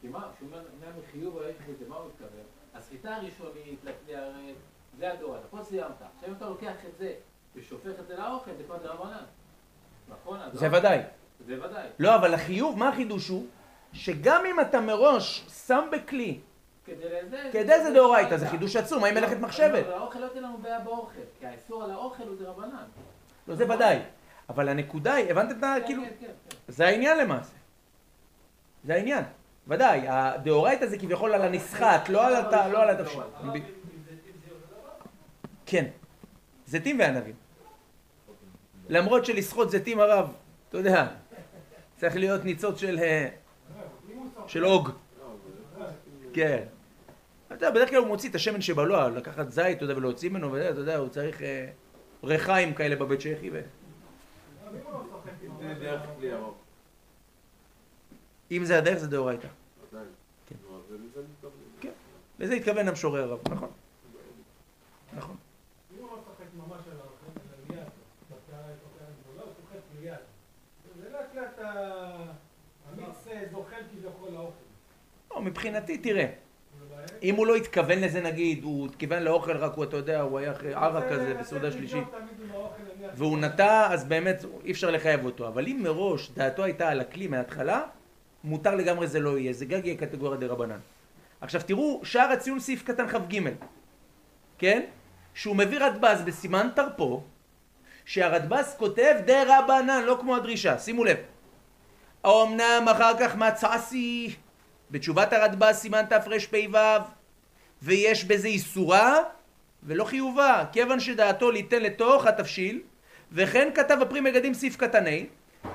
כי 0.00 0.08
מה, 0.08 0.28
כשהוא 0.36 0.48
אומר 0.48 0.62
מחיוב 1.08 1.36
או 1.36 1.42
יש 1.42 1.56
בזה, 1.68 1.88
מה 1.88 1.96
הוא 1.96 2.06
מתכוון? 2.08 2.44
הסחיטה 2.74 3.16
הראשונית 3.16 3.78
לכלי 3.84 4.16
הרי, 4.16 4.54
זה 4.98 5.12
הדור, 5.12 5.36
אתה 5.36 5.46
פה 5.50 5.64
סיימת. 5.64 5.90
עכשיו 6.16 6.28
אם 6.28 6.34
אתה 6.34 6.48
לוקח 6.48 6.74
את 6.88 6.98
זה 6.98 7.12
ושופך 7.56 7.90
את 8.00 8.06
זה 8.08 8.16
לאוכל, 8.16 8.50
זה 8.58 8.64
כבר 8.64 8.76
דרבנן. 8.76 9.24
נכון? 10.08 10.40
אז 10.40 10.52
זה 10.58 10.68
לא- 10.68 10.78
ודאי. 10.78 10.98
זה 11.46 11.64
ודאי. 11.64 11.88
לא, 11.98 12.14
אבל 12.14 12.34
החיוב, 12.34 12.78
מה 12.78 12.88
החידוש 12.88 13.28
הוא? 13.28 13.46
שגם 13.92 14.42
אם 14.46 14.60
אתה 14.60 14.80
מראש 14.80 15.44
שם 15.66 15.88
בכלי, 15.92 16.40
כדי 17.52 17.84
זה 17.84 17.90
דאורייתא, 17.94 18.36
זה 18.36 18.48
חידוש 18.48 18.76
עצום, 18.76 19.00
מה 19.00 19.08
עם 19.08 19.14
מלאכת 19.14 19.36
מחשבת? 19.40 19.84
אבל 19.86 19.92
האוכל 19.92 20.18
לא 20.18 20.24
ייתן 20.24 20.42
לנו 20.42 20.58
בעיה 20.58 20.78
באוכל, 20.80 21.20
כי 21.40 21.46
האיסור 21.46 21.84
על 21.84 21.90
האוכל 21.90 22.22
הוא 22.22 22.36
דרבנן. 22.38 22.84
לא, 23.48 23.54
זה 23.54 23.64
ודאי. 23.64 23.98
אבל 24.48 24.68
הנקודה 24.68 25.14
היא, 25.14 25.30
הבנתם 25.30 25.58
את 25.58 25.64
ה... 25.64 25.74
כן, 25.80 25.86
כאילו... 25.86 26.02
כן, 26.02 26.26
כן. 26.26 26.56
זה 26.68 26.86
העניין 26.86 27.18
למעשה. 27.18 27.54
זה 28.84 28.94
העניין. 28.94 29.24
ודאי, 29.68 30.08
הדאורייתא 30.08 30.86
זה 30.86 30.98
כביכול 30.98 31.34
על 31.34 31.42
הנסחט, 31.42 32.08
לא 32.08 32.26
על 32.26 32.72
לא 32.72 32.82
על 32.82 32.90
התבשיל. 32.90 33.20
ב- 33.52 33.58
כן, 35.66 35.84
זיתים 36.66 36.98
וענבים. 36.98 37.34
למרות 38.88 39.24
שלסחוט 39.24 39.70
זיתים 39.70 40.00
הרב, 40.00 40.32
אתה 40.68 40.78
יודע, 40.78 41.06
צריך 41.96 42.16
להיות 42.16 42.44
ניצוץ 42.44 42.78
של 42.80 42.98
אה, 42.98 43.28
של 44.46 44.66
אוג. 44.66 44.90
כן. 46.34 46.64
אתה 47.46 47.54
יודע, 47.54 47.70
בדרך 47.70 47.90
כלל 47.90 47.98
הוא 47.98 48.06
מוציא 48.06 48.30
את 48.30 48.34
השמן 48.34 48.60
שבלוע, 48.60 49.08
לקחת 49.08 49.50
זית, 49.50 49.76
אתה 49.76 49.84
יודע, 49.84 49.96
ולהוציא 49.96 50.30
ממנו, 50.30 50.52
ואתה 50.52 50.80
יודע, 50.80 50.96
הוא 50.96 51.08
צריך 51.08 51.42
אה, 51.42 51.70
ריחיים 52.24 52.74
כאלה 52.74 52.96
בבית 52.96 53.20
צ'כי. 53.20 53.50
ו-. 53.52 53.60
אם 58.50 58.64
זה 58.64 58.78
הדרך 58.78 58.98
זה 58.98 59.08
דאורייתא. 59.08 59.48
כן. 60.46 60.56
כן. 61.80 61.90
לזה 62.38 62.54
התכוון 62.54 62.88
המשורר 62.88 63.22
הרב, 63.22 63.40
נכון. 63.50 63.70
נכון. 65.16 65.36
מבחינתי, 75.42 75.98
תראה. 75.98 76.26
אם 77.22 77.34
הוא 77.34 77.46
לא 77.46 77.56
התכוון 77.56 77.98
לזה 77.98 78.20
נגיד, 78.20 78.64
הוא 78.64 78.86
התכוון 78.86 79.22
לאוכל 79.22 79.56
רק 79.56 79.72
הוא, 79.74 79.84
אתה 79.84 79.96
יודע, 79.96 80.20
הוא 80.20 80.38
היה 80.38 80.52
אחרי 80.52 80.74
ערק 80.74 81.04
כזה 81.10 81.24
זה 81.24 81.34
בסעודה 81.34 81.70
שלישית. 81.70 82.04
והוא 83.14 83.38
נטע, 83.38 83.92
אז 83.92 84.04
באמת 84.04 84.44
אי 84.64 84.72
אפשר 84.72 84.90
לחייב 84.90 85.24
אותו. 85.24 85.48
אבל 85.48 85.66
אם 85.66 85.80
מראש 85.82 86.30
דעתו 86.30 86.64
הייתה 86.64 86.88
על 86.88 87.00
הכלי 87.00 87.26
מההתחלה, 87.26 87.82
מותר 88.44 88.74
לגמרי 88.74 89.06
זה 89.06 89.20
לא 89.20 89.38
יהיה, 89.38 89.52
זה 89.52 89.64
גג 89.64 89.86
יהיה 89.86 89.96
קטגוריה 89.96 90.40
דה 90.40 90.46
רבנן. 90.46 90.78
עכשיו 91.40 91.60
תראו, 91.66 92.00
שער 92.04 92.32
הציון 92.32 92.60
סעיף 92.60 92.82
קטן 92.82 93.08
כ"ג, 93.08 93.40
כן? 94.58 94.82
שהוא 95.34 95.56
מביא 95.56 95.78
רדב"ז 95.80 96.22
בסימן 96.22 96.68
תרפו, 96.74 97.22
שהרדב"ז 98.04 98.74
כותב 98.78 99.14
דה 99.26 99.42
רבנן, 99.58 100.02
לא 100.06 100.16
כמו 100.20 100.36
הדרישה, 100.36 100.78
שימו 100.78 101.04
לב. 101.04 101.16
האומנם 102.24 102.84
אחר 102.90 103.12
כך 103.20 103.36
מצאסי 103.36 104.34
בתשובת 104.92 105.32
הרדב"ז 105.32 105.76
סימן 105.76 106.04
תרפ"ו 106.08 106.76
ויש 107.82 108.24
בזה 108.24 108.48
איסורה 108.48 109.18
ולא 109.82 110.04
חיובה, 110.04 110.64
כיוון 110.72 111.00
שדעתו 111.00 111.50
ליתן 111.50 111.82
לתוך 111.82 112.26
התבשיל 112.26 112.80
וכן 113.32 113.68
כתב 113.74 113.98
הפרי 114.02 114.20
מגדים 114.20 114.54
סעיף 114.54 114.76
קטן 114.76 115.06
ה' 115.06 115.10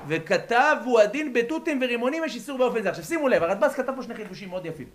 וכתב 0.08 0.76
הוא 0.84 1.00
הדין 1.00 1.32
בתותים 1.32 1.78
ורימונים 1.82 2.24
יש 2.24 2.34
איסור 2.34 2.58
באופן 2.58 2.82
זה. 2.82 2.90
עכשיו 2.90 3.04
שימו 3.04 3.28
לב, 3.28 3.42
הרדב"ז 3.42 3.74
כתב 3.74 3.92
פה 3.96 4.02
שני 4.02 4.14
חידושים 4.14 4.48
מאוד 4.48 4.66
יפים. 4.66 4.88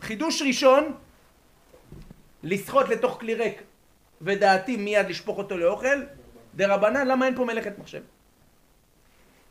חידוש 0.00 0.42
ראשון, 0.42 0.92
לסחוט 2.42 2.88
לתוך 2.88 3.20
כלי 3.20 3.34
ריק 3.34 3.62
ודעתי 4.22 4.76
מיד 4.76 5.08
לשפוך 5.08 5.38
אותו 5.38 5.58
לאוכל, 5.58 6.02
דרבנן, 6.54 7.06
למה 7.06 7.26
אין 7.26 7.36
פה 7.36 7.44
מלאכת 7.44 7.78
מחשב? 7.78 8.02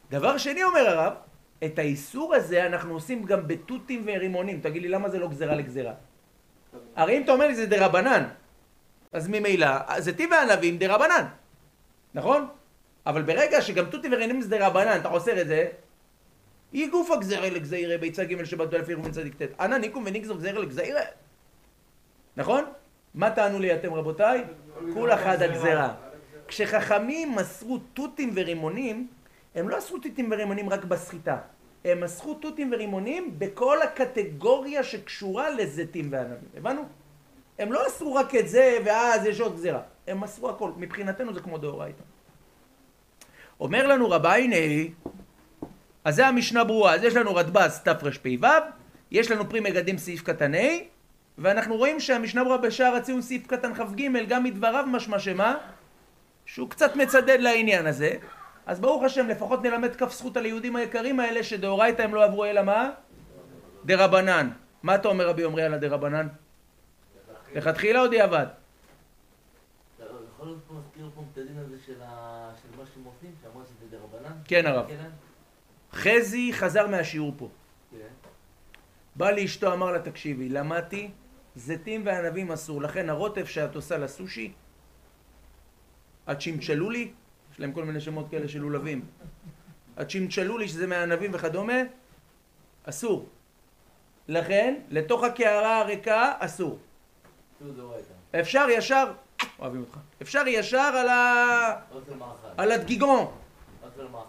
דבר 0.09 0.37
שני 0.37 0.63
אומר 0.63 0.89
הרב, 0.89 1.13
את 1.63 1.79
האיסור 1.79 2.35
הזה 2.35 2.65
אנחנו 2.65 2.93
עושים 2.93 3.23
גם 3.23 3.47
בתותים 3.47 4.03
ורימונים. 4.05 4.61
תגיד 4.61 4.81
לי, 4.81 4.87
למה 4.87 5.09
זה 5.09 5.19
לא 5.19 5.27
גזירה 5.27 5.55
לגזירה? 5.55 5.93
הרי 6.95 7.17
אם 7.17 7.23
אתה 7.23 7.31
אומר 7.31 7.47
לי 7.47 7.55
זה 7.55 7.65
דרבנן, 7.65 8.23
אז 9.11 9.27
ממילא, 9.27 9.67
זיתים 9.99 10.29
וענבים 10.31 10.77
דרבנן, 10.77 11.25
נכון? 12.13 12.47
אבל 13.05 13.21
ברגע 13.21 13.61
שגם 13.61 13.85
תותים 13.85 14.13
ורימונים 14.13 14.41
זה 14.41 14.49
דרבנן, 14.49 14.97
אתה 14.99 15.07
עושה 15.07 15.41
את 15.41 15.47
זה, 15.47 15.67
אי 16.73 16.87
גופא 16.87 17.15
גזירה 17.15 17.49
לגזירה 17.49 17.97
ביצה 17.97 18.23
ג' 18.23 18.43
שבת 18.43 18.73
אלף 18.73 18.89
ירום 18.89 19.11
צדיק 19.11 19.41
ט', 19.41 19.59
אנא 19.59 19.75
ניקום 19.75 20.03
ונגזור 20.07 20.37
גזירה 20.37 20.59
לגזירה. 20.59 21.01
נכון? 22.37 22.63
מה 23.13 23.31
טענו 23.31 23.59
לי 23.59 23.75
אתם 23.75 23.93
רבותיי? 23.93 24.43
כול 24.93 25.13
אחד 25.13 25.41
הגזירה. 25.41 25.93
כשחכמים 26.47 27.35
מסרו 27.35 27.77
תותים 27.77 28.31
ורימונים, 28.35 29.07
הם 29.55 29.69
לא 29.69 29.77
אסרו 29.77 29.97
תותים 29.97 30.31
ורימונים 30.31 30.69
רק 30.69 30.85
בסחיטה. 30.85 31.37
הם 31.85 32.03
אסרו 32.03 32.33
תותים 32.33 32.71
ורימונים 32.73 33.39
בכל 33.39 33.81
הקטגוריה 33.81 34.83
שקשורה 34.83 35.49
לזיתים 35.49 36.07
וענבים. 36.11 36.49
הבנו? 36.57 36.81
הם 37.59 37.71
לא 37.71 37.87
אסרו 37.87 38.15
רק 38.15 38.35
את 38.35 38.47
זה 38.49 38.77
ואז 38.85 39.25
יש 39.25 39.39
עוד 39.39 39.55
גזירה. 39.55 39.81
הם 40.07 40.23
אסרו 40.23 40.49
הכל. 40.49 40.71
מבחינתנו 40.77 41.33
זה 41.33 41.39
כמו 41.39 41.57
דאורייתא. 41.57 42.03
אומר 43.59 43.87
לנו 43.87 44.09
רבייני, 44.09 44.91
אז 46.03 46.15
זה 46.15 46.27
המשנה 46.27 46.63
ברורה. 46.63 46.93
אז 46.93 47.03
יש 47.03 47.15
לנו 47.15 47.35
רדב"ז 47.35 47.79
תרפ"ו, 47.79 48.47
יש 49.11 49.31
לנו 49.31 49.49
פרי 49.49 49.59
מגדים 49.59 49.97
סעיף 49.97 50.21
קטן 50.21 50.55
ה', 50.55 50.57
ואנחנו 51.37 51.77
רואים 51.77 51.99
שהמשנה 51.99 52.43
ברורה 52.43 52.57
בשער 52.57 52.95
הציון 52.95 53.21
סעיף 53.21 53.47
קטן 53.47 53.73
כ"ג 53.73 54.25
גם 54.27 54.43
מדבריו 54.43 54.85
משמע 54.87 55.19
שמה? 55.19 55.57
שהוא 56.45 56.69
קצת 56.69 56.95
מצדד 56.95 57.39
לעניין 57.39 57.87
הזה 57.87 58.15
אז 58.65 58.79
ברוך 58.79 59.03
השם 59.03 59.27
לפחות 59.27 59.63
נלמד 59.63 59.95
כף 59.95 60.11
זכות 60.11 60.37
על 60.37 60.45
היהודים 60.45 60.75
היקרים 60.75 61.19
האלה 61.19 61.43
שדאורייתא 61.43 62.01
הם 62.01 62.15
לא 62.15 62.23
עברו 62.23 62.45
אלא 62.45 62.61
מה? 62.61 62.91
דרבנן 63.85 64.49
מה 64.83 64.95
אתה 64.95 65.07
אומר 65.07 65.27
רבי 65.29 65.43
עמרי 65.43 65.63
על 65.63 65.73
הדרבנן? 65.73 66.27
לכתחילה 67.55 68.01
או 68.01 68.07
דיעבד? 68.07 68.45
את 73.83 73.89
דרבנן? 73.89 74.37
כן 74.45 74.65
הרב 74.65 74.87
כן, 74.87 75.09
חזי 75.93 76.53
חזר 76.53 76.87
מהשיעור 76.87 77.33
פה 77.37 77.49
כן. 77.91 77.97
בא 79.15 79.31
לאשתו 79.31 79.73
אמר 79.73 79.91
לה 79.91 79.99
תקשיבי 79.99 80.49
למדתי 80.49 81.11
זיתים 81.55 82.05
וענבים 82.05 82.51
אסור 82.51 82.81
לכן 82.81 83.09
הרוטף 83.09 83.49
שאת 83.49 83.75
עושה 83.75 83.97
לסושי 83.97 84.53
הצ'ימצ'לולי 86.27 87.11
יש 87.55 87.59
להם 87.59 87.71
כל 87.71 87.83
מיני 87.85 88.01
שמות 88.01 88.29
כאלה 88.29 88.47
של 88.47 88.59
לולבים 88.59 89.05
הצ'ימצ'לולי 89.97 90.67
שזה 90.67 90.87
מהענבים 90.87 91.31
וכדומה 91.33 91.73
אסור 92.83 93.29
לכן 94.27 94.75
לתוך 94.89 95.23
הקערה 95.23 95.79
הריקה 95.79 96.33
אסור. 96.39 96.79
אפשר 98.39 98.67
ישר 98.69 99.11
אוהבים 99.59 99.81
אותך 99.81 99.97
אפשר 100.21 100.43
ישר 100.47 100.77
על, 100.77 101.09
ה... 101.09 101.81
על 102.57 102.71
הדגיגון. 102.71 103.31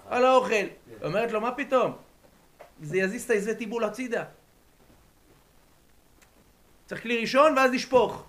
על 0.08 0.24
האוכל 0.24 0.66
אומרת 1.02 1.32
לו 1.32 1.40
מה 1.40 1.52
פתאום 1.52 1.96
זה 2.82 2.98
יזיז 2.98 3.24
את 3.24 3.30
העזי 3.30 3.54
טיבול 3.54 3.84
הצידה 3.84 4.24
צריך 6.86 7.02
כלי 7.02 7.20
ראשון 7.20 7.56
ואז 7.56 7.72
לשפוך 7.72 8.26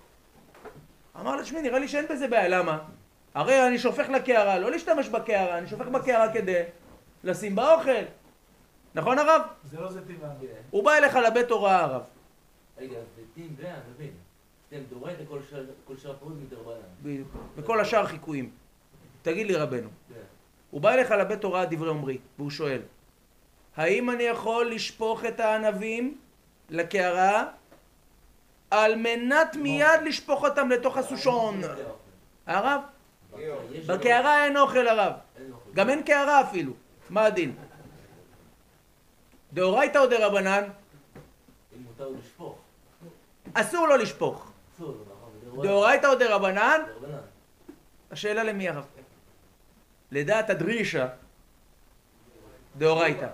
אמר 1.20 1.36
לה 1.36 1.42
תשמעי 1.42 1.62
נראה 1.62 1.78
לי 1.78 1.88
שאין 1.88 2.06
בזה 2.10 2.28
בעיה 2.28 2.48
למה? 2.48 2.78
הרי 3.34 3.66
אני 3.68 3.78
שופך 3.78 4.08
לקערה 4.08 4.58
לא 4.58 4.70
להשתמש 4.70 5.08
בקערה 5.08 5.58
אני 5.58 5.66
שופך 5.66 5.86
בקערה 5.86 6.32
כדי 6.32 6.62
לשים 7.24 7.54
באוכל 7.56 8.02
נכון 8.94 9.18
הרב? 9.18 9.42
זה 9.64 9.80
לא 9.80 9.92
זיתים 9.92 10.18
וענבים. 10.20 10.48
כן. 10.48 10.60
הוא 10.70 10.84
בא 10.84 10.92
אליך 10.94 11.16
לבית 11.16 11.50
הוראה 11.50 11.80
הרב 11.80 12.02
רגע, 12.78 12.96
זיתים 13.16 13.54
וענבים. 13.58 14.12
אתם 14.68 14.76
דאורייתא 14.90 15.22
כל 15.28 15.38
שאר- 15.50 15.64
כל 15.84 15.96
שאר 15.96 16.10
הפירות 16.10 16.34
מדרבנן. 16.36 16.80
בדיוק. 17.02 17.28
וכל 17.56 17.80
השאר 17.80 18.06
חיקויים 18.06 18.50
תגיד 19.22 19.46
לי 19.46 19.54
רבנו 19.54 19.88
כן. 20.08 20.14
הוא 20.70 20.80
בא 20.80 20.90
אליך 20.94 21.10
לבית 21.10 21.44
הוראה 21.44 21.64
דברי 21.64 21.88
עומרי 21.88 22.18
והוא 22.38 22.50
שואל 22.50 22.80
האם 23.76 24.10
אני 24.10 24.22
יכול 24.22 24.70
לשפוך 24.70 25.24
את 25.24 25.40
הענבים 25.40 26.18
לקערה 26.70 27.44
על 28.70 28.94
מנת 28.96 29.56
מיד 29.56 30.00
לשפוך 30.04 30.44
אותם 30.44 30.68
לתוך 30.68 30.96
הסושון. 30.96 31.60
הרב 32.46 32.80
בקערה 33.86 34.44
אין 34.44 34.56
אוכל 34.56 34.88
הרב. 34.88 35.12
גם 35.74 35.90
אין 35.90 36.02
קערה 36.02 36.40
אפילו 36.40 36.72
מה 37.10 37.24
הדין? 37.24 37.56
דאורייתא 39.52 39.98
או 39.98 40.06
דרבנן? 40.06 40.64
אם 41.76 41.82
מותר 41.82 42.08
לשפוך. 42.08 42.58
אסור 43.54 43.88
לו 43.88 43.96
לשפוך 43.96 44.52
נכון. 44.78 45.62
דאורייתא 45.62 46.06
או 46.06 46.14
דרבנן? 46.14 46.80
השאלה 48.10 48.44
למי 48.44 48.68
הרב? 48.68 48.86
לדעת 50.10 50.50
הדרישה 50.50 51.08
דאורייתא. 52.76 53.28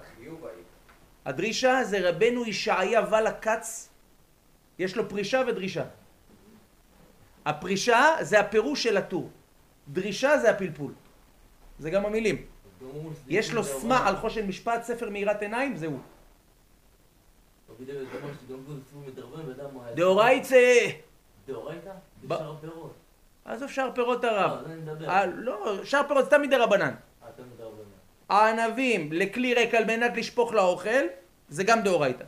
הדרישה 1.24 1.84
זה 1.84 2.09
רבנו 2.09 2.46
ישעיה 2.46 3.00
ולא 3.11 3.30
כץ, 3.40 3.88
יש 4.78 4.96
לו 4.96 5.09
פרישה 5.09 5.42
ודרישה. 5.48 5.84
הפרישה 7.44 8.16
זה 8.20 8.40
הפירוש 8.40 8.82
של 8.82 8.96
הטור, 8.96 9.30
דרישה 9.89 10.39
זה 10.39 10.51
הפלפול. 10.51 10.93
זה 11.78 11.91
גם 11.91 12.07
המילים. 12.07 12.47
יש 13.28 13.53
לו 13.53 13.64
סמה. 13.64 14.09
על 14.09 14.16
חושן 14.16 14.47
משפט, 14.47 14.82
ספר 14.82 15.11
מאירת 15.11 15.43
עיניים, 15.43 15.76
זהו. 15.76 15.99
דאורייצה! 19.95 20.76
דאורייתא? 21.47 21.91
ב- 22.22 22.26
בשאר 22.35 22.53
הפירות. 22.53 22.95
עזוב 23.45 23.70
שאר 23.70 23.91
פירות 23.95 24.24
לא, 24.24 24.30
הרב. 24.30 24.68
זה 24.68 24.76
מדבר. 24.76 25.09
אה, 25.09 25.26
לא, 25.26 25.85
שאר 25.85 26.09
פירות 26.09 26.24
סתם 26.24 26.43
מדרבנן. 26.43 26.82
אה, 27.22 27.28
אתה 27.35 27.43
מדרבנן. 27.55 27.85
הענבים 28.28 29.12
לכלי 29.12 29.55
ריק 29.55 29.74
על 29.74 29.85
מנת 29.85 30.16
לשפוך 30.16 30.53
לאוכל, 30.53 31.05
זה 31.49 31.64
גם 31.64 31.82
דאורייתא. 31.82 32.24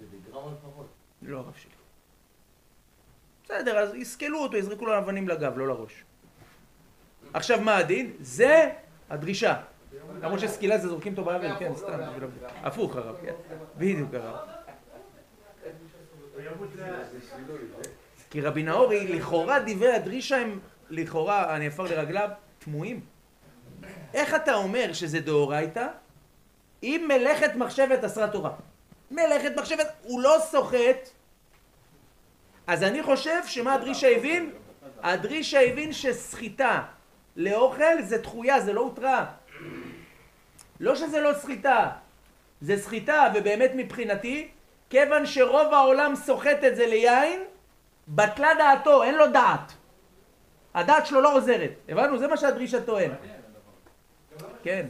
זה. 0.00 0.06
לא 1.22 1.38
הרב 1.38 1.54
שלי. 1.56 1.71
בסדר, 3.52 3.78
אז 3.78 3.94
יסקלו 3.94 4.38
אותו, 4.38 4.56
יזרקו 4.56 4.86
לו 4.86 4.98
אבנים 4.98 5.28
לגב, 5.28 5.58
לא 5.58 5.68
לראש. 5.68 6.04
עכשיו 7.34 7.60
מה 7.60 7.76
הדין? 7.76 8.12
זה 8.20 8.70
הדרישה. 9.10 9.60
למרות 10.22 10.40
שסקילה 10.40 10.78
זה 10.78 10.88
זורקים 10.88 11.12
אותו 11.12 11.24
באבן, 11.24 11.58
כן, 11.58 11.72
סתם. 11.76 11.98
הפוך 12.62 12.96
הרב, 12.96 13.16
כן. 13.22 13.32
בדיוק 13.78 14.14
הרב. 14.14 14.36
כי 18.30 18.40
רבי 18.40 18.62
נאורי, 18.62 19.08
לכאורה 19.08 19.58
דברי 19.66 19.92
הדרישה 19.92 20.36
הם, 20.36 20.60
לכאורה, 20.90 21.56
אני 21.56 21.66
עפר 21.66 21.82
לרגליו, 21.82 22.28
תמוהים. 22.58 23.00
איך 24.14 24.34
אתה 24.34 24.54
אומר 24.54 24.92
שזה 24.92 25.20
דאורייתא, 25.20 25.86
אם 26.82 27.08
מלאכת 27.08 27.54
מחשבת 27.54 28.04
אסרה 28.04 28.28
תורה? 28.28 28.50
מלאכת 29.10 29.52
מחשבת, 29.56 29.86
הוא 30.02 30.22
לא 30.22 30.36
סוחט. 30.40 31.08
אז 32.66 32.82
אני 32.82 33.02
חושב 33.02 33.40
שמה 33.46 33.74
הדרישה 33.74 34.16
הבין? 34.16 34.52
הדרישה 35.02 35.60
הבין 35.60 35.92
שסחיטה 35.92 36.82
לאוכל 37.36 38.02
זה 38.02 38.18
דחויה, 38.18 38.60
זה 38.60 38.72
לא 38.72 38.80
הותרה. 38.80 39.26
לא 40.80 40.94
שזה 40.94 41.20
לא 41.20 41.32
סחיטה, 41.34 41.90
זה 42.60 42.76
סחיטה, 42.76 43.32
ובאמת 43.34 43.70
מבחינתי, 43.74 44.48
כיוון 44.90 45.26
שרוב 45.26 45.74
העולם 45.74 46.14
סוחט 46.16 46.64
את 46.66 46.76
זה 46.76 46.86
ליין, 46.86 47.40
בטלה 48.08 48.54
דעתו, 48.58 49.02
אין 49.02 49.14
לו 49.14 49.26
דעת. 49.26 49.72
הדעת 50.74 51.06
שלו 51.06 51.20
לא 51.20 51.34
עוזרת. 51.36 51.70
הבנו? 51.88 52.18
זה 52.18 52.28
מה 52.28 52.36
שהדרישה 52.36 52.80
טוען. 52.82 53.10
כן. 54.62 54.86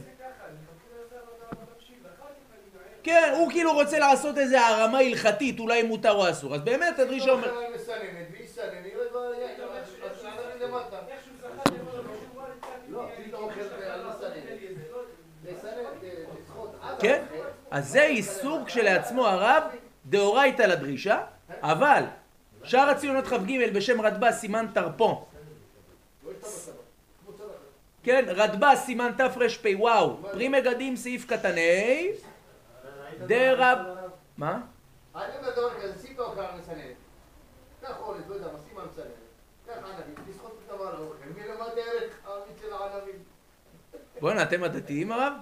כן, 3.03 3.33
הוא 3.37 3.51
כאילו 3.51 3.73
רוצה 3.73 3.99
לעשות 3.99 4.37
איזה 4.37 4.67
הרמה 4.67 4.99
הלכתית, 4.99 5.59
אולי 5.59 5.83
מותר 5.83 6.11
או 6.11 6.29
אסור. 6.29 6.55
אז 6.55 6.61
באמת 6.61 6.99
הדרישה. 6.99 7.25
לא, 7.25 7.35
עד 16.81 16.99
כן? 16.99 17.23
אז 17.71 17.89
זה 17.89 18.03
איסור 18.03 18.59
כשלעצמו 18.65 19.27
הרב, 19.27 19.63
דאורייתא 20.05 20.61
לדרישה, 20.61 21.21
אבל 21.61 22.03
שאר 22.63 22.89
הציונות 22.89 23.27
כ"ג 23.27 23.73
בשם 23.73 24.01
רדב"א 24.01 24.31
סימן 24.31 24.65
תרפו, 24.73 25.25
כן, 28.03 28.25
רדב"א 28.27 28.75
סימן 28.75 29.11
תרפ"א 29.17 29.67
וואו, 29.75 30.17
פרי 30.31 30.47
מגדים 30.47 30.95
סעיף 30.95 31.25
קטן 31.25 31.57
ה', 31.57 32.32
דרב... 33.27 33.77
מה? 34.37 34.61
אני 35.15 35.37
אומר 35.37 35.51
דבר 35.51 35.81
כזה, 35.81 36.01
שים 36.01 36.13
את 36.13 36.19
האוכל 36.19 36.41
על. 36.41 36.95
קח 37.81 37.93
אורז, 37.99 38.29
לא 38.29 38.35
יודע 38.35 38.47
שים 38.69 38.77
על 38.77 38.85
מסננת. 38.91 39.07
קח 39.65 39.73
ענבים, 39.77 40.15
תסחוט 40.31 40.51
את 40.65 40.71
הדבר 40.71 40.87
על 40.87 40.95
האוכל. 40.95 41.25
מי 41.35 41.47
למד 41.47 41.77
ערך 41.77 42.13
האמיץ 42.25 42.61
של 42.61 42.73
הענבים? 42.73 43.15
בואנה, 44.19 44.43
אתם 44.43 44.63
הדתיים 44.63 45.11
הרב? 45.11 45.33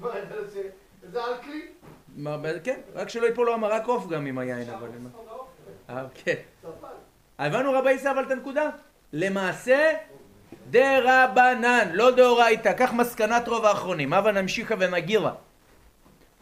מה, 0.00 0.08
אתה 0.08 0.34
רוצה? 0.40 0.60
זה 1.02 1.24
על 1.24 1.34
כלי? 1.42 1.68
כן, 2.64 2.80
רק 2.94 3.08
שלא 3.08 3.26
ייפול 3.26 3.46
לו 3.46 3.54
המרק 3.54 3.86
עוף 3.86 4.08
גם 4.08 4.26
עם 4.26 4.38
היין, 4.38 4.70
אבל... 4.70 4.88
אה, 5.90 6.04
כן. 6.14 6.34
הבנו 7.38 7.72
רבי 7.72 7.90
עיסא 7.90 8.10
אבל 8.10 8.22
את 8.22 8.30
הנקודה? 8.30 8.70
למעשה 9.12 9.92
דרבנן, 10.70 11.88
לא 11.92 12.10
דאורייתא, 12.10 12.72
כך 12.78 12.92
מסקנת 12.92 13.48
רוב 13.48 13.64
האחרונים. 13.64 14.12
הבה 14.12 14.32
נמשיכה 14.32 14.74
ונגירה. 14.78 15.34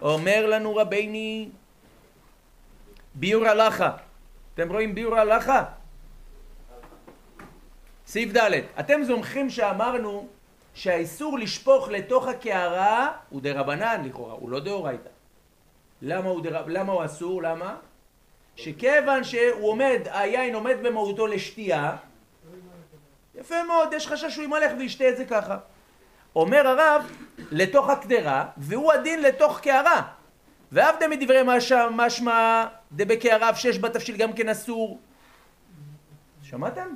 אומר 0.02 0.46
לנו 0.46 0.76
רביני 0.76 1.48
ביור 3.14 3.46
הלכה. 3.46 3.90
אתם 4.54 4.72
רואים 4.72 4.94
ביור 4.94 5.16
הלכה? 5.16 5.64
סעיף 8.06 8.36
ד' 8.36 8.50
אתם 8.80 9.02
זומכים 9.04 9.50
שאמרנו 9.50 10.28
שהאיסור 10.74 11.38
לשפוך 11.38 11.88
לתוך 11.88 12.28
הקערה 12.28 13.12
הוא 13.30 13.40
דרבנן 13.40 14.02
לכאורה, 14.04 14.32
הוא 14.32 14.50
לא 14.50 14.60
דאורייתא. 14.60 15.08
למה 16.02 16.28
הוא, 16.28 16.42
דר... 16.42 16.64
למה 16.66 16.92
הוא 16.92 17.04
אסור? 17.04 17.42
למה? 17.42 17.76
שכיוון 18.56 19.24
שהוא 19.24 19.68
עומד, 19.68 20.00
היין 20.04 20.54
עומד 20.54 20.76
במהותו 20.82 21.26
לשתייה, 21.26 21.96
יפה 23.34 23.62
מאוד, 23.62 23.92
יש 23.92 24.06
חשש 24.06 24.34
שהוא 24.34 24.44
ימלך 24.44 24.72
וישתה 24.78 25.08
את 25.08 25.16
זה 25.16 25.24
ככה. 25.24 25.58
אומר 26.36 26.68
הרב, 26.68 27.10
לתוך 27.50 27.90
הקדרה, 27.90 28.46
והוא 28.56 28.92
הדין 28.92 29.22
לתוך 29.22 29.60
קערה. 29.60 30.02
ועבדה 30.72 31.08
מדברי 31.08 31.40
משמע, 31.90 32.66
אף 33.50 33.58
שיש 33.58 33.78
בתבשיל 33.78 34.16
גם 34.16 34.32
כן 34.32 34.48
אסור. 34.48 35.00
שמעתם? 36.42 36.94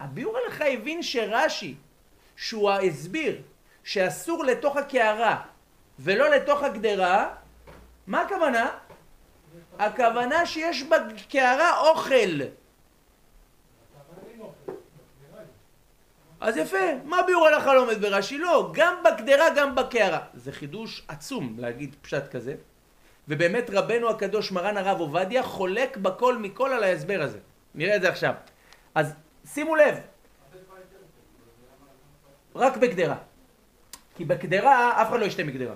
הביאור 0.00 0.36
הלכה 0.38 0.64
הבין 0.66 1.02
שרש"י, 1.02 1.74
שהוא 2.36 2.70
הסביר 2.70 3.42
שאסור 3.84 4.44
לתוך 4.44 4.76
הקערה 4.76 5.42
ולא 5.98 6.30
לתוך 6.30 6.62
הגדרה, 6.62 7.34
מה 8.06 8.20
הכוונה? 8.20 8.70
הכוונה 9.78 10.46
שיש 10.46 10.82
בקערה 10.82 11.80
אוכל. 11.80 12.40
אז 16.40 16.56
יפה, 16.56 16.76
מה 17.04 17.22
ביאור 17.26 17.46
הלכה 17.46 17.74
לומד 17.74 18.00
ברש"י? 18.00 18.38
לא, 18.38 18.70
גם 18.74 18.94
בקדרה 19.04 19.44
גם 19.56 19.74
בקערה. 19.74 20.20
זה 20.34 20.52
חידוש 20.52 21.02
עצום 21.08 21.56
להגיד 21.58 21.96
פשט 22.02 22.30
כזה. 22.30 22.54
ובאמת 23.28 23.70
רבנו 23.70 24.10
הקדוש 24.10 24.52
מרן 24.52 24.76
הרב 24.76 25.00
עובדיה 25.00 25.42
חולק 25.42 25.96
בכל 25.96 26.38
מכל 26.38 26.72
על 26.72 26.82
ההסבר 26.82 27.22
הזה. 27.22 27.38
נראה 27.74 27.96
את 27.96 28.02
זה 28.02 28.08
עכשיו. 28.08 28.34
אז 28.94 29.14
שימו 29.52 29.76
לב, 29.76 29.94
רק 32.54 32.76
בקדרה. 32.76 33.16
כי 34.16 34.24
בקדרה 34.24 35.02
אף 35.02 35.08
אחד 35.08 35.20
לא 35.20 35.24
ישתה 35.24 35.44
מקדרה. 35.44 35.74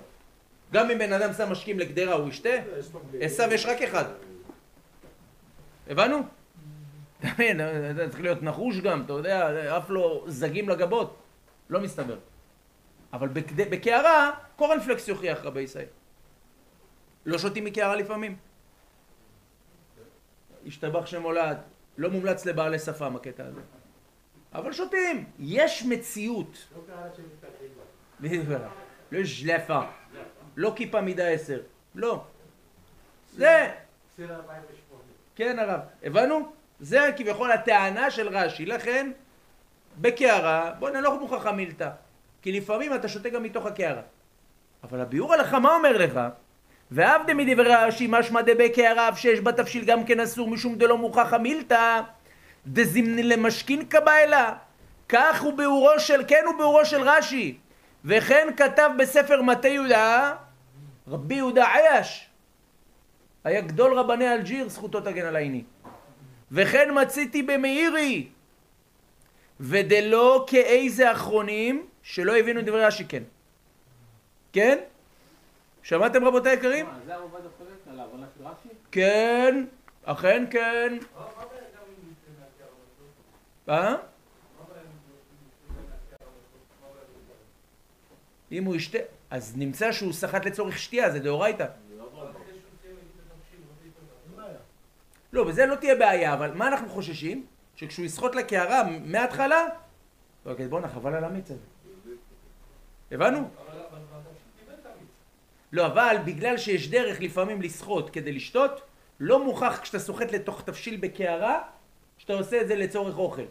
גם 0.73 0.91
אם 0.91 0.97
בן 0.97 1.13
אדם 1.13 1.33
שם 1.33 1.51
משקים 1.51 1.79
לקדרה 1.79 2.13
הוא 2.13 2.29
ישתה, 2.29 2.49
עשיו 3.21 3.53
יש 3.53 3.65
רק 3.65 3.81
אחד. 3.81 4.05
הבנו? 5.89 6.23
אתה 7.21 7.29
מבין, 7.33 7.61
אתה 7.61 8.09
צריך 8.09 8.21
להיות 8.21 8.43
נחוש 8.43 8.79
גם, 8.79 9.01
אתה 9.05 9.13
יודע, 9.13 9.77
אף 9.77 9.89
לא 9.89 10.25
זגים 10.27 10.69
לגבות. 10.69 11.17
לא 11.69 11.81
מסתבר. 11.81 12.17
אבל 13.13 13.27
בקערה, 13.55 14.31
קורנפלקס 14.55 15.07
יוכיח 15.07 15.45
רבי 15.45 15.61
ישראל. 15.61 15.85
לא 17.25 17.37
שותים 17.37 17.65
מקערה 17.65 17.95
לפעמים. 17.95 18.37
השתבח 20.65 21.05
שם 21.05 21.21
הולד, 21.21 21.57
לא 21.97 22.09
מומלץ 22.09 22.45
לבעלי 22.45 22.79
שפם 22.79 23.15
הקטע 23.15 23.45
הזה. 23.45 23.61
אבל 24.53 24.71
שותים, 24.73 25.25
יש 25.39 25.83
מציאות. 25.85 26.67
לא 29.11 29.23
ז'לפה, 29.23 29.81
לא 30.55 30.73
כיפה 30.75 31.01
מידה 31.01 31.27
עשר, 31.27 31.59
לא. 31.95 32.23
זה, 33.31 33.71
כן 35.35 35.59
הרב, 35.59 35.79
הבנו? 36.03 36.60
זה 36.81 37.11
כביכול 37.17 37.51
הטענה 37.51 38.11
של 38.11 38.37
רש"י, 38.37 38.65
לכן 38.65 39.11
בקערה, 40.01 40.71
בוא 40.79 40.89
נלוך 40.89 41.13
מוכחה 41.19 41.51
מילתא, 41.51 41.89
כי 42.41 42.51
לפעמים 42.51 42.95
אתה 42.95 43.07
שותה 43.07 43.29
גם 43.29 43.43
מתוך 43.43 43.65
הקערה. 43.65 44.01
אבל 44.83 45.01
הביאור 45.01 45.33
הלכה 45.33 45.59
מה 45.59 45.75
אומר 45.75 45.97
לך? 45.97 46.19
ועבדה 46.91 47.33
מדברי 47.33 47.75
רש"י 47.75 48.07
משמע 48.09 48.41
דבקערה 48.41 49.09
אף 49.09 49.19
שיש 49.19 49.39
בתבשיל 49.39 49.85
גם 49.85 50.03
כן 50.03 50.19
אסור 50.19 50.47
משום 50.47 50.75
דלא 50.75 50.97
מוכחה 50.97 51.37
מילתא 51.37 52.01
דזימני 52.67 53.23
למשכין 53.23 53.85
קביילה 53.85 54.53
כך 55.09 55.41
הוא 55.41 55.53
ביאורו 55.53 55.99
של, 55.99 56.23
כן 56.27 56.43
הוא 56.45 56.57
ביאורו 56.57 56.85
של 56.85 57.01
רש"י. 57.01 57.57
וכן 58.05 58.47
כתב 58.57 58.89
בספר 58.97 59.41
מטה 59.41 59.67
יהודה 59.67 60.33
רבי 61.07 61.35
יהודה 61.35 61.73
עייש. 61.73 62.29
היה 63.43 63.61
גדול 63.61 63.93
רבני 63.93 64.33
אלג'יר 64.33 64.69
זכותו 64.69 65.01
תגן 65.01 65.25
על 65.25 65.35
עיני 65.35 65.63
וכן 66.51 66.89
מציתי 67.01 67.43
במאירי 67.43 68.27
ודלא 69.59 70.45
כאיזה 70.47 71.11
אחרונים 71.11 71.87
שלא 72.03 72.37
הבינו 72.37 72.61
דברי 72.61 72.85
רש"י 72.85 73.05
כן 73.05 73.23
כן? 74.53 74.77
שמעתם 75.83 76.25
רבותיי 76.25 76.51
היקרים? 76.51 76.85
מה, 76.85 76.99
זה 77.05 77.15
הרב 77.15 77.21
עובדיה 77.21 77.49
חולק 77.57 77.77
על 77.89 77.99
ההבנה 77.99 78.25
של 78.37 78.47
רש"י? 78.47 78.69
כן, 78.91 79.65
אכן 80.03 80.45
כן. 80.51 80.97
אה? 83.69 83.95
אם 88.51 88.63
הוא 88.63 88.75
ישתה, 88.75 88.97
אז 89.29 89.57
נמצא 89.57 89.91
שהוא 89.91 90.13
סחט 90.13 90.45
לצורך 90.45 90.77
שתייה, 90.77 91.09
זה 91.09 91.19
דאורייתא. 91.19 91.65
לא, 95.33 95.43
בזה 95.43 95.65
לא 95.65 95.75
תהיה 95.75 95.95
בעיה, 95.95 96.33
אבל 96.33 96.51
מה 96.53 96.67
אנחנו 96.67 96.89
חוששים? 96.89 97.45
שכשהוא 97.75 98.05
יסחוט 98.05 98.35
לקערה 98.35 98.83
מההתחלה, 99.05 99.67
הוא 100.43 100.53
יגיד 100.53 100.69
בואנה 100.69 100.87
חבל 100.87 101.13
על 101.13 101.23
המיץ 101.23 101.51
הזה. 101.51 101.59
הבנו? 103.11 103.49
לא, 105.71 105.85
אבל 105.85 106.17
בגלל 106.25 106.57
שיש 106.57 106.89
דרך 106.89 107.21
לפעמים 107.21 107.61
לסחוט 107.61 108.09
כדי 108.13 108.31
לשתות, 108.31 108.81
לא 109.19 109.43
מוכח 109.43 109.79
כשאתה 109.81 109.99
סוחט 109.99 110.31
לתוך 110.31 110.61
תבשיל 110.61 110.97
בקערה, 110.97 111.61
שאתה 112.17 112.33
עושה 112.33 112.61
את 112.61 112.67
זה 112.67 112.75
לצורך 112.75 113.17
אוכל. 113.17 113.45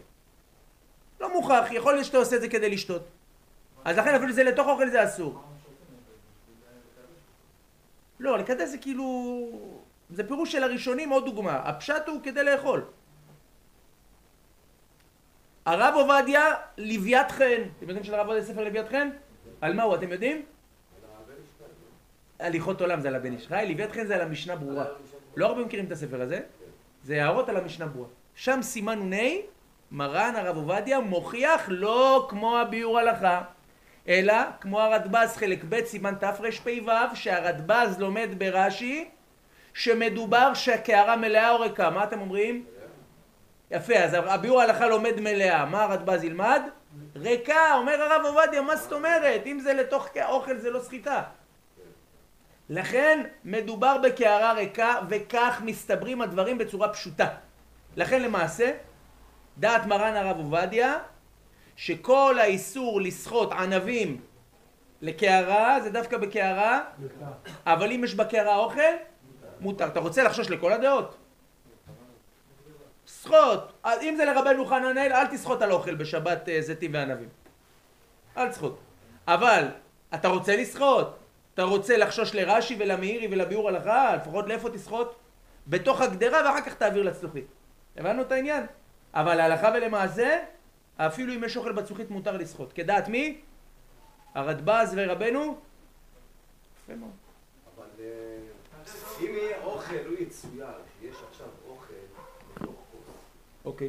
לא 1.21 1.33
מוכח, 1.33 1.69
יכול 1.71 1.93
להיות 1.93 2.07
שאתה 2.07 2.19
עושה 2.19 2.37
את 2.37 2.41
זה 2.41 2.49
כדי 2.49 2.71
לשתות. 2.71 3.03
אז 3.85 3.99
לכן 3.99 4.15
אפילו 4.15 4.33
זה 4.33 4.45
לתוך 4.45 4.67
אוכל 4.67 4.91
זה 4.91 5.05
אסור. 5.05 5.43
לא, 8.21 8.39
לקדש 8.39 8.69
זה 8.69 8.79
כאילו... 8.79 9.80
זה 10.13 10.29
פירוש 10.29 10.53
של 10.53 10.63
הראשונים 10.63 11.11
עוד 11.11 11.25
דוגמה. 11.25 11.57
הפשט 11.57 12.09
הוא 12.09 12.21
כדי 12.23 12.45
לאכול. 12.45 12.85
הרב 15.67 15.95
עובדיה, 15.95 16.55
לוויית 16.79 17.31
חן. 17.31 17.63
אתם 17.79 17.89
יודעים 17.89 18.05
של 18.05 18.15
הרב 18.15 18.27
עובדיה 18.27 18.45
ספר 18.45 18.65
לוויית 18.65 18.89
חן? 18.89 19.09
על 19.61 19.75
מה 19.75 19.83
הוא, 19.83 19.95
אתם 19.95 20.13
יודעים? 20.13 20.43
הליכות 22.41 22.81
עולם 22.81 23.01
זה 23.01 23.09
על 23.09 23.15
הבן 23.15 23.33
איש 23.33 23.51
לוויית 23.51 23.93
חן 23.93 24.07
זה 24.07 24.15
על 24.15 24.21
המשנה 24.21 24.57
ברורה. 24.57 24.85
לא 25.37 25.47
הרבה 25.47 25.65
מכירים 25.65 25.87
את 25.87 25.93
הספר 25.93 26.23
הזה, 26.23 26.41
זה 27.05 27.23
הערות 27.23 27.49
על 27.49 27.57
המשנה 27.57 27.87
ברורה. 27.87 28.09
שם 28.35 28.59
סימן 28.63 29.15
נ' 29.15 29.17
מרן 29.91 30.35
הרב 30.37 30.57
עובדיה 30.57 31.01
מוכיח 31.01 31.69
לא 31.69 32.27
כמו 32.31 32.59
הביאור 32.59 32.99
הלכה, 32.99 33.43
אלא 34.09 34.35
כמו 34.61 34.81
הרדב"ז 34.81 35.37
חלק 35.37 35.65
ב' 35.69 35.85
סימן 35.85 36.15
תרפ"ו 36.21 36.45
שהרדב"ז 37.15 37.99
לומד 37.99 38.29
ברש"י 38.39 39.09
שמדובר 39.75 40.55
שהקערה 40.55 41.17
מלאה 41.17 41.51
או 41.51 41.61
ריקה, 41.61 41.91
מה 41.91 42.05
אתם 42.05 42.21
אומרים? 42.21 42.65
יפה, 43.71 43.95
אז 43.95 44.15
הביאור 44.15 44.61
ההלכה 44.61 44.87
לומד 44.87 45.21
מלאה, 45.21 45.65
מה 45.65 45.83
הרדב"ז 45.83 46.25
ילמד? 46.25 46.63
ריקה, 47.17 47.75
אומר 47.75 48.03
הרב 48.03 48.25
עובדיה, 48.25 48.63
מה 48.63 48.77
זאת 48.77 48.93
אומרת? 48.93 49.47
אם 49.47 49.61
זה 49.61 49.73
לתוך 49.73 50.09
אוכל 50.29 50.57
זה 50.57 50.71
לא 50.71 50.81
סחיטה. 50.81 51.23
לכן 52.69 53.25
מדובר 53.45 53.97
בקערה 53.99 54.53
ריקה 54.53 54.95
וכך 55.09 55.61
מסתברים 55.65 56.21
הדברים 56.21 56.59
בצורה 56.59 56.89
פשוטה. 56.93 57.29
לכן 57.97 58.23
למעשה, 58.23 58.73
דעת 59.59 59.87
מרן 59.87 60.17
הרב 60.17 60.37
עובדיה, 60.37 60.99
שכל 61.77 62.37
האיסור 62.41 63.01
לסחוט 63.01 63.53
ענבים 63.53 64.21
לקערה 65.03 65.81
זה 65.81 65.91
דווקא 65.91 66.19
בקערה, 66.19 66.81
אבל 67.67 67.93
אם 67.93 68.05
יש 68.05 68.15
בקערה 68.15 68.57
אוכל, 68.57 68.81
מותר. 69.61 69.87
אתה 69.87 70.01
רוצה 70.01 70.23
לחשוש 70.23 70.51
לכל 70.51 70.73
הדעות? 70.73 71.17
סחוט. 73.07 73.61
אם 74.03 74.15
זה 74.17 74.25
לרבנו 74.25 74.67
חננאל, 74.67 75.13
אל 75.13 75.27
תסחוט 75.27 75.63
על 75.63 75.73
אוכל 75.73 75.95
בשבת 75.95 76.49
אה, 76.49 76.63
זיתים 76.63 76.95
וענבים. 76.95 77.29
אל 78.37 78.49
תסחוט. 78.49 78.79
אבל 79.29 79.69
אתה 80.15 80.29
רוצה 80.29 80.57
לסחוט, 80.57 81.07
אתה 81.55 81.63
רוצה 81.63 81.97
לחשוש 81.97 82.35
לרש"י 82.35 82.77
ולמאירי 82.79 83.29
ולביאור 83.31 83.69
הלכה, 83.69 84.17
לפחות 84.17 84.49
לאיפה 84.49 84.71
תסחוט? 84.71 85.15
בתוך 85.67 86.01
הגדרה 86.01 86.39
ואחר 86.45 86.61
כך 86.61 86.75
תעביר 86.75 87.03
לצלוחית. 87.03 87.47
הבנו 87.97 88.23
את 88.23 88.33
העניין? 88.33 88.67
אבל 89.15 89.35
להלכה 89.35 89.71
ולמעשה, 89.75 90.39
אפילו 90.97 91.35
אם 91.35 91.45
יש 91.45 91.57
אוכל 91.57 91.73
בצלוחית 91.73 92.11
מותר 92.11 92.37
לסחוט. 92.37 92.73
כדעת 92.75 93.09
מי? 93.09 93.41
הרדב"ז 94.35 94.95
ורבנו? 94.97 95.59
יפה 96.85 96.95
מאוד. 96.95 97.11
אבל 97.77 97.87
אה, 98.01 98.05
אם 99.21 99.35
יהיה 99.35 99.57
אוכל, 99.99 100.09
הוא 100.09 100.17
יצויר, 100.19 100.67
שיש 101.01 101.17
עכשיו 101.31 101.47
אוכל 101.69 101.95
בתוך 102.55 102.75
כוס, 102.91 103.15
אוקיי. 103.65 103.89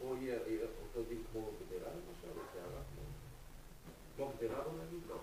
או 0.00 0.16
יהיה 0.16 0.38
יהיה 0.46 0.66
אותו 0.82 1.08
דין 1.08 1.18
כמו 1.32 1.40
גדרה 1.40 1.88
למשל, 1.88 2.38
או 2.38 2.42
קערה, 2.52 2.80
לא 4.18 4.32
גדרה 4.38 4.62
בוא 4.62 4.72
נגיד, 4.86 5.00
לא. 5.08 5.16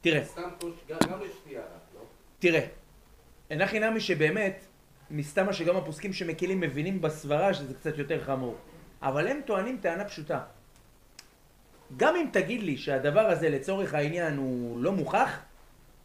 תראה, 0.00 0.24
סתם 0.24 0.48
כוס, 0.60 0.74
גם 0.88 0.98
גם 1.10 1.20
לשתייה, 1.20 1.62
לא? 1.94 2.00
תראה. 2.38 2.66
הכי 3.50 3.78
נמי 3.78 4.00
שבאמת, 4.00 4.64
מסתמה 5.10 5.52
שגם 5.52 5.76
הפוסקים 5.76 6.12
שמקילים 6.12 6.60
מבינים 6.60 7.00
בסברה 7.00 7.54
שזה 7.54 7.74
קצת 7.74 7.98
יותר 7.98 8.24
חמור. 8.24 8.56
אבל 9.02 9.28
הם 9.28 9.40
טוענים 9.46 9.78
טענה 9.80 10.04
פשוטה. 10.04 10.40
גם 11.96 12.16
אם 12.16 12.26
תגיד 12.32 12.62
לי 12.62 12.76
שהדבר 12.76 13.26
הזה 13.26 13.48
לצורך 13.48 13.94
העניין 13.94 14.36
הוא 14.36 14.82
לא 14.82 14.92
מוכח, 14.92 15.38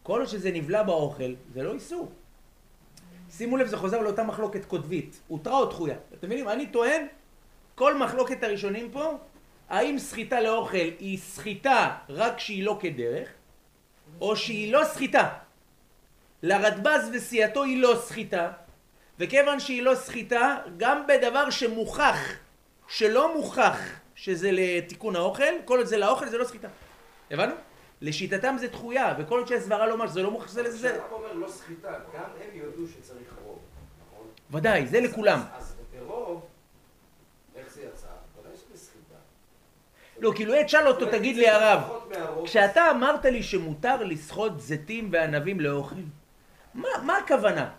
כל 0.02 0.20
עוד 0.20 0.28
שזה 0.28 0.50
נבלע 0.52 0.82
באוכל, 0.82 1.34
זה 1.54 1.62
לא 1.62 1.74
איסור. 1.74 2.12
שימו 3.36 3.56
לב, 3.56 3.66
זה 3.66 3.76
חוזר 3.76 4.00
לאותה 4.00 4.22
מחלוקת 4.22 4.64
קוטבית, 4.64 5.20
הותרה 5.28 5.58
או 5.58 5.64
דחויה. 5.64 5.96
אתם 6.14 6.26
מבינים? 6.26 6.48
אני 6.48 6.66
טוען, 6.66 7.06
כל 7.74 7.98
מחלוקת 7.98 8.42
הראשונים 8.42 8.90
פה, 8.90 9.18
האם 9.68 9.98
סחיטה 9.98 10.40
לאוכל 10.40 10.76
היא 10.76 11.18
סחיטה 11.18 11.96
רק 12.08 12.36
כשהיא 12.36 12.64
לא 12.64 12.78
כדרך, 12.80 13.28
או 14.20 14.36
שהיא 14.36 14.72
לא 14.72 14.84
סחיטה. 14.84 15.28
לרדב"ז 16.42 17.10
וסיעתו 17.12 17.64
היא 17.64 17.82
לא 17.82 17.94
סחיטה, 18.00 18.52
וכיוון 19.18 19.60
שהיא 19.60 19.82
לא 19.82 19.94
סחיטה, 19.94 20.56
גם 20.76 21.06
בדבר 21.06 21.50
שמוכח, 21.50 22.18
שלא 22.88 23.36
מוכח 23.36 23.78
שזה 24.14 24.50
לתיקון 24.52 25.16
האוכל, 25.16 25.52
כל 25.64 25.78
עוד 25.78 25.86
זה 25.86 25.96
לאוכל 25.96 26.28
זה 26.28 26.38
לא 26.38 26.44
סחיטה. 26.44 26.68
הבנו? 27.30 27.54
לשיטתם 28.00 28.56
זה 28.60 28.68
דחויה, 28.68 29.14
וכל 29.18 29.38
עוד 29.38 29.48
שהסברה 29.48 29.86
לא 29.86 29.96
ממש, 29.98 30.10
זה 30.10 30.22
לא 30.22 30.40
שזה 30.46 30.62
לזה. 30.62 30.88
כשאתה 30.88 31.14
אומר 31.14 31.32
לא 31.32 31.48
סחיטה, 31.48 31.88
גם 32.14 32.22
הם 32.42 32.50
יודו 32.52 32.82
שצריך 32.88 33.28
רוב, 33.44 33.58
נכון? 34.12 34.26
ודאי, 34.50 34.86
זה 34.86 35.00
לכולם. 35.00 35.40
אז- 35.58 35.76
ברוב, 35.98 36.46
איך 37.56 37.74
זה 37.74 37.82
יצא? 37.82 38.06
ודאי 38.40 38.52
שזה 38.56 38.84
סחיטה. 38.84 39.14
לא, 40.18 40.32
כאילו, 40.36 40.54
תשאל 40.66 40.86
אותו, 40.88 41.06
תגיד 41.10 41.34
זה 41.36 41.40
לי 41.42 41.48
הרב. 41.48 41.80
כשאתה 42.44 42.90
אמרת 42.90 43.24
לי 43.24 43.42
שמותר 43.42 44.02
לסחוט 44.04 44.60
זיתים 44.60 45.08
וענבים 45.12 45.60
לאוכל, 45.60 45.94
מה, 46.74 46.88
מה 47.02 47.16
הכוונה? 47.16 47.70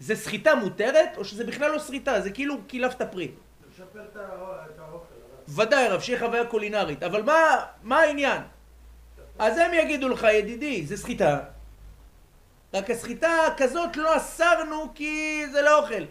זה 0.00 0.16
סחיטה 0.16 0.54
מותרת, 0.54 1.08
או 1.16 1.24
שזה 1.24 1.44
בכלל 1.44 1.70
לא 1.72 1.78
סחיטה? 1.78 2.20
זה 2.20 2.30
כאילו 2.30 2.54
קילפת 2.66 3.02
פרי. 3.12 3.30
לשפר 3.70 4.04
את 4.12 4.16
הא- 4.16 4.20
את 4.74 4.78
האוכל. 4.78 4.96
הרב. 5.48 5.58
ודאי, 5.58 5.88
רב, 5.88 6.00
שיהיה 6.00 6.18
חוויה 6.20 6.46
קולינרית, 6.46 7.02
אבל 7.02 7.22
מה, 7.22 7.40
מה 7.82 7.98
העניין? 8.00 8.42
אז 9.38 9.58
הם 9.58 9.74
יגידו 9.74 10.08
לך, 10.08 10.26
ידידי, 10.32 10.86
זה 10.86 10.96
סחיטה. 10.96 11.40
רק 12.74 12.90
הסחיטה 12.90 13.36
כזאת 13.56 13.96
לא 13.96 14.16
אסרנו 14.16 14.92
כי 14.94 15.42
זה 15.52 15.62
לא 15.62 15.78
אוכל. 15.78 16.04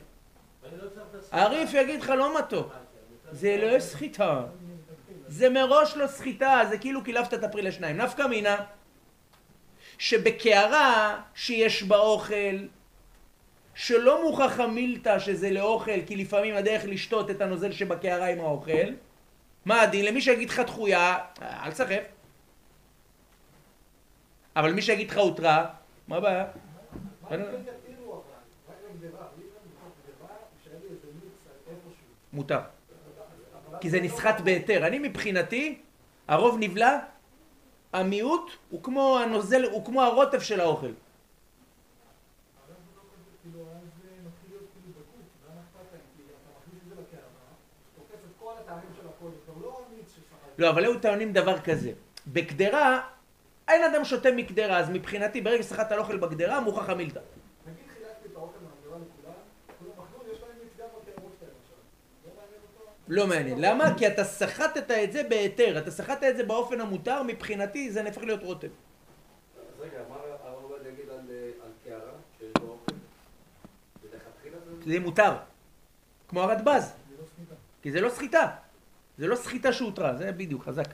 הריף 1.32 1.74
יגיד 1.74 2.02
לך 2.02 2.10
לא 2.10 2.40
מתוק. 2.40 2.74
זה 3.32 3.58
לא 3.58 3.80
סחיטה. 3.80 4.44
זה 5.28 5.50
מראש 5.50 5.98
לא 5.98 6.08
סחיטה, 6.08 6.62
זה 6.70 6.78
כאילו 6.78 7.04
קילפת 7.04 7.34
את 7.34 7.44
הפרי 7.44 7.62
לשניים. 7.62 7.98
נפקא 7.98 8.24
מינה, 8.24 8.56
שבקערה 9.98 11.22
שיש 11.36 11.84
בה 11.84 11.98
אוכל, 11.98 12.58
שלא 13.74 14.24
מוכח 14.24 14.60
המילתא 14.60 15.20
שזה 15.20 15.52
לאוכל, 15.52 16.02
כי 16.08 16.16
לפעמים 16.16 16.56
הדרך 16.56 16.82
לשתות 16.86 17.32
את 17.32 17.42
הנוזל 17.42 17.72
שבקערה 17.72 18.28
עם 18.28 18.40
האוכל, 18.40 18.90
מה 19.66 19.82
הדין? 19.82 20.06
למי 20.06 20.22
שיגיד 20.22 20.50
לך 20.50 20.60
דחויה, 20.60 21.18
אל 21.42 21.72
תסחף. 21.72 22.04
אבל 24.56 24.74
מי 24.74 24.82
שיגיד 24.82 25.10
לך 25.10 25.18
הותרה, 25.18 25.70
מה 26.08 26.18
הבעיה? 26.18 26.46
מותר. 32.34 32.60
כי 33.82 33.90
זה 33.90 34.02
נסחט 34.02 34.42
בהיתר. 34.42 34.88
אני 34.88 35.00
מבחינתי, 35.00 35.82
הרוב 36.28 36.58
נבלע, 36.60 37.00
המיעוט 37.94 38.52
הוא 38.70 38.84
כמו 38.84 39.20
הנוזל, 39.20 39.64
הוא 39.64 39.86
כמו 39.86 40.02
הרוטף 40.02 40.44
של 40.44 40.60
האוכל. 40.60 40.88
לא 40.88 40.94
לא. 49.62 49.82
לא, 50.58 50.70
אבל 50.70 50.84
היו 50.84 51.00
טוענים 51.00 51.34
דבר 51.34 51.60
כזה. 51.60 51.92
בקדרה, 52.28 53.02
אין 53.72 53.84
אדם 53.84 54.06
שותה 54.06 54.32
מקדרה, 54.32 54.80
אז 54.80 54.90
מבחינתי, 54.90 55.42
ברגע 55.42 55.64
שסחטת 55.64 55.92
על 55.92 56.00
אוכל 56.00 56.18
בקדרה, 56.18 56.60
מוכח 56.60 56.90
המילתא. 56.90 57.20
נגיד 57.66 57.84
חילקתי 57.94 58.28
את 58.32 58.36
האוכל 58.36 58.58
מהגדרה 58.64 58.98
לכולם, 58.98 59.34
כולם 59.80 59.92
אכלו, 59.92 60.34
יש 60.34 60.40
להם 60.42 60.50
מיץ 60.64 60.72
גם 60.80 60.86
בקערות 61.02 61.34
שלהם 61.40 61.52
עכשיו. 61.64 61.78
לא 63.08 63.28
מעניין? 63.28 63.50
לא 63.50 63.56
מעניין. 63.56 63.60
למה? 63.60 63.98
כי 63.98 64.08
אתה 64.08 64.24
סחטת 64.24 64.92
את 64.92 65.12
זה 65.12 65.24
בהיתר, 65.24 65.78
אתה 65.78 65.92
סחטת 65.92 66.24
את 66.24 66.38
זה 66.38 66.44
באופן 66.44 66.82
המותר, 66.82 67.24
מבחינתי 67.24 67.92
זה 67.92 68.04
נהפך 68.04 68.24
להיות 68.24 68.44
רוטב. 68.44 68.68
אז 68.68 69.80
רגע, 69.80 70.00
מה 70.10 70.16
הרב 70.16 70.64
עובדיה 70.64 70.92
יגיד 70.92 71.10
על 71.10 71.72
קערה, 71.84 72.12
שיש 72.40 72.52
לו 72.62 72.68
אוכל? 72.68 72.96
זה... 74.86 75.00
מותר. 75.00 75.36
כמו 76.28 76.42
הרדב"ז. 76.42 76.94
לא. 77.18 77.24
כי 77.82 77.92
זה 77.92 78.02
לא 78.02 78.10
סחיטה. 78.10 78.48
זה 79.18 79.28
לא 79.28 79.36
סחיטה 79.36 79.74
שהותרה, 79.74 80.16
זה 80.16 80.32
בדיוק, 80.32 80.64
חזק. 80.64 80.88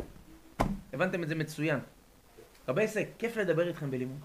הבנתם 0.94 1.24
את 1.24 1.30
זה 1.30 1.36
מצוין. 1.36 1.80
רבי 2.68 2.84
עסק, 2.84 3.08
כיף 3.18 3.38
לדבר 3.38 3.68
איתכם 3.68 3.92
בלימוד. 3.92 4.20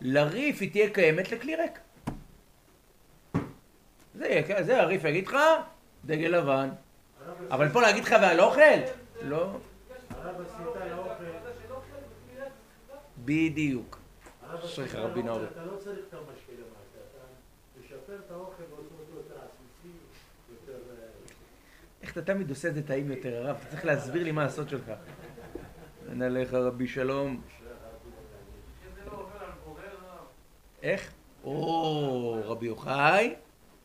לריף 0.00 0.60
היא 0.60 0.70
תהיה 0.70 0.90
קיימת 0.90 1.32
לכלי 1.32 1.56
ריק. 1.56 1.78
זה 4.14 4.26
יהיה, 4.26 4.62
זה 4.62 4.82
הריף 4.82 5.04
יגיד 5.04 5.26
לך, 5.26 5.36
דגל 6.04 6.28
לבן. 6.28 6.68
אבל 7.50 7.68
פה 7.68 7.80
להגיד 7.82 8.04
לך 8.04 8.14
ועל 8.20 8.40
אוכל? 8.40 8.60
לא. 9.22 9.58
הרב 10.10 10.40
הסחיטה 10.40 10.86
לאוכל. 10.86 11.24
בדיוק. 13.24 13.98
אשריך, 14.64 14.94
רבי 14.94 15.22
נאור. 15.22 15.44
אתה 15.44 15.64
לא 15.64 15.76
צריך 15.76 15.98
את 16.08 16.14
המשקה 16.14 16.52
למטה, 16.52 16.98
אתה 17.10 17.24
משפר 17.80 18.18
את 18.26 18.30
האוכל 18.30 18.62
ועושה 18.70 18.94
אותו 19.00 19.16
יותר 19.16 19.34
עסיסי, 19.34 19.96
יותר... 20.50 20.72
אה, 20.72 21.06
איך 22.02 22.05
אתה 22.18 22.24
תמיד 22.24 22.50
עושה 22.50 22.68
את 22.68 22.74
זה 22.74 22.86
טעים 22.86 23.10
יותר, 23.10 23.36
הרב? 23.36 23.56
אתה 23.60 23.70
צריך 23.70 23.84
להסביר 23.84 24.22
לי 24.22 24.32
מה 24.32 24.44
הסוד 24.44 24.68
שלך. 24.68 24.92
אין 26.10 26.22
עליך 26.22 26.54
רבי 26.54 26.86
שלום. 26.86 27.42
איך? 30.82 31.12
או, 31.44 32.42
רבי 32.44 32.66
יוחאי, 32.66 33.34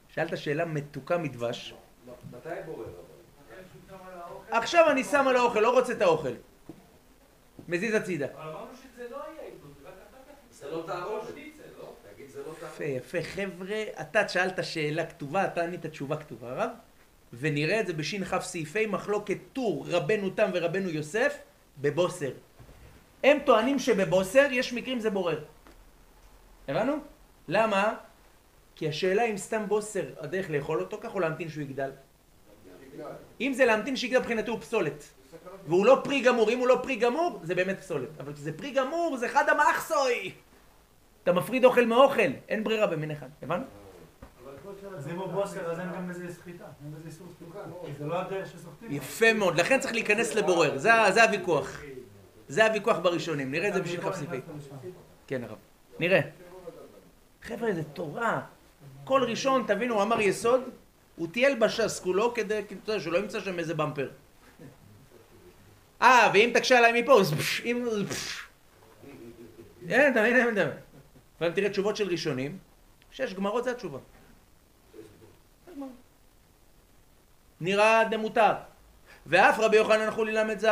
שאלת 0.07 0.37
שאלה 0.37 0.65
מתוקה 0.65 1.17
מדבש. 1.17 1.73
מתי 2.31 2.49
בורר? 2.65 2.85
עכשיו 4.51 4.89
אני 4.91 5.03
שם 5.03 5.27
על 5.27 5.35
האוכל, 5.35 5.59
לא 5.59 5.79
רוצה 5.79 5.93
את 5.93 6.01
האוכל. 6.01 6.33
מזיז 7.67 7.93
הצידה. 7.93 8.25
אבל 8.25 8.49
אמרנו 8.49 8.75
שזה 8.75 9.09
לא 9.09 9.23
היה 9.23 9.49
רק 9.85 9.93
לא 10.63 10.83
לא? 11.77 11.93
תגיד, 12.13 12.29
זה 12.29 12.39
לא 12.39 12.53
תערובת. 12.59 12.73
יפה, 12.73 12.83
יפה. 12.83 13.23
חבר'ה, 13.23 13.83
אתה 14.01 14.29
שאלת 14.29 14.63
שאלה 14.63 15.05
כתובה, 15.05 15.45
אתה 15.45 15.63
ענית 15.63 15.85
תשובה 15.85 16.17
כתובה, 16.17 16.51
הרב. 16.51 16.69
ונראה 17.33 17.79
את 17.79 17.87
זה 17.87 17.93
בש"כ 17.93 18.39
סעיפי 18.39 18.85
מחלוקת 18.85 19.37
טור 19.53 19.85
רבנו 19.87 20.29
תם 20.29 20.49
ורבנו 20.53 20.89
יוסף 20.89 21.37
בבוסר. 21.81 22.31
הם 23.23 23.37
טוענים 23.45 23.79
שבבוסר 23.79 24.47
יש 24.51 24.73
מקרים 24.73 24.99
זה 24.99 25.09
בורר. 25.09 25.43
הבנו? 26.67 26.93
למה? 27.47 27.93
כי 28.75 28.87
השאלה 28.89 29.23
אם 29.23 29.37
סתם 29.37 29.63
בוסר 29.67 30.05
הדרך 30.19 30.49
לאכול 30.49 30.81
אותו 30.81 30.97
כך 31.01 31.15
או 31.15 31.19
להמתין 31.19 31.49
שהוא 31.49 31.63
יגדל. 31.63 31.91
אם 33.41 33.53
זה 33.53 33.65
להמתין 33.65 33.95
שיגדל 33.95 34.19
מבחינתי 34.19 34.51
הוא 34.51 34.59
פסולת. 34.59 35.03
והוא 35.67 35.85
לא 35.85 36.01
פרי 36.03 36.21
גמור, 36.21 36.49
אם 36.49 36.59
הוא 36.59 36.67
לא 36.67 36.79
פרי 36.83 36.95
גמור 36.95 37.39
זה 37.43 37.55
באמת 37.55 37.79
פסולת. 37.79 38.09
אבל 38.19 38.33
כשזה 38.33 38.57
פרי 38.57 38.71
גמור 38.71 39.17
זה 39.17 39.29
חד 39.29 39.49
המחסוי! 39.49 40.31
אתה 41.23 41.33
מפריד 41.33 41.65
אוכל 41.65 41.85
מאוכל, 41.85 42.31
אין 42.49 42.63
ברירה 42.63 42.87
במין 42.87 43.11
אחד, 43.11 43.27
הבנו? 43.41 43.63
אז 44.97 45.07
אם 45.07 45.15
הוא 45.15 45.27
בוסר, 45.27 45.71
אז 45.71 45.79
אין 45.79 45.87
גם 45.95 46.07
בזה 46.09 46.33
סחיטה, 46.33 46.65
אין 46.83 46.93
בזה 46.93 47.07
איסור 47.07 47.27
סחיטה. 47.37 47.59
כי 47.85 47.91
זה 47.99 48.05
לא 48.05 48.19
הדרך 48.19 48.47
שסוחטים. 48.47 48.91
יפה 48.91 49.33
מאוד, 49.33 49.59
לכן 49.59 49.79
צריך 49.79 49.93
להיכנס 49.93 50.35
לבורר, 50.35 50.77
זה, 50.77 50.89
זה 51.13 51.23
הוויכוח. 51.23 51.81
זה 52.47 52.65
הוויכוח 52.65 52.97
בראשונים, 52.97 53.51
נראה 53.51 53.67
את 53.67 53.73
זה 53.73 53.81
בשביל 53.81 54.01
כפסיפי. 54.01 54.39
כן 55.27 55.43
הרב, 55.43 55.57
נראה. 55.99 56.19
חבר'ה, 57.41 57.73
זה 57.73 57.83
תורה. 57.83 58.41
כל 59.03 59.23
ראשון, 59.23 59.63
תבינו, 59.67 59.95
הוא 59.95 60.03
אמר 60.03 60.21
יסוד, 60.21 60.61
הוא 61.15 61.27
טייל 61.31 61.59
בש"ס 61.59 61.99
כולו 61.99 62.33
כדי, 62.33 62.61
כי 62.67 62.75
אתה 62.83 62.91
יודע, 62.91 63.03
שלא 63.03 63.17
ימצא 63.17 63.39
שם 63.39 63.59
איזה 63.59 63.73
במפר. 63.73 64.09
אה, 66.01 66.31
ואם 66.33 66.51
תקשה 66.53 66.77
עליי 66.77 67.01
מפה, 67.01 67.19
אז 67.19 67.33
פש, 67.33 67.61
אם... 67.65 67.85
פש. 68.09 68.43
אין, 69.89 70.11
אתה 70.11 70.21
מבין, 70.21 70.35
אין, 70.35 70.53
אתה 70.53 70.65
מבין. 71.41 71.53
תראה 71.53 71.69
תשובות 71.69 71.95
של 71.95 72.07
ראשונים, 72.07 72.57
שש 73.11 73.33
גמרות 73.33 73.63
זה 73.63 73.71
התשובה. 73.71 73.99
נראה 77.61 78.03
דמותר. 78.03 78.53
ואף 79.25 79.59
רבי 79.59 79.77
יוחנן 79.77 80.11
חולי 80.11 80.31
ל"ז 80.31 80.67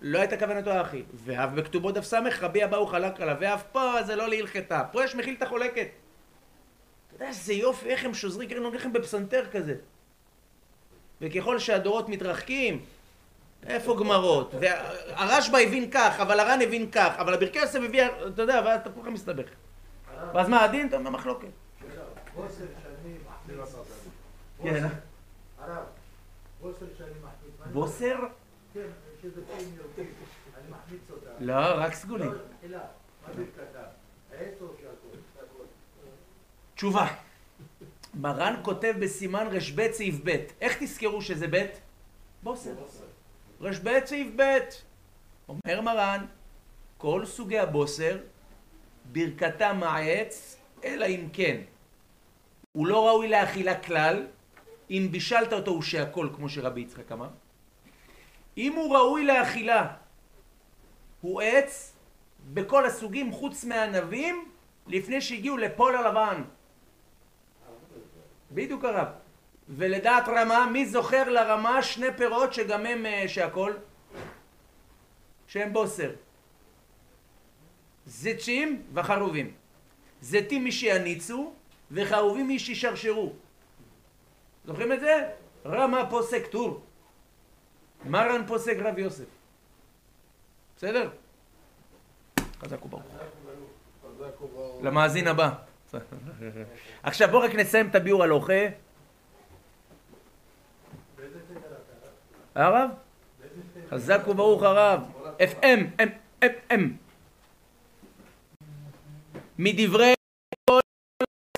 לא 0.00 0.18
הייתה 0.18 0.36
כוונתו 0.36 0.70
האחי. 0.70 1.02
ואף 1.14 1.50
בכתובו 1.50 1.92
דף 1.92 2.04
ס' 2.04 2.14
רבי 2.40 2.64
אבאו 2.64 2.86
חלק 2.86 3.20
עליו. 3.20 3.36
ואף 3.40 3.62
פה 3.72 4.02
זה 4.06 4.16
לא 4.16 4.28
להלכתה. 4.28 4.82
פה 4.92 5.04
יש 5.04 5.14
מכילתא 5.14 5.44
חולקת. 5.44 5.86
אתה 7.06 7.14
יודע 7.14 7.28
איזה 7.28 7.52
יופי, 7.52 7.88
איך 7.88 8.04
הם 8.04 8.14
שוזרים, 8.14 8.50
נוגעים 8.50 8.74
לכם 8.74 8.92
בפסנתר 8.92 9.46
כזה. 9.52 9.74
וככל 11.20 11.58
שהדורות 11.58 12.08
מתרחקים, 12.08 12.84
איפה 13.66 13.96
גמרות? 13.98 14.54
והרשב"א 14.60 15.58
הבין 15.58 15.90
כך, 15.90 16.20
אבל 16.20 16.40
הר"ן 16.40 16.62
הבין 16.62 16.90
כך, 16.90 17.14
אבל 17.18 17.34
הברכי 17.34 17.58
יוסף 17.58 17.80
הביא, 17.84 18.02
אתה 18.34 18.42
יודע, 18.42 18.62
ואז 18.64 18.80
אתה 18.80 18.90
כולך 18.90 19.06
מסתבך. 19.06 19.48
ואז 20.34 20.48
מה 20.48 20.64
הדין? 20.64 20.88
אתה 20.88 20.96
אומר 20.96 21.10
מחלוקת. 21.10 21.48
כן. 24.62 24.86
בוסר? 27.72 28.16
כן, 28.74 28.86
שזה 29.22 29.40
כן 29.48 29.64
יורקים. 29.76 30.12
אני 30.56 30.70
מחמיץ 30.70 31.10
אותה. 31.10 31.30
לא, 31.40 31.54
רק 31.54 31.94
סגולים. 31.94 32.32
לא? 32.68 32.78
העץ. 34.32 34.54
תשובה. 36.74 37.06
מרן 38.14 38.54
כותב 38.62 38.94
בסימן 39.00 39.46
רב 39.46 39.92
סעיף 39.92 40.14
ב', 40.24 40.36
איך 40.60 40.82
תזכרו 40.82 41.22
שזה 41.22 41.46
ב'? 41.50 41.66
בוסר. 42.42 42.70
רב 43.60 44.04
סעיף 44.04 44.28
ב'. 44.36 44.58
אומר 45.48 45.80
מרן, 45.80 46.26
כל 46.98 47.26
סוגי 47.26 47.58
הבוסר, 47.58 48.18
ברכתם 49.12 49.76
מהעץ, 49.80 50.56
אלא 50.84 51.06
אם 51.06 51.28
כן. 51.32 51.60
הוא 52.72 52.86
לא 52.86 53.08
ראוי 53.08 53.28
לאכילה 53.28 53.80
כלל, 53.80 54.26
אם 54.90 55.08
בישלת 55.10 55.52
אותו 55.52 55.70
הוא 55.70 55.82
שהכל, 55.82 56.28
כמו 56.36 56.48
שרבי 56.48 56.80
יצחק 56.80 57.12
אמר. 57.12 57.28
אם 58.56 58.72
הוא 58.72 58.96
ראוי 58.96 59.24
לאכילה, 59.24 59.86
הוא 61.20 61.40
עץ 61.40 61.96
בכל 62.54 62.86
הסוגים 62.86 63.32
חוץ 63.32 63.64
מהענבים, 63.64 64.50
לפני 64.86 65.20
שהגיעו 65.20 65.56
לפול 65.56 65.96
הלבן. 65.96 66.42
בדיוק 68.50 68.84
הרב. 68.84 69.08
ולדעת 69.68 70.28
רמה, 70.28 70.66
מי 70.66 70.86
זוכר 70.86 71.28
לרמה 71.28 71.82
שני 71.82 72.06
פירות 72.16 72.52
שגם 72.52 72.86
הם 72.86 73.06
אה, 73.06 73.24
שהכל? 73.28 73.72
שהם 75.46 75.72
בוסר. 75.72 76.10
זיתים 78.06 78.82
וחרובים. 78.94 79.52
זיתים 80.20 80.64
מי 80.64 80.72
שיניצו 80.72 81.52
וחרובים 81.90 82.48
מי 82.48 82.58
שישרשרו. 82.58 83.32
זוכרים 84.64 84.92
את 84.92 85.00
זה? 85.00 85.30
רמה 85.66 86.10
פוסק 86.10 86.46
טור. 86.46 86.82
מרן 88.04 88.46
פוסק 88.46 88.76
רב 88.80 88.98
יוסף. 88.98 89.24
בסדר? 90.76 91.10
חזק 92.60 92.84
וברוך. 92.84 93.02
למאזין 94.82 95.28
הבא. 95.28 95.50
עכשיו 97.02 97.28
בואו 97.28 97.42
רק 97.42 97.54
נסיים 97.54 97.88
את 97.88 97.94
הביאור 97.94 98.22
על 98.22 98.32
אוכל. 98.32 98.52
הרב? 102.54 102.90
חזק 103.90 104.28
וברוך 104.28 104.62
הרב. 104.62 105.02
FM, 105.38 106.00
M, 106.00 106.08
M, 106.44 106.72
M. 106.72 106.80
מדברי 109.58 110.14
כל 110.70 110.80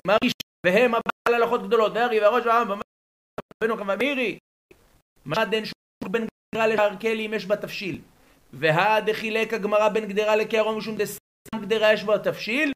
מריש 0.07 0.33
והם 0.65 0.91
הבעל 0.95 1.41
הלכות 1.41 1.67
גדולות, 1.67 1.91
והארי 1.95 2.19
והראש 2.19 2.45
והעם 2.45 2.71
ובנו 3.63 3.77
כמה 3.77 3.95
מירי. 3.95 4.37
מה 5.25 5.45
דן 5.45 5.65
שוק 5.65 6.09
בין 6.11 6.27
גדרה 6.55 6.67
לשרקלי 6.67 7.25
אם 7.25 7.33
יש 7.33 7.45
בה 7.45 7.55
תבשיל. 7.55 8.01
והא 8.53 8.99
דחילק 8.99 9.53
הגמרא 9.53 9.89
בין 9.89 10.05
גדרה 10.05 10.35
לקערום 10.35 10.77
משום 10.77 10.95
דסתם 10.97 11.61
גדרה 11.61 11.93
יש 11.93 12.03
בה 12.03 12.19
תבשיל, 12.19 12.71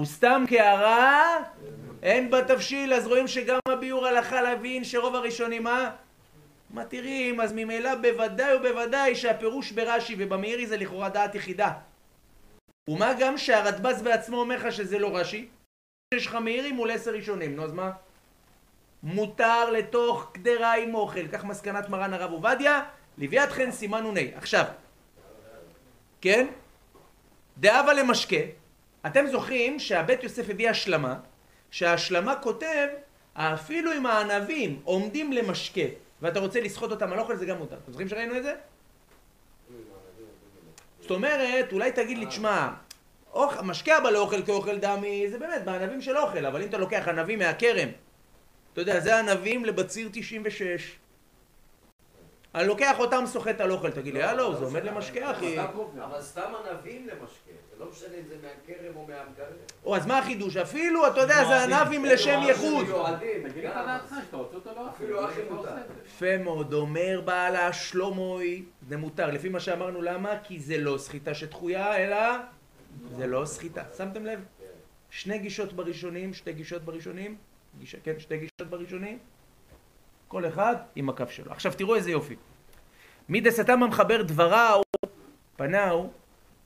וסתם 0.00 0.44
קערה 0.48 1.36
אין 2.02 2.30
בה 2.30 2.44
תבשיל, 2.44 2.94
אז 2.94 3.06
רואים 3.06 3.28
שגם 3.28 3.58
הביאור 3.68 4.06
הלכה 4.06 4.42
להבין 4.42 4.84
שרוב 4.84 5.14
הראשונים 5.14 5.62
מה? 5.62 5.90
מתירים, 6.70 7.40
אז 7.40 7.52
ממילא 7.52 7.94
בוודאי 7.94 8.54
ובוודאי 8.54 9.14
שהפירוש 9.14 9.72
ברש"י 9.72 10.16
ובמאירי 10.18 10.66
זה 10.66 10.76
לכאורה 10.76 11.08
דעת 11.08 11.34
יחידה. 11.34 11.72
ומה 12.90 13.12
גם 13.18 13.38
שהרדב"ז 13.38 14.02
בעצמו 14.02 14.36
אומר 14.40 14.56
לך 14.56 14.72
שזה 14.72 14.98
לא 14.98 15.16
רש"י, 15.16 15.48
יש 16.14 16.26
לך 16.26 16.34
מאירי 16.34 16.72
מול 16.72 16.90
עשר 16.90 17.10
ראשונים, 17.10 17.56
נו 17.56 17.64
אז 17.64 17.72
מה? 17.72 17.90
מותר 19.02 19.70
לתוך 19.70 20.30
קדרה 20.32 20.74
עם 20.74 20.94
אוכל, 20.94 21.28
כך 21.28 21.44
מסקנת 21.44 21.88
מרן 21.88 22.12
הרב 22.12 22.32
עובדיה, 22.32 22.82
לוויית 23.18 23.50
חן 23.50 23.70
סימן 23.70 24.06
נ"ה. 24.14 24.20
עכשיו, 24.36 24.64
כן? 26.20 26.46
דאבה 27.58 27.92
למשקה, 27.92 28.36
אתם 29.06 29.26
זוכרים 29.26 29.78
שהבית 29.78 30.22
יוסף 30.22 30.50
הביא 30.50 30.70
השלמה, 30.70 31.16
שההשלמה 31.70 32.36
כותב, 32.36 32.88
אפילו 33.34 33.92
אם 33.92 34.06
הענבים 34.06 34.80
עומדים 34.84 35.32
למשקה, 35.32 35.80
ואתה 36.22 36.40
רוצה 36.40 36.60
לסחוט 36.60 36.90
אותם 36.90 37.12
על 37.12 37.18
אוכל, 37.18 37.36
זה 37.36 37.46
גם 37.46 37.58
מותר. 37.58 37.76
אתם 37.76 37.92
זוכרים 37.92 38.08
שראינו 38.08 38.36
את 38.36 38.42
זה? 38.42 38.54
זאת 41.00 41.10
אומרת, 41.10 41.72
אולי 41.72 41.92
תגיד 41.92 42.18
לי, 42.18 42.26
תשמע, 42.26 42.68
משקה 43.62 43.96
הבא 43.96 44.10
לאוכל 44.10 44.42
כאוכל 44.42 44.78
דמי, 44.78 45.30
זה 45.30 45.38
באמת 45.38 45.64
בענבים 45.64 46.00
של 46.00 46.18
אוכל, 46.18 46.46
אבל 46.46 46.62
אם 46.62 46.68
אתה 46.68 46.78
לוקח 46.78 47.08
ענבים 47.08 47.38
מהכרם, 47.38 47.88
אתה 48.72 48.80
יודע, 48.80 49.00
זה 49.00 49.18
ענבים 49.18 49.64
לבציר 49.64 50.08
96. 50.12 50.96
אני 52.54 52.66
לוקח 52.66 52.98
אותם 52.98 53.24
סוחט 53.26 53.60
על 53.60 53.70
אוכל, 53.70 53.90
תגיד 53.90 54.14
לי, 54.14 54.22
הלו, 54.22 54.56
זה 54.58 54.64
עומד 54.64 54.84
למשקה, 54.84 55.30
אחי. 55.30 55.60
אבל 55.60 56.20
סתם 56.20 56.52
ענבים 56.64 57.08
למשקה, 57.08 57.50
זה 57.70 57.84
לא 57.84 57.90
משנה 57.90 58.14
אם 58.14 58.28
זה 58.28 58.34
מהכרם 58.42 58.96
או 58.96 59.06
מהמקרר. 59.06 59.46
או, 59.84 59.96
אז 59.96 60.06
מה 60.06 60.18
החידוש? 60.18 60.56
אפילו, 60.56 61.06
אתה 61.06 61.20
יודע, 61.20 61.44
זה 61.44 61.62
ענבים 61.62 62.04
לשם 62.04 62.40
ייחוד. 62.46 62.88
לא 62.88 63.16
זה. 65.62 65.70
יפה 66.06 66.38
מאוד, 66.38 66.72
אומר 66.72 67.20
בעלה 67.24 67.72
שלומוי, 67.72 68.64
זה 68.88 68.96
מותר, 68.96 69.30
לפי 69.30 69.48
מה 69.48 69.60
שאמרנו, 69.60 70.02
למה? 70.02 70.30
כי 70.44 70.60
זה 70.60 70.78
לא 70.78 70.98
סחיטה 70.98 71.34
שדחויה, 71.34 71.96
אלא 71.96 72.16
זה 73.16 73.26
לא 73.26 73.44
סחיטה. 73.44 73.82
שמתם 73.96 74.26
לב? 74.26 74.40
שני 75.10 75.38
גישות 75.38 75.72
בראשונים, 75.72 76.34
שתי 76.34 76.52
גישות 76.52 76.82
בראשונים, 76.82 77.36
גישה, 77.78 77.98
כן, 78.04 78.18
שתי 78.18 78.38
גישות 78.38 78.70
בראשונים, 78.70 79.18
כל 80.28 80.48
אחד 80.48 80.76
עם 80.96 81.08
הקו 81.08 81.24
שלו. 81.28 81.52
עכשיו 81.52 81.72
תראו 81.76 81.94
איזה 81.94 82.10
יופי. 82.10 82.36
מדסתם 83.28 83.82
המחבר 83.82 84.22
דבראו, 84.22 84.82
פנאו, 85.56 86.10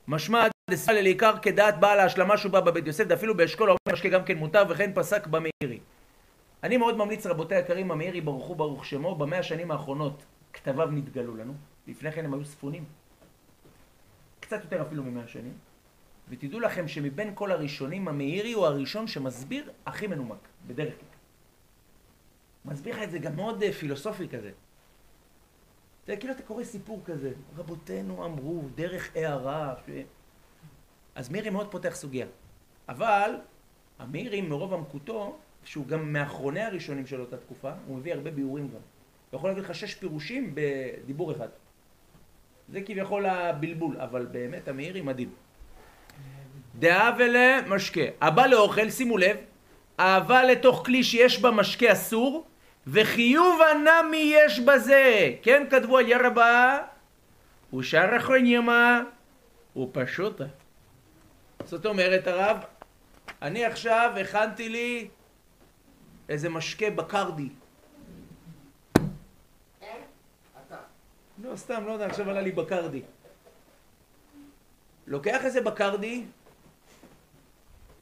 משמע 0.09 0.47
דסלה 0.71 1.03
לעיקר 1.03 1.39
כדעת 1.43 1.81
בעל 1.81 2.01
ההשלמה 2.01 2.39
שהוא 2.39 2.53
בא 2.53 2.61
בבית 2.61 2.87
יוסף, 2.87 3.05
דאפילו 3.05 3.37
באשכול 3.37 3.69
האומר 3.69 3.93
משקה 3.93 4.09
גם 4.09 4.25
כן 4.25 4.39
מותר, 4.39 4.63
וכן 4.69 4.91
פסק 4.95 5.27
במאירי. 5.27 5.81
אני 6.63 6.77
מאוד 6.77 6.97
ממליץ 6.97 7.27
רבותיי 7.27 7.57
היקרים, 7.57 7.91
המאירי 7.91 8.21
ברוך 8.21 8.47
הוא 8.47 8.57
ברוך 8.57 8.87
שמו, 8.87 9.15
במאה 9.15 9.39
השנים 9.39 9.71
האחרונות 9.71 10.25
כתביו 10.53 10.89
נתגלו 10.91 11.37
לנו, 11.37 11.55
לפני 11.87 12.13
כן 12.13 12.25
הם 12.25 12.35
היו 12.35 12.45
ספונים. 12.45 12.85
קצת 14.41 14.65
יותר 14.65 14.83
אפילו 14.83 15.03
ממאה 15.03 15.27
שנים. 15.29 15.53
ותדעו 16.29 16.61
לכם 16.61 16.89
שמבין 16.89 17.33
כל 17.35 17.53
הראשונים, 17.53 18.09
המאירי 18.09 18.53
הוא 18.53 18.67
הראשון 18.67 19.07
שמסביר 19.07 19.71
הכי 19.87 20.07
מנומק, 20.07 20.49
בדרך 20.67 20.95
כלל. 21.01 21.09
מסביר 22.73 22.97
לך 22.97 23.03
את 23.03 23.11
זה 23.11 23.19
גם 23.19 23.37
מאוד 23.37 23.63
אה, 23.63 23.73
פילוסופי 23.73 24.29
כזה. 24.29 24.51
זה 26.07 26.17
כאילו 26.17 26.33
אתה 26.33 26.43
קורא 26.43 26.65
סיפור 26.65 27.01
כזה, 27.05 27.33
רבותינו 27.57 28.25
אמרו, 28.25 28.63
דרך 28.75 29.17
הערה, 29.17 29.75
ש... 29.87 29.91
אז 31.15 31.31
מאירי 31.31 31.51
מאוד 31.51 31.71
פותח 31.71 31.95
סוגיה. 31.95 32.27
אבל 32.89 33.31
המאירי 33.99 34.41
מרוב 34.41 34.75
עמקותו, 34.75 35.39
שהוא 35.65 35.87
גם 35.87 36.13
מאחרוני 36.13 36.61
הראשונים 36.61 37.07
של 37.07 37.21
אותה 37.21 37.37
תקופה, 37.37 37.73
הוא 37.87 37.97
מביא 37.97 38.15
הרבה 38.15 38.31
ביאורים 38.31 38.69
גם. 38.69 38.81
הוא 39.31 39.39
יכול 39.39 39.51
להביא 39.51 39.63
לך 39.63 39.75
שש 39.75 39.95
פירושים 39.95 40.55
בדיבור 40.55 41.33
אחד. 41.33 41.49
זה 42.69 42.83
כביכול 42.83 43.27
הבלבול, 43.27 44.01
אבל 44.01 44.27
באמת 44.27 44.69
המאירי 44.69 45.01
מדהים. 45.01 45.35
דעה 46.79 47.17
ולמשקה. 47.19 48.01
הבא 48.21 48.47
לאוכל, 48.47 48.91
שימו 48.91 49.19
לב, 49.19 49.37
אהבה 50.01 50.43
לתוך 50.43 50.83
כלי 50.85 51.05
שיש 51.05 51.41
בה 51.41 51.51
משקה 51.51 51.93
אסור, 51.93 52.45
וחיוב 52.87 53.61
הנמי 53.63 54.33
יש 54.35 54.61
בזה. 54.61 55.35
כן 55.43 55.67
כתבו 55.71 55.99
על 55.99 56.09
ירבה, 56.09 56.79
ושאר 57.75 58.17
אחרונים 58.17 58.69
ופשוטה. 59.77 60.45
זאת 61.65 61.87
אומרת 61.87 62.27
הרב, 62.27 62.57
אני 63.43 63.65
עכשיו 63.65 64.13
הכנתי 64.21 64.69
לי 64.69 65.09
איזה 66.29 66.49
משקה 66.49 66.91
בקרדי. 66.91 67.49
לא, 71.43 71.57
סתם, 71.57 71.83
לא 71.87 71.93
יודע, 71.93 72.07
עכשיו 72.07 72.31
עלה 72.31 72.41
לי 72.41 72.53
בקרדי. 72.53 73.03
לוקח 75.07 75.45
איזה 75.45 75.61
בקרדי, 75.61 76.25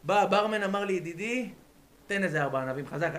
בא 0.04 0.20
הברמן, 0.20 0.62
אמר 0.62 0.84
לי, 0.84 0.92
ידידי, 0.92 1.50
תן 2.06 2.22
איזה 2.22 2.42
ארבע 2.42 2.62
ענבים 2.62 2.86
חזק. 2.86 3.12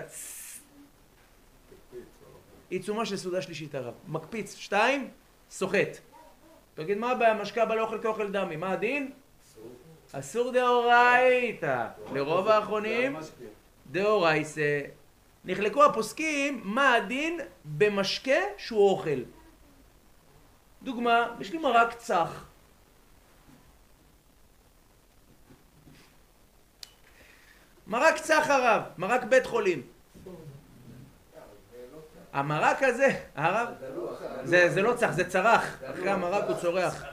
עיצומה 2.70 3.06
של 3.06 3.16
סעודה 3.16 3.42
שלישית 3.42 3.74
הרב. 3.74 3.94
מקפיץ, 4.08 4.56
שתיים, 4.56 5.10
סוחט. 5.50 5.98
תגיד, 6.74 6.98
מה 6.98 7.10
הבעיה? 7.10 7.34
משקה 7.34 7.64
בא 7.64 7.74
לאוכל 7.74 8.02
כאוכל 8.02 8.32
דמי. 8.32 8.56
מה 8.56 8.70
הדין? 8.70 9.12
אסור 10.12 10.52
דאורייתא. 10.52 11.88
לרוב 12.12 12.48
האחרונים, 12.48 13.16
דאורייסה. 13.90 14.80
נחלקו 15.44 15.84
הפוסקים 15.84 16.60
מה 16.64 16.94
הדין 16.94 17.40
במשקה 17.64 18.40
שהוא 18.56 18.90
אוכל. 18.90 19.22
דוגמה, 20.82 21.36
יש 21.40 21.52
לי 21.52 21.58
מרק 21.58 21.94
צח. 21.94 22.46
מרק 27.86 28.14
צח 28.18 28.46
מרק 28.98 29.24
בית 29.24 29.46
חולים. 29.46 29.82
המרק 32.32 32.82
הזה, 32.82 33.24
הרב, 33.34 33.68
זה, 34.44 34.82
לא 34.82 34.94
צח, 34.96 35.10
זה 35.10 35.30
צרח. 35.30 35.82
אחרי 35.84 36.10
המרק 36.10 36.44
הוא 36.48 36.56
צורח. 36.56 37.04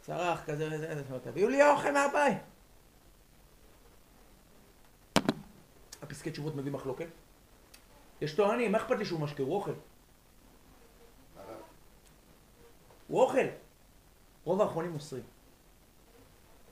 צרח 0.00 0.44
כזה 0.46 0.68
וזה, 0.72 1.02
תביאו 1.22 1.48
לי 1.48 1.70
אוכל 1.70 1.92
מהבית. 1.92 2.38
הפסקי 6.02 6.30
תשובות 6.30 6.56
מביא 6.56 6.72
מחלוקת. 6.72 7.06
יש 8.20 8.34
טוענים, 8.34 8.72
מה 8.72 8.78
אכפת 8.78 8.98
לי 8.98 9.04
שהוא 9.04 9.20
משקה? 9.20 9.42
הוא 9.42 9.54
אוכל. 9.54 9.72
הוא 13.08 13.20
אוכל. 13.22 13.46
רוב 14.44 14.60
האחרונים 14.60 14.94
אוסרים. 14.94 15.22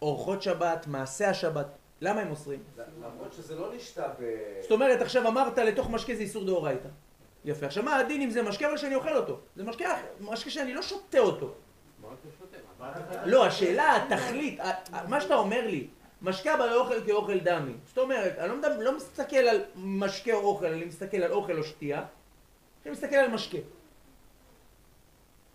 אורחות 0.03 0.43
שבת, 0.43 0.87
מעשה 0.87 1.31
השבת. 1.31 1.67
למה 2.01 2.21
הם 2.21 2.31
אוסרים? 2.31 2.63
למרות 3.03 3.33
שזה 3.33 3.55
לא 3.55 3.75
נשתה 3.75 4.09
ב... 4.09 4.23
זאת 4.61 4.71
אומרת, 4.71 5.01
עכשיו 5.01 5.29
אמרת 5.29 5.59
לתוך 5.59 5.91
משקה 5.91 6.15
זה 6.15 6.23
איסור 6.23 6.45
דאורייתא. 6.45 6.89
יפה. 7.45 7.67
עכשיו 7.67 7.85
מה 7.85 7.97
הדין 7.97 8.23
אם 8.23 8.31
זה 8.31 8.43
משקה 8.43 8.69
אבל 8.69 8.77
שאני 8.77 8.95
אוכל 8.95 9.17
אותו? 9.17 9.41
זה 9.57 9.65
משקה, 9.65 9.97
משקה 10.21 10.51
שאני 10.51 10.75
לא 10.75 10.83
שותה 10.83 11.19
אותו. 11.19 11.55
לא, 13.25 13.47
השאלה, 13.47 13.97
התכלית, 13.97 14.61
מה 15.09 15.21
שאתה 15.21 15.35
אומר 15.35 15.67
לי, 15.67 15.87
משקה 16.23 16.55
אבל 16.55 16.67
לא 16.67 16.81
אוכל 16.81 17.05
כאוכל 17.07 17.39
דמי. 17.39 17.73
זאת 17.87 17.99
אומרת, 17.99 18.39
אני 18.39 18.63
לא, 18.63 18.69
לא 18.79 18.97
מסתכל 18.97 19.37
על 19.37 19.65
משקה 19.77 20.33
או 20.33 20.41
אוכל, 20.41 20.67
אני 20.67 20.85
מסתכל 20.85 21.17
על 21.17 21.33
אוכל 21.33 21.59
או 21.59 21.65
שתייה, 21.65 22.05
אני 22.85 22.93
מסתכל 22.93 23.17
על 23.17 23.31
משקה. 23.31 23.59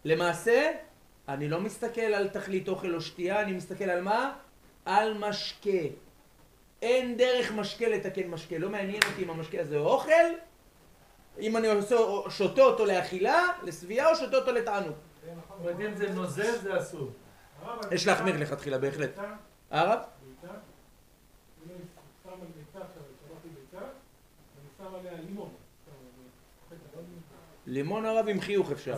למעשה, 0.06 0.72
אני 1.28 1.50
לא 1.50 1.62
מסתכל 1.62 2.02
על 2.02 2.30
תכלית 2.30 2.70
אוכל 2.70 2.96
או 2.96 3.02
שתייה, 3.02 3.42
אני 3.42 3.54
מסתכל 3.54 3.84
על 3.89 4.02
מה? 4.02 4.34
על 4.86 5.18
משקה. 5.18 5.88
אין 6.82 7.17
דרך 7.17 7.51
משקה 7.51 7.88
לתקן 7.88 8.27
משקה, 8.27 8.57
לא 8.57 8.69
מעניין 8.69 8.99
אותי 9.11 9.23
אם 9.23 9.29
המשקה 9.29 9.61
הזה 9.61 9.77
הוא 9.77 9.88
אוכל, 9.88 10.11
אם 11.39 11.57
אני 11.57 11.67
עושה, 11.67 11.95
שותה 12.29 12.61
אותו 12.61 12.86
לאכילה, 12.86 13.47
לשביעה, 13.63 14.09
או 14.09 14.15
שותה 14.15 14.38
אותו 14.38 14.51
לתענוג. 14.51 14.95
זאת 15.23 15.36
אומרת, 15.59 15.79
אם 15.79 15.95
זה 15.95 16.09
נוזל 16.09 16.57
זה 16.57 16.77
אסור. 16.77 17.11
יש 17.91 18.07
להחמיר 18.07 18.38
לכתחילה, 18.38 18.77
בהחלט. 18.77 19.19
הרב? 19.71 19.99
לימון. 27.67 28.05
הרב 28.05 28.27
עם 28.27 28.41
חיוך 28.41 28.71
אפשר. 28.71 28.97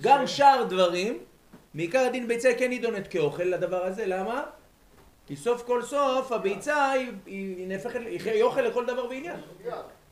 גם 0.00 0.26
שאר 0.26 0.64
דברים, 0.68 1.24
מעיקר 1.74 1.98
הדין 1.98 2.28
ביצה 2.28 2.50
כן 2.58 2.68
נידונת 2.68 3.08
כאוכל 3.08 3.42
לדבר 3.42 3.84
הזה, 3.84 4.06
למה? 4.06 4.44
כי 5.30 5.36
סוף 5.36 5.62
כל 5.62 5.82
סוף 5.82 6.32
הביצה 6.32 6.90
היא, 6.90 7.12
היא 7.26 7.68
נהפכת, 7.68 8.00
היא 8.24 8.42
אוכל 8.42 8.60
לכל 8.60 8.86
דבר 8.86 9.06
ועניין. 9.06 9.40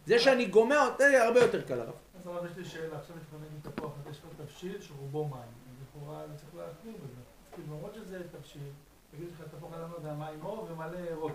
זה 0.06 0.18
שאני 0.18 0.46
גומע 0.46 0.86
אותה 0.86 1.04
זה 1.10 1.24
הרבה 1.24 1.40
יותר 1.40 1.62
קל 1.62 1.80
הרב. 1.80 1.92
אז 2.18 2.26
הרב, 2.26 2.44
יש 2.44 2.56
לי 2.56 2.64
שאלה, 2.64 2.96
עכשיו 2.98 3.16
נגיד 3.40 3.72
תפוח, 3.72 3.92
יש 4.10 4.18
לך 4.18 4.24
תבשיל 4.44 4.80
שרובו 4.80 5.24
מים, 5.24 5.40
לכאורה 5.82 6.24
אני 6.24 6.36
צריך 6.36 6.48
להחמיר 6.54 6.94
בזה. 6.96 7.20
כאילו, 7.54 7.76
למרות 7.76 7.94
שזה 7.94 8.20
תבשיל, 8.38 8.62
תגיד 9.10 9.28
לך 9.32 9.48
תפוח 9.56 9.70
לא 9.72 9.96
יודע 9.96 10.12
מים 10.12 10.44
אור 10.44 10.68
ומלא 10.70 10.98
הרב 11.10 11.32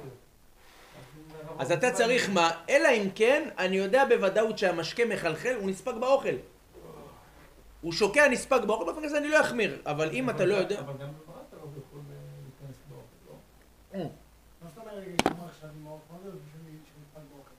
אז 1.59 1.71
אתה 1.71 1.91
צריך 1.91 2.29
מה? 2.34 2.51
אלא 2.69 2.88
אם 2.88 3.09
כן, 3.15 3.49
אני 3.57 3.75
יודע 3.75 4.05
בוודאות 4.05 4.57
שהמשקה 4.57 5.05
מחלחל, 5.05 5.55
הוא 5.59 5.69
נספג 5.69 5.93
באוכל. 5.99 6.36
הוא 7.81 7.93
שוקע 7.93 8.27
נספג 8.27 8.59
באוכל, 8.65 8.86
באופן 8.86 9.03
כזה 9.03 9.17
אני 9.17 9.29
לא 9.29 9.41
אחמיר. 9.41 9.81
אבל 9.86 10.09
אם 10.11 10.29
אתה 10.29 10.45
לא 10.45 10.55
יודע... 10.55 10.79
אבל 10.79 10.93
גם 10.93 11.07
בברת 11.07 11.53
הרב 11.53 11.77
יכול 11.77 11.99
אה, 12.09 12.15
להיכנס 12.43 12.77
באוכל, 12.89 13.36
מה 13.94 14.00
זאת 14.70 14.78
אומרת, 14.78 15.22
כלומר, 15.24 15.48
שאני 15.62 15.72
מאוד 15.84 16.00
מה 16.12 16.18
זה 16.24 16.30
בשביל 16.30 16.78
שנפעל 16.86 17.24
באוכל? 17.36 17.50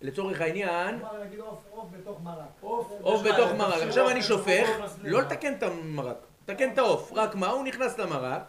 לצורך 0.00 0.40
העניין, 0.40 0.98
כלומר, 0.98 1.24
נגיד 1.24 1.40
עוף 1.40 1.88
בתוך 1.92 2.20
מרק. 2.22 2.44
עוף, 2.60 3.22
בתוך 3.22 3.52
מרק. 3.58 3.82
עכשיו 3.82 4.10
אני 4.10 4.22
שופך. 4.22 4.68
לא 5.02 5.20
לתקן 5.20 5.52
את 5.54 5.62
המרק, 5.62 6.16
תקן 6.44 6.72
את 6.72 6.78
העוף. 6.78 7.12
רק 7.14 7.34
מה? 7.34 7.50
הוא 7.50 7.64
נכנס 7.64 7.98
למרק, 7.98 8.42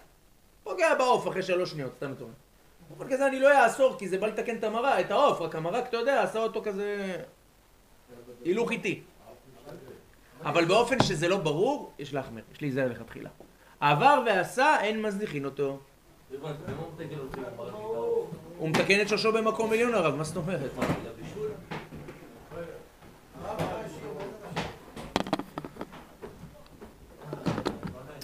פוגע 0.64 0.96
בעוף 0.96 1.28
אחרי 1.28 1.44
שלוש 1.44 1.72
שניות, 1.72 1.94
סתם 1.96 2.14
אומר. 2.22 2.34
באופן 2.90 3.14
כזה 3.14 3.28
אני 3.28 3.40
לא 3.40 3.66
אאסור, 3.66 3.96
כי 4.00 4.08
זה 4.08 4.18
בא 4.18 4.28
לתקן 4.28 4.58
את 4.58 4.64
המרק, 4.64 5.06
את 5.06 5.12
העוף, 5.12 5.42
רק 5.42 5.56
המרק, 5.56 5.88
אתה 5.88 5.98
יודע, 5.98 6.24
עשה 6.24 6.40
אותו 6.40 6.62
כזה... 6.64 7.18
הילוך 8.46 8.72
איטי. 8.72 9.02
אבל 10.44 10.66
באופן 10.66 11.04
שזה 11.04 11.28
לא 11.28 11.38
ברור, 11.38 11.94
יש 12.00 12.14
להחמיר, 12.14 12.44
יש 12.54 12.62
להיזהר 12.62 12.88
לכתחילה. 12.88 13.30
עבר 13.80 14.24
ועשה, 14.26 14.82
אין 14.82 15.02
מזניחין 15.02 15.46
אותו. 15.46 15.80
הבנתי, 16.34 16.64
למה 16.68 16.82
הוא 18.58 18.70
מתקן 18.70 19.02
את 19.02 19.08
שורשו 19.08 19.32
במקום 19.34 19.72
עליון 19.72 19.94
הרב, 19.94 20.16
מה 20.16 20.24
זאת 20.24 20.38
אומרת? 20.38 20.72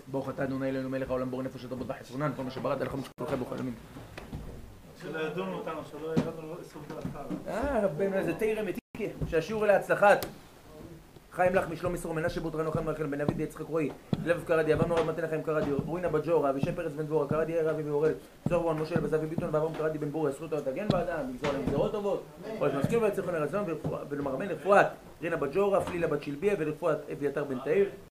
ברוך 0.07 0.29
אתה 0.29 0.43
אדוני 0.43 0.69
אלוהינו 0.69 0.89
מלך 0.89 1.09
העולם 1.09 1.31
בורא 1.31 1.43
נפש 1.43 1.65
אדמות 1.65 1.87
וחסרונן 1.89 2.31
כל 2.35 2.43
מה 2.43 2.51
שבראת 2.51 2.81
לך 2.81 2.95
משכל 2.95 3.25
חי 3.29 3.35
בכל 3.35 3.59
ימים. 3.59 3.73
שלא 5.01 5.19
ידונו 5.19 5.53
אותנו, 5.53 5.81
שלא 5.91 6.07
ירדנו 6.07 6.55
איסור 6.59 6.81
דעתך. 6.89 7.19
אה 7.47 7.85
רב 7.85 7.91
בן 7.97 8.13
איזה 8.13 8.33
תירא 8.33 8.61
מתיקה 8.61 9.27
שהשיעור 9.27 9.65
אלה 9.65 9.75
הצלחת 9.75 10.25
חיים 11.31 11.55
לך 11.55 11.69
משלום 11.69 11.93
מסור 11.93 12.13
מנשה 12.13 12.41
בוטרנו 12.41 12.71
חיים 12.71 12.89
רחל 12.89 13.05
בן 13.05 13.21
אבי 13.21 13.43
יצחק 13.43 13.65
רועי 13.65 13.89
לב 14.25 14.43
קרדי 14.47 14.73
אברנו 14.73 14.95
רב 14.95 15.09
מתן 15.09 15.27
חיים 15.27 15.43
קרדי 15.43 15.71
רוינה 15.85 16.09
בג'ורה 16.09 16.49
אבישי 16.49 16.71
פרץ 16.71 16.91
בן 16.93 17.05
דבורה 17.05 17.27
קרדי 17.27 17.51
יאיר 17.51 17.71
אבי 17.71 17.83
ואורל 17.83 18.11
זוהר 18.45 18.61
רון 18.61 18.79
משה 18.79 19.01
בזבי 19.01 19.27
ביטון 19.27 19.49
ואברהם 19.51 19.73
קרדי 19.73 19.97
בן 19.97 20.11
בוריה 20.11 20.33
זכותו 20.33 20.61
תגן 20.61 20.87
באדם 20.87 21.29
לגזור 21.29 21.53
להם 21.53 21.65
גזרות 21.65 21.91
טובות. 21.91 22.23
כל 22.59 22.69
שנזכיר 22.71 23.01
ויצליחו 23.01 23.31
לרצון 23.31 23.63
ולמרמן 24.09 24.47
לרפואת 24.47 24.85
רינה 25.21 25.37
בג'ורה 25.37 25.81
פלילה 25.81 26.07
בת 26.07 26.23
שלביה 26.23 26.53
ולרפואת 26.59 26.97
אביתר 27.11 27.43
בן 27.43 27.59
תאיר 27.63 27.89